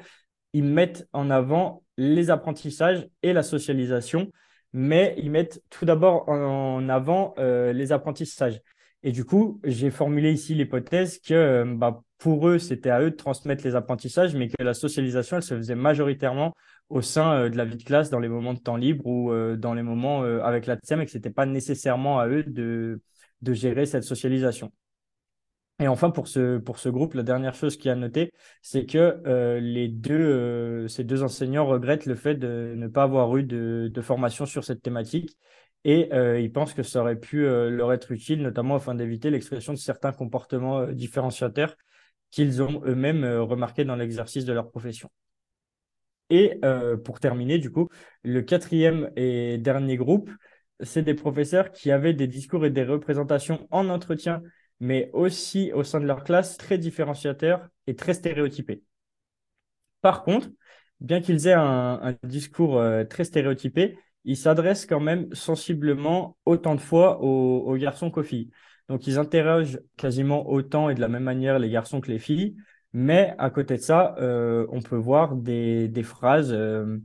ils 0.53 0.63
mettent 0.63 1.07
en 1.11 1.29
avant 1.31 1.83
les 1.97 2.29
apprentissages 2.29 3.07
et 3.23 3.33
la 3.33 3.43
socialisation, 3.43 4.29
mais 4.73 5.15
ils 5.17 5.31
mettent 5.31 5.61
tout 5.69 5.85
d'abord 5.85 6.29
en 6.29 6.87
avant 6.87 7.33
les 7.37 7.91
apprentissages. 7.91 8.61
Et 9.05 9.11
du 9.11 9.23
coup, 9.23 9.61
j'ai 9.63 9.91
formulé 9.91 10.31
ici 10.33 10.55
l'hypothèse 10.55 11.19
que 11.19 11.35
euh, 11.35 11.63
bah, 11.63 12.01
pour 12.17 12.47
eux, 12.49 12.57
c'était 12.57 12.89
à 12.89 13.01
eux 13.01 13.11
de 13.11 13.15
transmettre 13.15 13.63
les 13.63 13.75
apprentissages, 13.75 14.35
mais 14.35 14.47
que 14.47 14.63
la 14.63 14.73
socialisation, 14.73 15.37
elle 15.37 15.43
se 15.43 15.55
faisait 15.55 15.75
majoritairement 15.75 16.55
au 16.89 17.03
sein 17.03 17.33
euh, 17.35 17.49
de 17.49 17.55
la 17.55 17.65
vie 17.65 17.77
de 17.77 17.83
classe, 17.83 18.09
dans 18.09 18.17
les 18.19 18.29
moments 18.29 18.55
de 18.55 18.59
temps 18.59 18.77
libre 18.77 19.05
ou 19.05 19.31
euh, 19.31 19.57
dans 19.57 19.75
les 19.75 19.83
moments 19.83 20.23
avec 20.23 20.65
la 20.65 20.75
TSEM, 20.75 21.01
et 21.01 21.05
que 21.05 21.11
ce 21.11 21.19
n'était 21.19 21.29
pas 21.29 21.45
nécessairement 21.45 22.19
à 22.19 22.27
eux 22.27 22.43
de, 22.43 22.99
de 23.43 23.53
gérer 23.53 23.85
cette 23.85 24.03
socialisation. 24.03 24.71
Et 25.79 25.87
enfin, 25.87 26.09
pour 26.09 26.27
ce, 26.27 26.57
pour 26.57 26.79
ce 26.79 26.89
groupe, 26.89 27.13
la 27.13 27.21
dernière 27.21 27.53
chose 27.53 27.77
qui 27.77 27.89
a 27.89 27.95
noté, 27.95 28.31
c'est 28.63 28.85
que 28.85 29.59
les 29.59 29.89
deux, 29.89 30.87
ces 30.87 31.03
deux 31.03 31.21
enseignants 31.21 31.65
regrettent 31.67 32.05
le 32.05 32.15
fait 32.15 32.35
de 32.35 32.73
ne 32.77 32.87
pas 32.87 33.03
avoir 33.03 33.35
eu 33.35 33.43
de 33.43 34.01
formation 34.01 34.45
sur 34.45 34.63
cette 34.63 34.81
thématique 34.81 35.37
et 35.85 36.13
euh, 36.13 36.39
ils 36.39 36.51
pensent 36.51 36.73
que 36.73 36.83
ça 36.83 36.99
aurait 36.99 37.19
pu 37.19 37.43
leur 37.43 37.93
être 37.93 38.11
utile, 38.11 38.41
notamment 38.41 38.75
afin 38.75 38.95
d'éviter 38.95 39.29
l'expression 39.29 39.71
de 39.71 39.77
certains 39.77 40.11
comportements 40.11 40.87
différenciateurs 40.87 41.75
qu'ils 42.31 42.61
ont 42.61 42.81
eux-mêmes 42.85 43.23
remarqués 43.23 43.85
dans 43.85 43.95
l'exercice 43.95 44.43
de 44.43 44.51
leur 44.51 44.69
profession. 44.69 45.09
Et 46.29 46.59
pour 47.05 47.19
terminer, 47.19 47.59
du 47.59 47.71
coup, 47.71 47.87
le 48.23 48.41
quatrième 48.41 49.11
et 49.15 49.57
dernier 49.59 49.95
groupe, 49.95 50.31
c'est 50.81 51.03
des 51.03 51.13
professeurs 51.13 51.71
qui 51.71 51.91
avaient 51.91 52.13
des 52.13 52.27
discours 52.27 52.65
et 52.65 52.71
des 52.71 52.83
représentations 52.83 53.67
en 53.71 53.87
entretien 53.87 54.41
mais 54.79 55.09
aussi 55.13 55.71
au 55.73 55.83
sein 55.83 55.99
de 55.99 56.05
leur 56.05 56.23
classe 56.23 56.57
très 56.57 56.77
différenciateurs 56.77 57.67
et 57.87 57.95
très 57.95 58.13
stéréotypés. 58.13 58.83
Par 60.01 60.23
contre, 60.23 60.49
bien 60.99 61.21
qu'ils 61.21 61.47
aient 61.47 61.53
un, 61.53 62.15
discours 62.23 62.77
euh, 62.77 63.03
très 63.03 63.23
stéréotypé, 63.23 63.97
ils 64.25 64.37
s'adressent 64.37 64.85
quand 64.85 64.99
même 64.99 65.33
sensiblement 65.33 66.37
autant 66.45 66.75
de 66.75 66.81
fois 66.81 67.21
aux, 67.21 67.75
garçons 67.77 68.11
qu'aux 68.11 68.23
filles. 68.23 68.49
Donc, 68.89 69.07
ils 69.07 69.17
interrogent 69.17 69.79
quasiment 69.97 70.49
autant 70.49 70.89
et 70.89 70.95
de 70.95 71.01
la 71.01 71.07
même 71.07 71.23
manière 71.23 71.59
les 71.59 71.69
garçons 71.69 72.01
que 72.01 72.11
les 72.11 72.19
filles. 72.19 72.55
Mais 72.93 73.35
à 73.37 73.49
côté 73.49 73.75
de 73.75 73.81
ça, 73.81 74.15
euh, 74.19 74.65
on 74.71 74.81
peut 74.81 74.95
voir 74.95 75.35
des, 75.35 75.91
phrases 76.03 76.53
euh, 76.53 76.97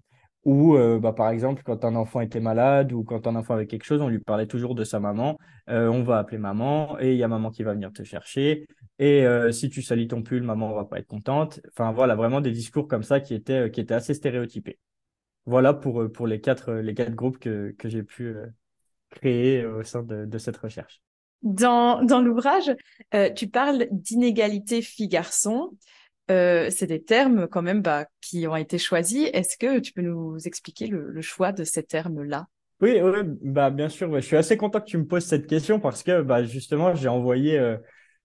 ou, 0.44 0.76
euh, 0.76 0.98
bah, 0.98 1.12
par 1.12 1.30
exemple, 1.30 1.62
quand 1.64 1.84
un 1.84 1.94
enfant 1.94 2.20
était 2.20 2.40
malade 2.40 2.92
ou 2.92 3.04
quand 3.04 3.26
un 3.26 3.36
enfant 3.36 3.54
avait 3.54 3.66
quelque 3.66 3.84
chose, 3.84 4.00
on 4.00 4.08
lui 4.08 4.20
parlait 4.20 4.46
toujours 4.46 4.74
de 4.74 4.84
sa 4.84 5.00
maman. 5.00 5.36
On 5.68 6.02
va 6.02 6.18
appeler 6.18 6.38
maman 6.38 6.98
et 7.00 7.12
il 7.12 7.18
y 7.18 7.22
a 7.22 7.28
maman 7.28 7.50
qui 7.50 7.62
va 7.62 7.74
venir 7.74 7.92
te 7.92 8.02
chercher. 8.02 8.66
Et 8.98 9.24
si 9.52 9.70
tu 9.70 9.82
salis 9.82 10.08
ton 10.08 10.22
pull, 10.22 10.42
maman 10.42 10.74
va 10.74 10.84
pas 10.84 10.98
être 10.98 11.06
contente. 11.06 11.60
Enfin, 11.68 11.92
voilà, 11.92 12.16
vraiment 12.16 12.40
des 12.40 12.50
discours 12.50 12.88
comme 12.88 13.04
ça 13.04 13.20
qui 13.20 13.34
étaient 13.34 13.92
assez 13.92 14.14
stéréotypés. 14.14 14.78
Voilà 15.46 15.74
pour, 15.74 16.10
pour 16.12 16.26
les, 16.26 16.40
quatre, 16.40 16.72
les 16.72 16.94
quatre 16.94 17.14
groupes 17.14 17.38
que, 17.38 17.74
que 17.78 17.88
j'ai 17.88 18.02
pu 18.02 18.34
créer 19.10 19.64
au 19.64 19.82
sein 19.82 20.02
de, 20.02 20.24
de 20.24 20.38
cette 20.38 20.56
recherche. 20.56 21.02
Dans, 21.42 22.04
dans 22.04 22.20
l'ouvrage, 22.20 22.70
tu 23.34 23.48
parles 23.48 23.86
d'inégalité 23.90 24.82
filles-garçons. 24.82 25.70
Euh, 26.30 26.68
c'est 26.70 26.86
des 26.86 27.02
termes 27.02 27.48
quand 27.48 27.62
même 27.62 27.82
bah, 27.82 28.06
qui 28.20 28.46
ont 28.46 28.54
été 28.54 28.78
choisis. 28.78 29.28
Est-ce 29.32 29.56
que 29.56 29.80
tu 29.80 29.92
peux 29.92 30.02
nous 30.02 30.36
expliquer 30.46 30.86
le, 30.86 31.20
choix 31.20 31.50
de 31.50 31.64
ces 31.64 31.82
termes-là? 31.82 32.46
Oui, 32.80 33.00
bah, 33.42 33.70
bien 33.70 33.88
sûr. 33.88 34.14
Je 34.14 34.20
suis 34.20 34.36
assez 34.36 34.56
content 34.56 34.80
que 34.80 34.86
tu 34.86 34.96
me 34.96 35.06
poses 35.06 35.24
cette 35.24 35.48
question 35.48 35.80
parce 35.80 36.02
que 36.02 36.22
bah, 36.22 36.44
justement, 36.44 36.94
j'ai 36.94 37.08
envoyé 37.08 37.58
euh, 37.58 37.76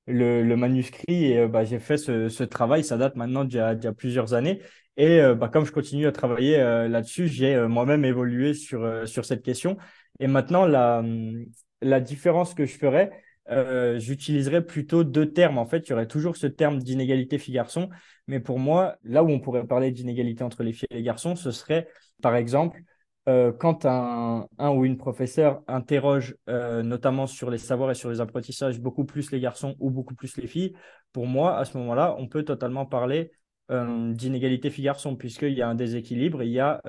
le, 0.05 0.55
manuscrit 0.55 1.25
et 1.25 1.39
euh, 1.39 1.47
bah, 1.47 1.63
j'ai 1.63 1.79
fait 1.79 1.97
ce, 1.97 2.43
travail. 2.43 2.83
Ça 2.83 2.97
date 2.97 3.15
maintenant 3.15 3.43
d'il 3.43 3.57
y, 3.57 3.87
a 3.87 3.93
plusieurs 3.93 4.35
années. 4.35 4.61
Et 4.97 5.19
bah, 5.37 5.49
comme 5.49 5.65
je 5.65 5.71
continue 5.71 6.07
à 6.07 6.11
travailler 6.11 6.57
là-dessus, 6.57 7.27
j'ai 7.27 7.67
moi-même 7.67 8.05
évolué 8.05 8.53
sur, 8.53 9.07
sur 9.07 9.25
cette 9.25 9.43
question. 9.43 9.77
Et 10.19 10.27
maintenant, 10.27 10.65
la, 10.65 11.03
la 11.81 11.99
différence 11.99 12.53
que 12.53 12.65
je 12.65 12.77
ferais, 12.77 13.11
euh, 13.51 13.99
j'utiliserais 13.99 14.65
plutôt 14.65 15.03
deux 15.03 15.31
termes. 15.31 15.57
En 15.57 15.65
fait, 15.65 15.87
il 15.87 15.89
y 15.91 15.93
aurait 15.93 16.07
toujours 16.07 16.35
ce 16.37 16.47
terme 16.47 16.79
d'inégalité 16.79 17.37
filles-garçons. 17.37 17.89
Mais 18.27 18.39
pour 18.39 18.59
moi, 18.59 18.95
là 19.03 19.23
où 19.23 19.29
on 19.29 19.39
pourrait 19.39 19.67
parler 19.67 19.91
d'inégalité 19.91 20.43
entre 20.43 20.63
les 20.63 20.73
filles 20.73 20.87
et 20.91 20.95
les 20.95 21.03
garçons, 21.03 21.35
ce 21.35 21.51
serait, 21.51 21.87
par 22.21 22.35
exemple, 22.35 22.81
euh, 23.27 23.51
quand 23.51 23.85
un, 23.85 24.47
un, 24.57 24.69
ou 24.69 24.85
une 24.85 24.97
professeur 24.97 25.61
interroge 25.67 26.35
euh, 26.49 26.83
notamment 26.83 27.27
sur 27.27 27.49
les 27.49 27.57
savoirs 27.57 27.91
et 27.91 27.95
sur 27.95 28.09
les 28.09 28.21
apprentissages 28.21 28.79
beaucoup 28.79 29.05
plus 29.05 29.31
les 29.31 29.39
garçons 29.39 29.75
ou 29.79 29.89
beaucoup 29.89 30.15
plus 30.15 30.37
les 30.37 30.47
filles, 30.47 30.73
pour 31.11 31.25
moi, 31.27 31.57
à 31.57 31.65
ce 31.65 31.77
moment-là, 31.77 32.15
on 32.19 32.27
peut 32.27 32.43
totalement 32.43 32.85
parler 32.85 33.31
d'inégalité 33.69 34.69
filles-garçons, 34.69 35.15
puisqu'il 35.15 35.53
y 35.53 35.61
a 35.61 35.67
un 35.67 35.75
déséquilibre, 35.75 36.43
il 36.43 36.51
y 36.51 36.59
a 36.59 36.81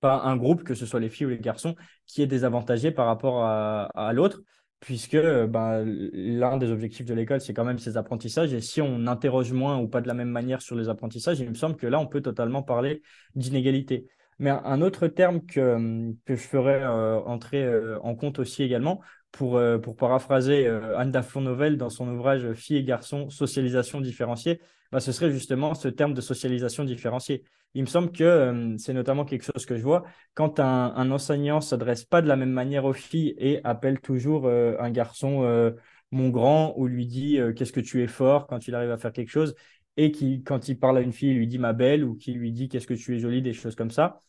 pas 0.00 0.20
un 0.24 0.36
groupe, 0.36 0.64
que 0.64 0.74
ce 0.74 0.84
soit 0.84 1.00
les 1.00 1.08
filles 1.08 1.26
ou 1.26 1.30
les 1.30 1.38
garçons, 1.38 1.74
qui 2.06 2.20
est 2.20 2.26
désavantagé 2.26 2.90
par 2.90 3.06
rapport 3.06 3.42
à, 3.44 4.12
l'autre 4.12 4.42
puisque 4.80 5.16
bah, 5.16 5.82
l'un 5.82 6.58
des 6.58 6.70
objectifs 6.70 7.06
de 7.06 7.14
l'école, 7.14 7.40
c'est 7.40 7.54
quand 7.54 7.64
même 7.64 7.78
ses 7.78 7.96
apprentissages. 7.96 8.52
Et 8.52 8.60
si 8.60 8.82
on 8.82 9.06
interroge 9.06 9.50
moins 9.52 9.78
ou 9.78 9.88
pas 9.88 10.02
de 10.02 10.08
la 10.08 10.12
même 10.12 10.28
manière 10.28 10.60
sur 10.60 10.76
les 10.76 10.90
apprentissages, 10.90 11.40
il 11.40 11.48
me 11.48 11.54
semble 11.54 11.76
que 11.76 11.86
là, 11.86 11.98
on 11.98 12.06
peut 12.06 12.20
totalement 12.20 12.62
parler 12.62 13.00
d'inégalité. 13.34 14.06
Mais 14.38 14.50
un 14.50 14.80
autre 14.80 15.06
terme 15.08 15.44
que, 15.44 16.12
que 16.24 16.34
je 16.34 16.42
ferais 16.42 16.82
euh, 16.82 17.20
entrer 17.20 17.62
euh, 17.62 17.98
en 18.02 18.14
compte 18.14 18.38
aussi 18.38 18.62
également, 18.62 19.00
pour, 19.30 19.56
euh, 19.56 19.78
paraphraser 19.78 20.66
Anne 20.96 21.10
Dafon-Novel 21.10 21.76
dans 21.76 21.90
son 21.90 22.08
ouvrage 22.08 22.52
Filles 22.52 22.78
et 22.78 22.84
garçons, 22.84 23.30
socialisation 23.30 24.00
différenciée, 24.00 24.60
bah, 24.92 25.00
ce 25.00 25.12
serait 25.12 25.30
justement 25.30 25.74
ce 25.74 25.88
terme 25.88 26.14
de 26.14 26.20
socialisation 26.20 26.84
différenciée. 26.84 27.42
Il 27.74 27.82
me 27.82 27.88
semble 27.88 28.12
que 28.12 28.22
euh, 28.22 28.76
c'est 28.78 28.92
notamment 28.92 29.24
quelque 29.24 29.44
chose 29.44 29.66
que 29.66 29.76
je 29.76 29.82
vois 29.82 30.04
quand 30.34 30.60
un, 30.60 31.10
enseignant 31.10 31.60
s'adresse 31.60 32.04
pas 32.04 32.22
de 32.22 32.28
la 32.28 32.36
même 32.36 32.52
manière 32.52 32.84
aux 32.84 32.92
filles 32.92 33.34
et 33.38 33.60
appelle 33.64 34.00
toujours 34.00 34.48
un 34.48 34.90
garçon 34.90 35.74
mon 36.12 36.28
grand 36.28 36.74
ou 36.76 36.86
lui 36.86 37.06
dit 37.06 37.40
qu'est-ce 37.56 37.72
que 37.72 37.80
tu 37.80 38.02
es 38.02 38.06
fort 38.06 38.46
quand 38.46 38.68
il 38.68 38.74
arrive 38.76 38.92
à 38.92 38.98
faire 38.98 39.12
quelque 39.12 39.30
chose 39.30 39.54
et 39.96 40.10
qui 40.10 40.42
quand 40.42 40.68
il 40.68 40.78
parle 40.78 40.98
à 40.98 41.00
une 41.00 41.12
fille 41.12 41.30
il 41.30 41.36
lui 41.36 41.46
dit 41.46 41.58
ma 41.58 41.72
belle 41.72 42.04
ou 42.04 42.14
qui 42.14 42.32
lui 42.32 42.52
dit 42.52 42.68
qu'est-ce 42.68 42.86
que 42.86 42.94
tu 42.94 43.14
es 43.14 43.18
jolie 43.18 43.42
des 43.42 43.52
choses 43.52 43.74
comme 43.74 43.90
ça 43.90 44.20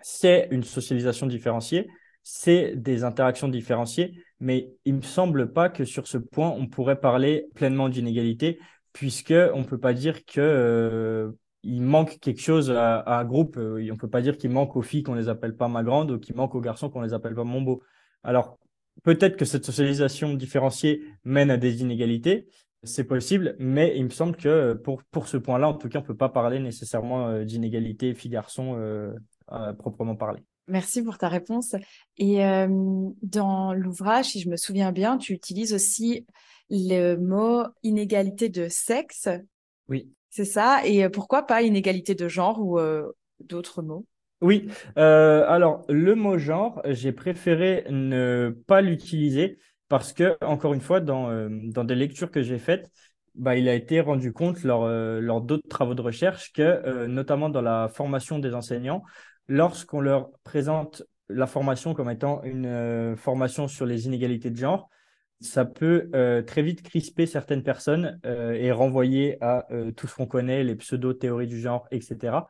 c'est 0.00 0.48
une 0.50 0.62
socialisation 0.62 1.26
différenciée 1.26 1.88
c'est 2.22 2.74
des 2.76 3.04
interactions 3.04 3.48
différenciées 3.48 4.22
mais 4.40 4.70
il 4.84 4.94
me 4.94 5.02
semble 5.02 5.52
pas 5.52 5.68
que 5.68 5.84
sur 5.84 6.06
ce 6.06 6.18
point 6.18 6.50
on 6.50 6.66
pourrait 6.66 7.00
parler 7.00 7.46
pleinement 7.54 7.88
d'inégalité 7.88 8.58
puisque 8.92 9.34
on 9.54 9.64
peut 9.64 9.78
pas 9.78 9.92
dire 9.92 10.24
que 10.24 10.40
euh, 10.40 11.30
il 11.62 11.82
manque 11.82 12.18
quelque 12.20 12.40
chose 12.40 12.70
à, 12.70 13.04
un 13.18 13.24
groupe. 13.24 13.56
Euh, 13.56 13.88
on 13.92 13.96
peut 13.96 14.08
pas 14.08 14.22
dire 14.22 14.36
qu'il 14.36 14.50
manque 14.50 14.76
aux 14.76 14.82
filles 14.82 15.02
qu'on 15.02 15.14
les 15.14 15.28
appelle 15.28 15.56
pas 15.56 15.68
ma 15.68 15.82
grande 15.82 16.10
ou 16.10 16.18
qu'il 16.18 16.34
manque 16.34 16.54
aux 16.54 16.60
garçons 16.60 16.90
qu'on 16.90 17.02
les 17.02 17.14
appelle 17.14 17.34
pas 17.34 17.44
mon 17.44 17.62
beau. 17.62 17.82
Alors 18.22 18.58
peut-être 19.04 19.36
que 19.36 19.44
cette 19.44 19.64
socialisation 19.64 20.34
différenciée 20.34 21.02
mène 21.24 21.50
à 21.50 21.56
des 21.56 21.80
inégalités, 21.80 22.48
c'est 22.82 23.04
possible, 23.04 23.56
mais 23.58 23.94
il 23.96 24.04
me 24.04 24.10
semble 24.10 24.36
que 24.36 24.74
pour, 24.74 25.02
pour 25.10 25.28
ce 25.28 25.36
point-là, 25.36 25.68
en 25.68 25.74
tout 25.74 25.88
cas, 25.88 25.98
on 25.98 26.02
peut 26.02 26.16
pas 26.16 26.28
parler 26.28 26.58
nécessairement 26.58 27.28
euh, 27.28 27.44
d'inégalité 27.44 28.14
filles-garçons 28.14 28.78
proprement 29.78 30.16
parler. 30.16 30.42
Merci 30.66 31.02
pour 31.02 31.16
ta 31.16 31.28
réponse. 31.28 31.74
Et 32.18 32.40
dans 33.22 33.72
l'ouvrage, 33.72 34.26
si 34.26 34.40
je 34.40 34.50
me 34.50 34.56
souviens 34.56 34.92
bien, 34.92 35.16
tu 35.16 35.32
utilises 35.32 35.72
aussi 35.72 36.26
le 36.68 37.16
mot 37.16 37.64
inégalité 37.82 38.50
de 38.50 38.68
sexe. 38.68 39.28
Oui. 39.88 40.12
C'est 40.30 40.44
ça? 40.44 40.80
Et 40.84 41.04
euh, 41.04 41.08
pourquoi 41.08 41.46
pas 41.46 41.62
inégalité 41.62 42.14
de 42.14 42.28
genre 42.28 42.60
ou 42.60 42.78
euh, 42.78 43.10
d'autres 43.40 43.82
mots? 43.82 44.06
Oui. 44.40 44.68
Euh, 44.98 45.44
alors, 45.48 45.84
le 45.88 46.14
mot 46.14 46.38
genre, 46.38 46.80
j'ai 46.84 47.12
préféré 47.12 47.86
ne 47.90 48.56
pas 48.66 48.80
l'utiliser 48.80 49.58
parce 49.88 50.12
que, 50.12 50.36
encore 50.44 50.74
une 50.74 50.80
fois, 50.80 51.00
dans, 51.00 51.48
dans 51.50 51.84
des 51.84 51.94
lectures 51.94 52.30
que 52.30 52.42
j'ai 52.42 52.58
faites, 52.58 52.90
bah, 53.34 53.56
il 53.56 53.68
a 53.68 53.74
été 53.74 54.00
rendu 54.00 54.32
compte 54.32 54.62
lors, 54.64 54.88
lors 54.88 55.40
d'autres 55.40 55.68
travaux 55.68 55.94
de 55.94 56.02
recherche 56.02 56.52
que, 56.52 57.06
notamment 57.06 57.48
dans 57.48 57.62
la 57.62 57.88
formation 57.88 58.38
des 58.38 58.54
enseignants, 58.54 59.02
lorsqu'on 59.46 60.00
leur 60.00 60.30
présente 60.44 61.02
la 61.28 61.46
formation 61.46 61.94
comme 61.94 62.10
étant 62.10 62.42
une 62.42 63.16
formation 63.16 63.68
sur 63.68 63.86
les 63.86 64.06
inégalités 64.06 64.50
de 64.50 64.56
genre, 64.56 64.90
ça 65.40 65.64
peut 65.64 66.10
euh, 66.14 66.42
très 66.42 66.62
vite 66.62 66.82
crisper 66.82 67.26
certaines 67.26 67.62
personnes 67.62 68.18
euh, 68.26 68.52
et 68.52 68.72
renvoyer 68.72 69.42
à 69.42 69.66
euh, 69.70 69.92
tout 69.92 70.06
ce 70.06 70.14
qu'on 70.16 70.26
connaît, 70.26 70.64
les 70.64 70.74
pseudo-théories 70.74 71.46
du 71.46 71.60
genre, 71.60 71.86
etc. 71.90 72.48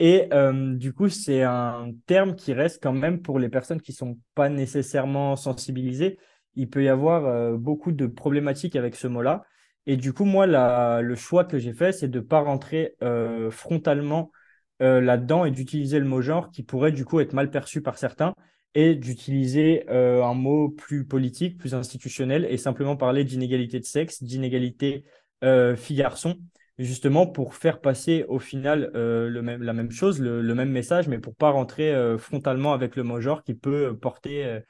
Et 0.00 0.28
du 0.76 0.92
coup, 0.92 1.08
c'est 1.08 1.42
un 1.42 1.90
terme 2.06 2.36
qui 2.36 2.52
reste 2.52 2.80
quand 2.80 2.92
même 2.92 3.20
pour 3.20 3.40
les 3.40 3.48
personnes 3.48 3.80
qui 3.80 3.90
ne 3.90 3.96
sont 3.96 4.18
pas 4.36 4.48
nécessairement 4.48 5.34
sensibilisées. 5.34 6.20
Il 6.58 6.68
peut 6.68 6.84
y 6.84 6.88
avoir 6.88 7.56
beaucoup 7.56 7.92
de 7.92 8.06
problématiques 8.06 8.76
avec 8.76 8.96
ce 8.96 9.06
mot-là. 9.06 9.44
Et 9.86 9.96
du 9.96 10.12
coup, 10.12 10.26
moi, 10.26 10.46
le 10.46 11.14
choix 11.14 11.44
que 11.44 11.58
j'ai 11.58 11.72
fait, 11.72 11.92
c'est 11.92 12.08
de 12.08 12.18
ne 12.18 12.24
pas 12.24 12.40
rentrer 12.40 12.94
frontalement 13.50 14.30
là-dedans 14.80 15.44
et 15.44 15.50
d'utiliser 15.50 15.98
le 15.98 16.04
mot 16.04 16.20
genre 16.20 16.50
qui 16.50 16.62
pourrait 16.62 16.92
du 16.92 17.04
coup 17.04 17.20
être 17.20 17.32
mal 17.32 17.50
perçu 17.50 17.80
par 17.80 17.96
certains 17.96 18.34
et 18.74 18.94
d'utiliser 18.94 19.84
euh, 19.90 20.22
un 20.22 20.34
mot 20.34 20.68
plus 20.68 21.04
politique, 21.04 21.58
plus 21.58 21.74
institutionnel 21.74 22.46
et 22.48 22.56
simplement 22.56 22.96
parler 22.96 23.24
d'inégalité 23.24 23.80
de 23.80 23.84
sexe, 23.84 24.22
d'inégalité 24.22 25.04
euh, 25.42 25.74
filles-garçons, 25.76 26.38
justement 26.78 27.26
pour 27.26 27.54
faire 27.54 27.80
passer 27.80 28.24
au 28.28 28.38
final 28.38 28.92
euh, 28.94 29.28
le 29.28 29.42
même, 29.42 29.62
la 29.62 29.72
même 29.72 29.90
chose, 29.90 30.20
le, 30.20 30.54
même 30.54 30.70
message, 30.70 31.08
mais 31.08 31.18
pour 31.18 31.34
pas 31.34 31.50
rentrer 31.50 31.92
frontalement 32.18 32.72
avec 32.72 32.96
le 32.96 33.02
mot 33.02 33.20
genre 33.20 33.42
qui 33.42 33.54
peut 33.54 33.96
porter, 33.96 34.60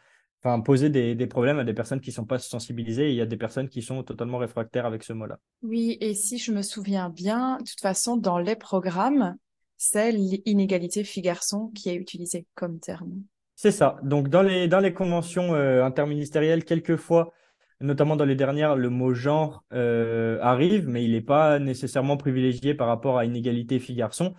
enfin 0.42 0.60
poser 0.60 0.90
des, 0.90 1.14
des, 1.14 1.26
problèmes 1.26 1.58
à 1.58 1.64
des 1.64 1.74
personnes 1.74 2.00
qui 2.00 2.12
sont 2.12 2.24
pas 2.24 2.38
sensibilisées. 2.38 3.08
Et 3.08 3.10
il 3.10 3.16
y 3.16 3.20
a 3.20 3.26
des 3.26 3.36
personnes 3.36 3.68
qui 3.68 3.82
sont 3.82 4.02
totalement 4.02 4.38
réfractaires 4.38 4.86
avec 4.86 5.02
ce 5.02 5.12
mot-là. 5.12 5.38
Oui, 5.62 5.98
et 6.00 6.14
si 6.14 6.38
je 6.38 6.52
me 6.52 6.62
souviens 6.62 7.10
bien, 7.10 7.58
de 7.58 7.64
toute 7.64 7.80
façon, 7.80 8.16
dans 8.16 8.38
les 8.38 8.56
programmes, 8.56 9.36
c'est 9.76 10.12
l'inégalité 10.12 11.04
filles-garçons 11.04 11.70
qui 11.74 11.88
est 11.88 11.94
utilisé 11.94 12.46
comme 12.54 12.80
terme. 12.80 13.22
C'est 13.54 13.72
ça. 13.72 13.96
Donc, 14.02 14.28
dans 14.28 14.42
les, 14.42 14.68
dans 14.68 14.80
les 14.80 14.92
conventions 14.92 15.54
euh, 15.54 15.84
interministérielles, 15.84 16.64
quelquefois, 16.64 17.32
notamment 17.80 18.16
dans 18.16 18.24
les 18.24 18.36
dernières, 18.36 18.76
le 18.76 18.90
mot 18.90 19.14
genre 19.14 19.64
euh, 19.72 20.38
arrive, 20.42 20.88
mais 20.88 21.04
il 21.04 21.12
n'est 21.12 21.20
pas 21.20 21.58
nécessairement 21.58 22.16
privilégié 22.16 22.74
par 22.74 22.88
rapport 22.88 23.18
à 23.18 23.24
inégalité 23.24 23.78
fille-garçon. 23.78 24.34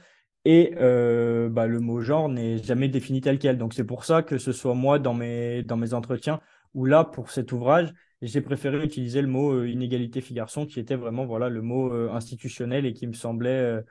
Et 0.45 0.73
euh, 0.77 1.49
bah, 1.49 1.67
le 1.67 1.79
mot 1.79 2.01
genre 2.01 2.29
n'est 2.29 2.57
jamais 2.57 2.87
défini 2.87 3.21
tel 3.21 3.39
quel. 3.39 3.57
Donc 3.57 3.73
c'est 3.73 3.83
pour 3.83 4.05
ça 4.05 4.23
que 4.23 4.37
ce 4.37 4.51
soit 4.51 4.73
moi 4.73 4.99
dans 4.99 5.13
mes, 5.13 5.63
dans 5.63 5.77
mes 5.77 5.93
entretiens 5.93 6.39
ou 6.73 6.85
là 6.85 7.03
pour 7.03 7.31
cet 7.31 7.51
ouvrage, 7.51 7.93
j'ai 8.21 8.41
préféré 8.41 8.83
utiliser 8.83 9.21
le 9.21 9.27
mot 9.27 9.51
euh, 9.51 9.69
inégalité 9.69 10.21
fille-garçon 10.21 10.65
qui 10.65 10.79
était 10.79 10.95
vraiment 10.95 11.25
voilà, 11.25 11.49
le 11.49 11.61
mot 11.61 11.91
institutionnel 12.11 12.85
et 12.85 12.93
qui 12.93 13.07
me 13.07 13.13
semblait 13.13 13.81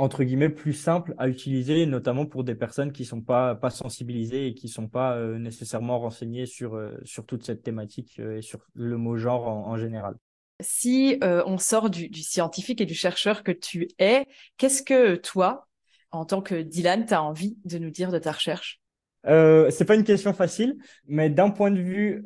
entre 0.00 0.24
guillemets, 0.24 0.48
plus 0.48 0.72
simple 0.72 1.14
à 1.18 1.28
utiliser, 1.28 1.84
notamment 1.86 2.24
pour 2.24 2.44
des 2.44 2.54
personnes 2.54 2.92
qui 2.92 3.02
ne 3.02 3.08
sont 3.08 3.20
pas, 3.20 3.54
pas 3.54 3.70
sensibilisées 3.70 4.46
et 4.46 4.54
qui 4.54 4.66
ne 4.66 4.72
sont 4.72 4.88
pas 4.88 5.16
euh, 5.16 5.38
nécessairement 5.38 5.98
renseignées 5.98 6.46
sur, 6.46 6.74
euh, 6.74 6.96
sur 7.04 7.26
toute 7.26 7.44
cette 7.44 7.62
thématique 7.62 8.18
euh, 8.18 8.38
et 8.38 8.42
sur 8.42 8.60
le 8.74 8.96
mot 8.96 9.16
genre 9.16 9.46
en, 9.46 9.76
général. 9.76 10.14
Si 10.60 11.18
on 11.22 11.56
sort 11.56 11.88
du, 11.88 12.12
scientifique 12.14 12.80
et 12.82 12.86
du 12.86 12.94
chercheur 12.94 13.42
que 13.42 13.52
tu 13.52 13.88
es, 13.98 14.26
qu'est-ce 14.58 14.82
que 14.82 15.16
toi, 15.16 15.68
en 16.10 16.24
tant 16.24 16.42
que 16.42 16.60
Dylan, 16.60 17.06
tu 17.06 17.14
as 17.14 17.22
envie 17.22 17.58
de 17.64 17.78
nous 17.78 17.90
dire 17.90 18.10
de 18.10 18.18
ta 18.18 18.32
recherche? 18.32 18.80
Euh, 19.26 19.70
C'est 19.70 19.84
pas 19.84 19.94
une 19.94 20.04
question 20.04 20.32
facile, 20.32 20.76
mais 21.06 21.30
d'un 21.30 21.50
point 21.50 21.70
de 21.70 21.80
vue 21.80 22.24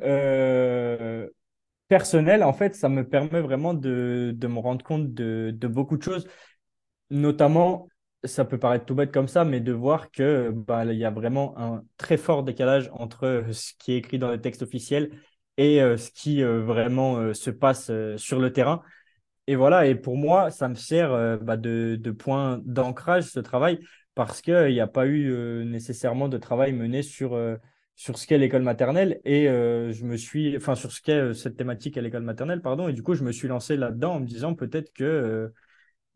personnel, 1.87 2.43
en 2.43 2.53
fait, 2.53 2.75
ça 2.75 2.89
me 2.89 3.07
permet 3.07 3.41
vraiment 3.41 3.73
de, 3.73 4.33
de 4.35 4.47
me 4.47 4.59
rendre 4.59 4.83
compte 4.83 5.13
de, 5.13 5.51
de 5.55 5.67
beaucoup 5.67 5.97
de 5.97 6.03
choses 6.03 6.27
notamment, 7.09 7.89
ça 8.23 8.45
peut 8.45 8.57
paraître 8.57 8.85
tout 8.85 8.95
bête 8.95 9.11
comme 9.11 9.27
ça, 9.27 9.45
mais 9.45 9.59
de 9.59 9.71
voir 9.71 10.11
que 10.11 10.51
bah, 10.51 10.85
y 10.85 11.05
a 11.05 11.11
vraiment 11.11 11.57
un 11.57 11.83
très 11.97 12.17
fort 12.17 12.43
décalage 12.43 12.89
entre 12.93 13.45
ce 13.51 13.73
qui 13.79 13.93
est 13.93 13.97
écrit 13.97 14.19
dans 14.19 14.29
le 14.31 14.41
texte 14.41 14.61
officiel 14.63 15.11
et 15.57 15.81
euh, 15.81 15.97
ce 15.97 16.11
qui 16.11 16.43
euh, 16.43 16.61
vraiment 16.63 17.17
euh, 17.17 17.33
se 17.33 17.49
passe 17.49 17.91
sur 18.17 18.39
le 18.39 18.51
terrain. 18.51 18.81
Et 19.47 19.55
voilà, 19.55 19.85
et 19.87 19.95
pour 19.95 20.17
moi, 20.17 20.49
ça 20.49 20.67
me 20.67 20.75
sert 20.75 21.39
bah, 21.39 21.57
de, 21.57 22.11
point 22.11 22.61
d'ancrage, 22.65 23.25
ce 23.25 23.39
travail, 23.39 23.79
parce 24.15 24.41
qu'il 24.41 24.71
n'y 24.73 24.79
a 24.79 24.87
pas 24.87 25.05
eu 25.07 25.63
nécessairement 25.65 26.29
de 26.29 26.37
travail 26.37 26.73
mené 26.73 27.03
sur, 27.03 27.39
sur 27.95 28.17
ce 28.17 28.25
qu'est 28.25 28.39
l'école 28.39 28.63
maternelle. 28.63 29.21
Et 29.23 29.45
je 29.45 30.03
me 30.03 30.17
suis, 30.17 30.57
enfin, 30.57 30.75
sur 30.75 30.91
ce 30.91 31.01
qu'est 31.01 31.33
cette 31.35 31.57
thématique 31.57 31.97
à 31.97 32.01
l'école 32.01 32.23
maternelle, 32.23 32.61
pardon. 32.61 32.87
Et 32.87 32.93
du 32.93 33.03
coup, 33.03 33.13
je 33.13 33.23
me 33.23 33.31
suis 33.31 33.47
lancé 33.47 33.77
là-dedans 33.77 34.15
en 34.15 34.19
me 34.21 34.25
disant 34.25 34.55
peut-être 34.55 34.91
que 34.93 35.53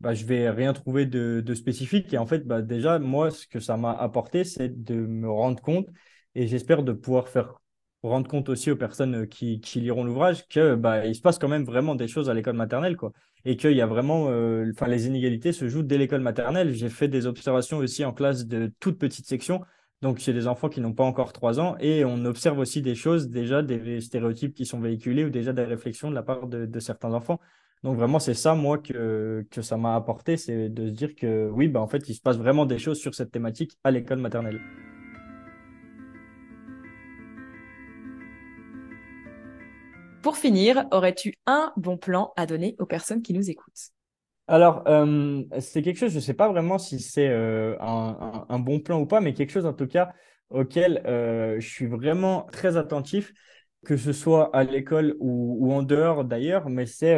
bah, 0.00 0.14
je 0.14 0.24
vais 0.24 0.50
rien 0.50 0.72
trouver 0.72 1.06
de, 1.06 1.42
de, 1.44 1.54
spécifique. 1.54 2.12
Et 2.14 2.18
en 2.18 2.26
fait, 2.26 2.46
bah, 2.46 2.62
déjà, 2.62 2.98
moi, 2.98 3.30
ce 3.30 3.46
que 3.46 3.60
ça 3.60 3.76
m'a 3.76 3.92
apporté, 3.92 4.44
c'est 4.44 4.82
de 4.82 4.94
me 4.94 5.30
rendre 5.30 5.60
compte, 5.62 5.88
et 6.34 6.46
j'espère 6.46 6.82
de 6.82 6.92
pouvoir 6.92 7.28
faire 7.28 7.59
rendre 8.02 8.28
compte 8.28 8.48
aussi 8.48 8.70
aux 8.70 8.76
personnes 8.76 9.26
qui, 9.26 9.60
qui 9.60 9.80
liront 9.80 10.04
l'ouvrage 10.04 10.46
que 10.48 10.74
bah, 10.74 11.06
il 11.06 11.14
se 11.14 11.20
passe 11.20 11.38
quand 11.38 11.48
même 11.48 11.64
vraiment 11.64 11.94
des 11.94 12.08
choses 12.08 12.30
à 12.30 12.34
l'école 12.34 12.56
maternelle, 12.56 12.96
quoi. 12.96 13.12
Et 13.44 13.56
qu'il 13.56 13.72
y 13.72 13.80
a 13.80 13.86
vraiment, 13.86 14.26
euh, 14.28 14.70
enfin, 14.72 14.86
les 14.86 15.06
inégalités 15.06 15.52
se 15.52 15.68
jouent 15.68 15.82
dès 15.82 15.98
l'école 15.98 16.20
maternelle. 16.20 16.72
J'ai 16.74 16.88
fait 16.90 17.08
des 17.08 17.26
observations 17.26 17.78
aussi 17.78 18.04
en 18.04 18.12
classe 18.12 18.46
de 18.46 18.72
toute 18.80 18.98
petite 18.98 19.26
section. 19.26 19.60
Donc, 20.02 20.18
chez 20.18 20.32
des 20.32 20.46
enfants 20.46 20.70
qui 20.70 20.80
n'ont 20.80 20.94
pas 20.94 21.04
encore 21.04 21.32
trois 21.32 21.60
ans, 21.60 21.76
et 21.78 22.06
on 22.06 22.24
observe 22.24 22.58
aussi 22.58 22.80
des 22.80 22.94
choses, 22.94 23.28
déjà 23.28 23.62
des 23.62 24.00
stéréotypes 24.00 24.54
qui 24.54 24.64
sont 24.64 24.80
véhiculés 24.80 25.24
ou 25.24 25.30
déjà 25.30 25.52
des 25.52 25.64
réflexions 25.64 26.08
de 26.08 26.14
la 26.14 26.22
part 26.22 26.46
de, 26.46 26.64
de 26.64 26.80
certains 26.80 27.12
enfants. 27.12 27.38
Donc 27.82 27.96
vraiment, 27.96 28.18
c'est 28.18 28.34
ça, 28.34 28.54
moi, 28.54 28.78
que, 28.78 29.46
que 29.50 29.62
ça 29.62 29.76
m'a 29.76 29.94
apporté, 29.94 30.36
c'est 30.36 30.68
de 30.68 30.86
se 30.86 30.92
dire 30.92 31.14
que 31.14 31.48
oui, 31.50 31.68
bah, 31.68 31.80
en 31.80 31.86
fait, 31.86 32.08
il 32.08 32.14
se 32.14 32.20
passe 32.20 32.38
vraiment 32.38 32.66
des 32.66 32.78
choses 32.78 32.98
sur 32.98 33.14
cette 33.14 33.30
thématique 33.30 33.72
à 33.84 33.90
l'école 33.90 34.18
maternelle. 34.18 34.60
Pour 40.22 40.36
finir, 40.36 40.86
aurais-tu 40.90 41.34
un 41.46 41.72
bon 41.76 41.96
plan 41.96 42.32
à 42.36 42.44
donner 42.44 42.76
aux 42.78 42.86
personnes 42.86 43.22
qui 43.22 43.32
nous 43.32 43.48
écoutent? 43.48 43.90
Alors, 44.48 44.82
euh, 44.86 45.44
c'est 45.60 45.80
quelque 45.80 45.96
chose, 45.96 46.10
je 46.10 46.16
ne 46.16 46.20
sais 46.20 46.34
pas 46.34 46.48
vraiment 46.48 46.76
si 46.76 46.98
c'est 46.98 47.28
euh, 47.28 47.76
un, 47.80 48.58
bon 48.58 48.80
plan 48.80 49.00
ou 49.00 49.06
pas, 49.06 49.20
mais 49.20 49.32
quelque 49.32 49.52
chose 49.52 49.64
en 49.64 49.72
tout 49.72 49.86
cas 49.86 50.12
auquel 50.50 51.02
euh, 51.06 51.58
je 51.60 51.68
suis 51.68 51.86
vraiment 51.86 52.48
très 52.52 52.76
attentif, 52.76 53.32
que 53.86 53.96
ce 53.96 54.12
soit 54.12 54.54
à 54.54 54.64
l'école 54.64 55.16
ou, 55.20 55.72
en 55.72 55.82
dehors 55.82 56.24
d'ailleurs, 56.24 56.68
mais 56.68 56.84
c'est 56.84 57.16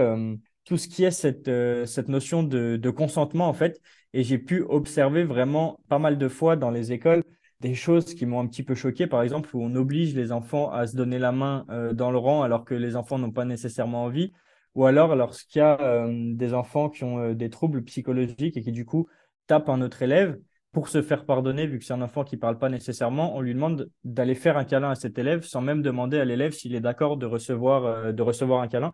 tout 0.65 0.77
ce 0.77 0.87
qui 0.87 1.03
est 1.03 1.11
cette, 1.11 1.51
cette 1.87 2.09
notion 2.09 2.45
de, 2.45 2.91
consentement, 2.91 3.49
en 3.49 3.55
fait. 3.55 3.81
Et 4.13 4.23
j'ai 4.23 4.39
pu 4.39 4.63
observer 4.69 5.25
vraiment 5.25 5.81
pas 5.89 5.99
mal 5.99 6.19
de 6.19 6.29
fois 6.29 6.55
dans 6.55 6.71
les 6.71 6.93
écoles 6.93 7.25
des 7.63 7.75
choses 7.75 8.15
qui 8.15 8.27
m'ont 8.27 8.41
un 8.41 8.47
petit 8.47 8.63
peu 8.63 8.75
choqué, 8.75 9.07
par 9.07 9.23
exemple, 9.23 9.55
où 9.55 9.63
on 9.63 9.75
oblige 9.75 10.15
les 10.15 10.33
enfants 10.33 10.71
à 10.71 10.87
se 10.87 10.97
donner 10.97 11.19
la 11.19 11.33
main 11.33 11.65
euh, 11.71 11.93
dans 11.95 12.11
le 12.11 12.19
rang 12.19 12.43
alors 12.43 12.65
que 12.65 12.75
les 12.75 12.97
enfants 12.97 13.19
n'ont 13.19 13.33
pas 13.33 13.45
nécessairement 13.45 14.05
envie. 14.05 14.33
Ou 14.75 14.87
alors, 14.87 15.17
lorsqu'il 15.17 15.61
y 15.61 15.63
a 15.63 15.81
euh, 15.81 16.35
des 16.35 16.55
enfants 16.55 16.91
qui 16.91 17.05
ont 17.05 17.33
des 17.33 17.51
troubles 17.51 17.83
psychologiques 17.85 18.57
et 18.57 18.63
qui, 18.63 18.73
du 18.73 18.85
coup, 18.85 19.09
tapent 19.47 19.69
un 19.69 19.81
autre 19.83 20.03
élève, 20.03 20.39
pour 20.73 20.89
se 20.89 21.03
faire 21.03 21.27
pardonner, 21.27 21.67
vu 21.67 21.79
que 21.79 21.85
c'est 21.85 21.93
un 21.93 22.01
enfant 22.01 22.25
qui 22.25 22.37
ne 22.37 22.41
parle 22.41 22.59
pas 22.59 22.71
nécessairement, 22.71 23.37
on 23.37 23.43
lui 23.43 23.53
demande 23.53 23.91
d'aller 24.05 24.35
faire 24.35 24.57
un 24.57 24.65
câlin 24.65 24.91
à 24.91 24.95
cet 24.95 25.19
élève 25.19 25.45
sans 25.45 25.61
même 25.61 25.83
demander 25.83 26.19
à 26.19 26.25
l'élève 26.25 26.53
s'il 26.53 26.75
est 26.75 26.81
d'accord 26.81 27.19
de 27.19 27.27
recevoir, 27.27 28.15
de 28.15 28.23
recevoir 28.23 28.63
un 28.63 28.69
câlin. 28.69 28.93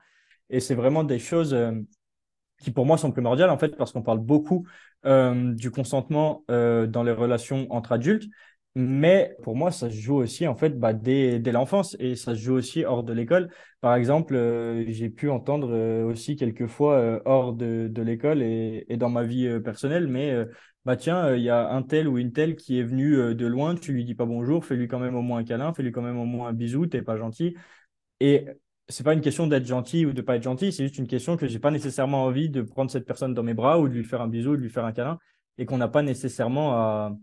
Et 0.50 0.60
c'est 0.60 0.74
vraiment 0.74 1.04
des 1.04 1.18
choses 1.18 1.54
euh, 1.54 1.72
qui 2.60 2.70
pour 2.70 2.86
moi 2.86 2.98
sont 2.98 3.12
primordiales 3.12 3.50
en 3.50 3.58
fait 3.58 3.76
parce 3.76 3.92
qu'on 3.92 4.02
parle 4.02 4.18
beaucoup 4.18 4.66
euh, 5.04 5.54
du 5.54 5.70
consentement 5.70 6.44
euh, 6.50 6.86
dans 6.86 7.02
les 7.02 7.12
relations 7.12 7.66
entre 7.70 7.92
adultes, 7.92 8.28
mais 8.74 9.36
pour 9.42 9.56
moi 9.56 9.70
ça 9.70 9.90
se 9.90 9.96
joue 9.96 10.16
aussi 10.16 10.46
en 10.46 10.54
fait 10.54 10.78
bah, 10.78 10.92
dès, 10.92 11.38
dès 11.40 11.52
l'enfance 11.52 11.96
et 11.98 12.14
ça 12.16 12.34
se 12.34 12.40
joue 12.40 12.54
aussi 12.54 12.84
hors 12.84 13.02
de 13.02 13.12
l'école. 13.12 13.50
Par 13.80 13.94
exemple, 13.94 14.34
j'ai 14.88 15.08
pu 15.08 15.30
entendre 15.30 16.04
aussi 16.04 16.36
quelques 16.36 16.66
fois 16.66 17.20
hors 17.24 17.52
de, 17.52 17.88
de 17.88 18.02
l'école 18.02 18.42
et, 18.42 18.84
et, 18.88 18.96
dans 18.96 19.10
ma 19.10 19.22
vie 19.24 19.60
personnelle, 19.60 20.08
mais 20.08 20.34
bah 20.84 20.96
tiens, 20.96 21.34
il 21.34 21.42
y 21.42 21.50
a 21.50 21.70
un 21.70 21.82
tel 21.82 22.08
ou 22.08 22.18
une 22.18 22.32
telle 22.32 22.56
qui 22.56 22.78
est 22.78 22.82
venu 22.82 23.34
de 23.34 23.46
loin, 23.46 23.74
tu 23.76 23.92
lui 23.92 24.04
dis 24.04 24.14
pas 24.14 24.24
bonjour, 24.26 24.64
fais-lui 24.64 24.88
quand 24.88 24.98
même 24.98 25.14
au 25.14 25.22
moins 25.22 25.38
un 25.38 25.44
câlin, 25.44 25.72
fais-lui 25.72 25.92
quand 25.92 26.02
même 26.02 26.18
au 26.18 26.24
moins 26.24 26.48
un 26.48 26.52
bisou, 26.52 26.86
t'es 26.86 27.02
pas 27.02 27.16
gentil. 27.16 27.54
Et 28.20 28.46
c'est 28.88 29.04
pas 29.04 29.12
une 29.12 29.20
question 29.20 29.46
d'être 29.46 29.66
gentil 29.66 30.06
ou 30.06 30.12
de 30.12 30.22
pas 30.22 30.36
être 30.36 30.42
gentil, 30.42 30.72
c'est 30.72 30.84
juste 30.84 30.98
une 30.98 31.06
question 31.06 31.36
que 31.36 31.46
j'ai 31.46 31.58
pas 31.58 31.70
nécessairement 31.70 32.24
envie 32.24 32.48
de 32.48 32.62
prendre 32.62 32.90
cette 32.90 33.06
personne 33.06 33.34
dans 33.34 33.42
mes 33.42 33.54
bras 33.54 33.78
ou 33.78 33.88
de 33.88 33.94
lui 33.94 34.04
faire 34.04 34.22
un 34.22 34.28
bisou, 34.28 34.56
de 34.56 34.62
lui 34.62 34.70
faire 34.70 34.84
un 34.84 34.92
câlin, 34.92 35.18
et 35.58 35.66
qu'on 35.66 35.76
n'a 35.76 35.88
pas 35.88 36.02
nécessairement 36.02 36.72
à, 36.72 37.16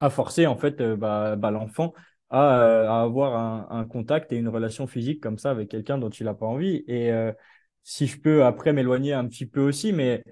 à, 0.00 0.10
forcer 0.10 0.46
en 0.46 0.56
fait 0.56 0.80
euh, 0.80 0.96
bah, 0.96 1.36
bah, 1.36 1.50
l'enfant 1.50 1.94
à, 2.30 2.60
euh, 2.60 2.88
avoir 2.88 3.72
un, 3.72 3.84
contact 3.84 4.32
et 4.32 4.36
une 4.36 4.48
relation 4.48 4.86
physique 4.86 5.20
comme 5.20 5.38
ça 5.38 5.50
avec 5.50 5.68
quelqu'un 5.68 5.98
dont 5.98 6.10
il 6.10 6.24
n'a 6.24 6.34
pas 6.34 6.46
envie. 6.46 6.84
Et 6.86 7.12
euh, 7.12 7.32
si 7.82 8.06
je 8.06 8.20
peux 8.20 8.44
après 8.44 8.72
m'éloigner 8.72 9.12
un 9.12 9.26
petit 9.26 9.46
peu 9.46 9.60
aussi, 9.60 9.92
mais 9.92 10.22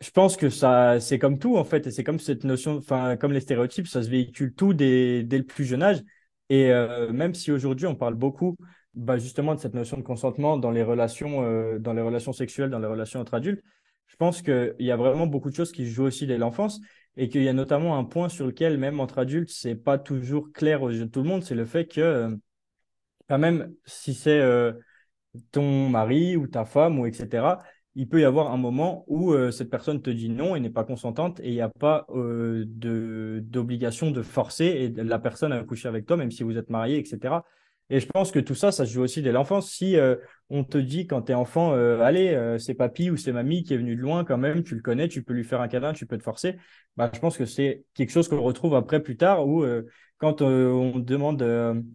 je 0.00 0.10
pense 0.10 0.36
que 0.36 0.48
ça, 0.50 0.98
c'est 1.00 1.18
comme 1.18 1.38
tout 1.38 1.56
en 1.56 1.64
fait, 1.64 1.86
et 1.86 1.90
c'est 1.90 2.04
comme 2.04 2.18
cette 2.18 2.44
notion, 2.44 2.78
enfin 2.78 3.16
comme 3.16 3.32
les 3.32 3.40
stéréotypes, 3.40 3.86
ça 3.86 4.02
se 4.02 4.08
véhicule 4.08 4.54
tout 4.54 4.72
dès, 4.74 5.22
dès 5.24 5.38
le 5.38 5.44
plus 5.44 5.64
jeune 5.64 5.82
âge. 5.82 6.02
Et 6.48 6.72
même 7.12 7.34
si 7.34 7.52
aujourd'hui 7.52 7.86
on 7.86 7.94
parle 7.94 8.14
beaucoup 8.14 8.56
bah, 8.94 9.18
justement 9.18 9.54
de 9.54 9.60
cette 9.60 9.74
notion 9.74 9.96
de 9.98 10.02
consentement 10.02 10.56
dans 10.58 10.70
les 10.72 10.82
relations, 10.82 11.78
dans 11.78 11.92
les 11.92 12.02
relations 12.02 12.32
sexuelles, 12.32 12.70
dans 12.70 12.80
les 12.80 12.88
relations 12.88 13.20
entre 13.20 13.34
adultes, 13.34 13.62
je 14.06 14.16
pense 14.16 14.42
qu'il 14.42 14.74
y 14.80 14.90
a 14.90 14.96
vraiment 14.96 15.26
beaucoup 15.26 15.50
de 15.50 15.54
choses 15.54 15.70
qui 15.70 15.86
jouent 15.88 16.04
aussi 16.04 16.26
dès 16.26 16.38
l'enfance 16.38 16.80
et 17.20 17.28
qu'il 17.28 17.42
y 17.42 17.48
a 17.50 17.52
notamment 17.52 17.98
un 17.98 18.04
point 18.04 18.30
sur 18.30 18.46
lequel, 18.46 18.78
même 18.78 18.98
entre 18.98 19.18
adultes, 19.18 19.50
c'est 19.50 19.74
pas 19.74 19.98
toujours 19.98 20.52
clair 20.52 20.82
aux 20.82 20.88
yeux 20.88 21.04
de 21.04 21.10
tout 21.10 21.22
le 21.22 21.28
monde, 21.28 21.42
c'est 21.42 21.54
le 21.54 21.66
fait 21.66 21.86
que, 21.86 22.00
euh, 22.00 23.36
même 23.36 23.74
si 23.84 24.14
c'est 24.14 24.40
euh, 24.40 24.72
ton 25.52 25.90
mari 25.90 26.36
ou 26.36 26.46
ta 26.46 26.64
femme 26.64 26.98
ou 26.98 27.04
etc., 27.04 27.58
il 27.94 28.08
peut 28.08 28.22
y 28.22 28.24
avoir 28.24 28.52
un 28.52 28.56
moment 28.56 29.04
où 29.08 29.34
cette 29.50 29.68
personne 29.68 30.00
te 30.00 30.10
dit 30.10 30.30
non 30.30 30.54
et 30.54 30.60
n'est 30.60 30.70
pas 30.70 30.84
consentante 30.84 31.40
et 31.40 31.48
il 31.48 31.54
n'y 31.54 31.60
a 31.60 31.68
pas 31.68 32.06
d'obligation 32.08 34.12
de, 34.12 34.18
de 34.18 34.22
forcer 34.22 34.64
et 34.64 34.90
la 34.90 35.18
personne 35.18 35.52
à 35.52 35.60
coucher 35.64 35.88
avec 35.88 36.06
toi, 36.06 36.16
même 36.16 36.30
si 36.30 36.44
vous 36.44 36.56
êtes 36.56 36.70
marié, 36.70 36.98
etc. 36.98 37.44
Et 37.90 37.98
je 37.98 38.06
pense 38.06 38.30
que 38.30 38.38
tout 38.38 38.54
ça, 38.54 38.70
ça 38.70 38.86
se 38.86 38.92
joue 38.92 39.02
aussi 39.02 39.20
dès 39.20 39.32
l'enfance. 39.32 39.70
Si 39.70 39.96
euh, 39.96 40.14
on 40.48 40.62
te 40.64 40.78
dit 40.78 41.06
quand 41.06 41.22
tu 41.22 41.32
es 41.32 41.34
enfant, 41.34 41.74
euh, 41.74 42.00
allez, 42.00 42.28
euh, 42.28 42.56
c'est 42.56 42.74
papy 42.74 43.10
ou 43.10 43.16
c'est 43.16 43.32
mamie 43.32 43.64
qui 43.64 43.74
est 43.74 43.76
venu 43.76 43.96
de 43.96 44.00
loin 44.00 44.24
quand 44.24 44.38
même, 44.38 44.62
tu 44.62 44.76
le 44.76 44.80
connais, 44.80 45.08
tu 45.08 45.24
peux 45.24 45.34
lui 45.34 45.44
faire 45.44 45.60
un 45.60 45.68
câlin, 45.68 45.92
tu 45.92 46.06
peux 46.06 46.16
te 46.16 46.22
forcer, 46.22 46.56
bah, 46.96 47.10
je 47.12 47.18
pense 47.18 47.36
que 47.36 47.44
c'est 47.44 47.84
quelque 47.94 48.10
chose 48.10 48.28
qu'on 48.28 48.40
retrouve 48.40 48.76
après 48.76 49.02
plus 49.02 49.16
tard 49.16 49.46
où 49.46 49.64
quand 50.20 50.42
on 50.42 50.98
demande 51.00 51.42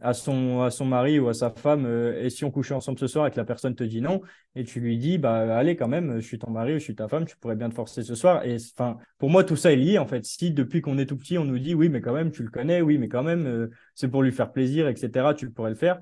à, 0.01 0.13
son, 0.13 0.63
à 0.63 0.71
son 0.71 0.85
mari 0.85 1.19
ou 1.19 1.29
à 1.29 1.33
sa 1.33 1.51
femme 1.51 1.85
et 2.17 2.29
si 2.29 2.43
on 2.43 2.51
couchait 2.51 2.73
ensemble 2.73 2.99
ce 2.99 3.07
soir 3.07 3.27
et 3.27 3.31
que 3.31 3.37
la 3.37 3.45
personne 3.45 3.75
te 3.75 3.83
dit 3.83 4.01
non 4.01 4.21
et 4.55 4.63
tu 4.63 4.79
lui 4.79 4.97
dis 4.97 5.17
bah 5.17 5.55
allez 5.55 5.75
quand 5.75 5.87
même, 5.87 6.19
je 6.19 6.25
suis 6.25 6.39
ton 6.39 6.49
mari 6.49 6.73
ou 6.73 6.79
je 6.79 6.83
suis 6.83 6.95
ta 6.95 7.07
femme, 7.07 7.25
tu 7.25 7.37
pourrais 7.37 7.55
bien 7.55 7.69
te 7.69 7.75
forcer 7.75 8.03
ce 8.03 8.15
soir. 8.15 8.43
Et 8.43 8.57
enfin, 8.73 8.97
pour 9.19 9.29
moi, 9.29 9.43
tout 9.43 9.55
ça 9.55 9.71
est 9.71 9.77
lié 9.77 9.99
en 9.99 10.07
fait. 10.07 10.25
Si 10.25 10.51
depuis 10.51 10.81
qu'on 10.81 10.97
est 10.97 11.05
tout 11.05 11.17
petit, 11.17 11.37
on 11.37 11.45
nous 11.45 11.59
dit 11.59 11.75
oui, 11.75 11.87
mais 11.87 12.01
quand 12.01 12.13
même, 12.13 12.31
tu 12.31 12.43
le 12.43 12.49
connais, 12.49 12.81
oui, 12.81 12.97
mais 12.97 13.07
quand 13.07 13.23
même, 13.23 13.69
c'est 13.93 14.09
pour 14.09 14.23
lui 14.23 14.31
faire 14.31 14.51
plaisir, 14.51 14.87
etc., 14.87 15.33
tu 15.33 15.49
pourrais 15.51 15.69
le 15.69 15.75
faire 15.75 16.01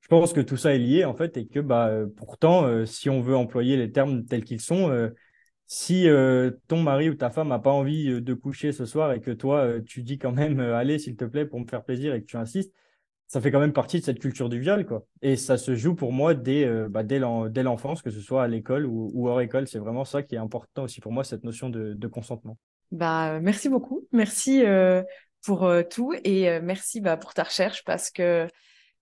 je 0.00 0.08
pense 0.08 0.32
que 0.32 0.40
tout 0.40 0.56
ça 0.56 0.74
est 0.74 0.78
lié 0.78 1.04
en 1.04 1.14
fait 1.14 1.36
et 1.36 1.46
que 1.46 1.60
bah, 1.60 1.88
euh, 1.88 2.06
pourtant, 2.16 2.64
euh, 2.64 2.84
si 2.84 3.08
on 3.10 3.20
veut 3.20 3.36
employer 3.36 3.76
les 3.76 3.92
termes 3.92 4.24
tels 4.24 4.44
qu'ils 4.44 4.60
sont, 4.60 4.90
euh, 5.72 6.50
si 6.50 6.58
ton 6.68 6.82
mari 6.82 7.10
ou 7.10 7.14
ta 7.14 7.30
femme 7.30 7.48
n'a 7.48 7.58
pas 7.58 7.70
envie 7.70 8.20
de 8.20 8.34
coucher 8.34 8.72
ce 8.72 8.86
soir 8.86 9.12
et 9.12 9.20
que 9.20 9.30
toi, 9.30 9.80
tu 9.86 10.02
dis 10.02 10.18
quand 10.18 10.32
même 10.32 10.60
allez 10.60 10.98
s'il 10.98 11.16
te 11.16 11.24
plaît 11.24 11.46
pour 11.46 11.60
me 11.60 11.66
faire 11.66 11.84
plaisir 11.84 12.14
et 12.14 12.20
que 12.20 12.26
tu 12.26 12.36
insistes, 12.36 12.72
ça 13.30 13.40
fait 13.40 13.52
quand 13.52 13.60
même 13.60 13.72
partie 13.72 14.00
de 14.00 14.04
cette 14.04 14.18
culture 14.18 14.48
du 14.48 14.58
viol, 14.58 14.84
quoi. 14.84 15.06
Et 15.22 15.36
ça 15.36 15.56
se 15.56 15.76
joue 15.76 15.94
pour 15.94 16.12
moi 16.12 16.34
dès, 16.34 16.64
euh, 16.64 16.88
bah, 16.88 17.04
dès 17.04 17.20
l'enfance, 17.20 18.02
que 18.02 18.10
ce 18.10 18.18
soit 18.18 18.42
à 18.42 18.48
l'école 18.48 18.86
ou, 18.86 19.28
hors 19.28 19.40
école. 19.40 19.68
C'est 19.68 19.78
vraiment 19.78 20.04
ça 20.04 20.24
qui 20.24 20.34
est 20.34 20.38
important 20.38 20.82
aussi 20.82 21.00
pour 21.00 21.12
moi, 21.12 21.22
cette 21.22 21.44
notion 21.44 21.70
de, 21.70 22.06
consentement. 22.08 22.58
Bah, 22.90 23.38
merci 23.38 23.68
beaucoup. 23.68 24.08
Merci 24.10 24.64
euh, 24.64 25.04
pour 25.46 25.64
euh, 25.64 25.84
tout 25.88 26.12
et 26.24 26.58
merci 26.58 27.00
bah, 27.00 27.16
pour 27.16 27.32
ta 27.32 27.44
recherche 27.44 27.84
parce 27.84 28.10
que 28.10 28.48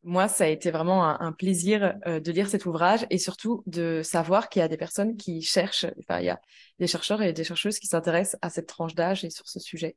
moi, 0.05 0.29
ça 0.29 0.45
a 0.45 0.47
été 0.47 0.71
vraiment 0.71 1.05
un, 1.05 1.33
plaisir 1.33 1.95
de 2.07 2.33
lire 2.33 2.49
cet 2.49 2.67
ouvrage 2.67 3.07
et 3.11 3.19
surtout 3.19 3.63
de 3.67 4.03
savoir 4.03 4.49
qu'il 4.49 4.61
y 4.61 4.63
a 4.63 4.69
des 4.69 4.77
personnes 4.77 5.17
qui 5.17 5.43
cherchent, 5.43 5.87
enfin, 6.01 6.21
il 6.21 6.27
y 6.27 6.31
a 6.31 6.41
des 6.79 6.87
chercheurs 6.87 7.21
et 7.23 7.33
des 7.33 7.45
chercheuses 7.45 7.79
qui 7.79 7.89
s'intéressent 7.89 8.39
à 8.41 8.51
cette 8.51 8.67
tranche 8.67 8.95
d'âge 8.95 9.25
et 9.25 9.31
sur 9.31 9.49
ce 9.49 9.61
sujet. 9.61 9.97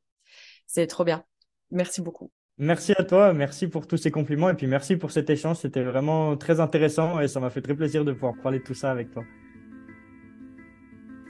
C'est 0.66 0.86
trop 0.86 1.04
bien. 1.04 1.24
Merci 1.70 2.02
beaucoup. 2.02 2.30
Merci 2.58 2.92
à 2.98 3.04
toi, 3.04 3.32
merci 3.32 3.66
pour 3.66 3.86
tous 3.86 3.96
ces 3.96 4.10
compliments 4.10 4.50
et 4.50 4.54
puis 4.54 4.66
merci 4.66 4.96
pour 4.96 5.10
cet 5.10 5.30
échange. 5.30 5.56
C'était 5.56 5.82
vraiment 5.82 6.36
très 6.36 6.60
intéressant 6.60 7.18
et 7.20 7.28
ça 7.28 7.40
m'a 7.40 7.50
fait 7.50 7.62
très 7.62 7.74
plaisir 7.74 8.04
de 8.04 8.12
pouvoir 8.12 8.34
parler 8.42 8.58
de 8.58 8.64
tout 8.64 8.74
ça 8.74 8.90
avec 8.90 9.10
toi. 9.10 9.24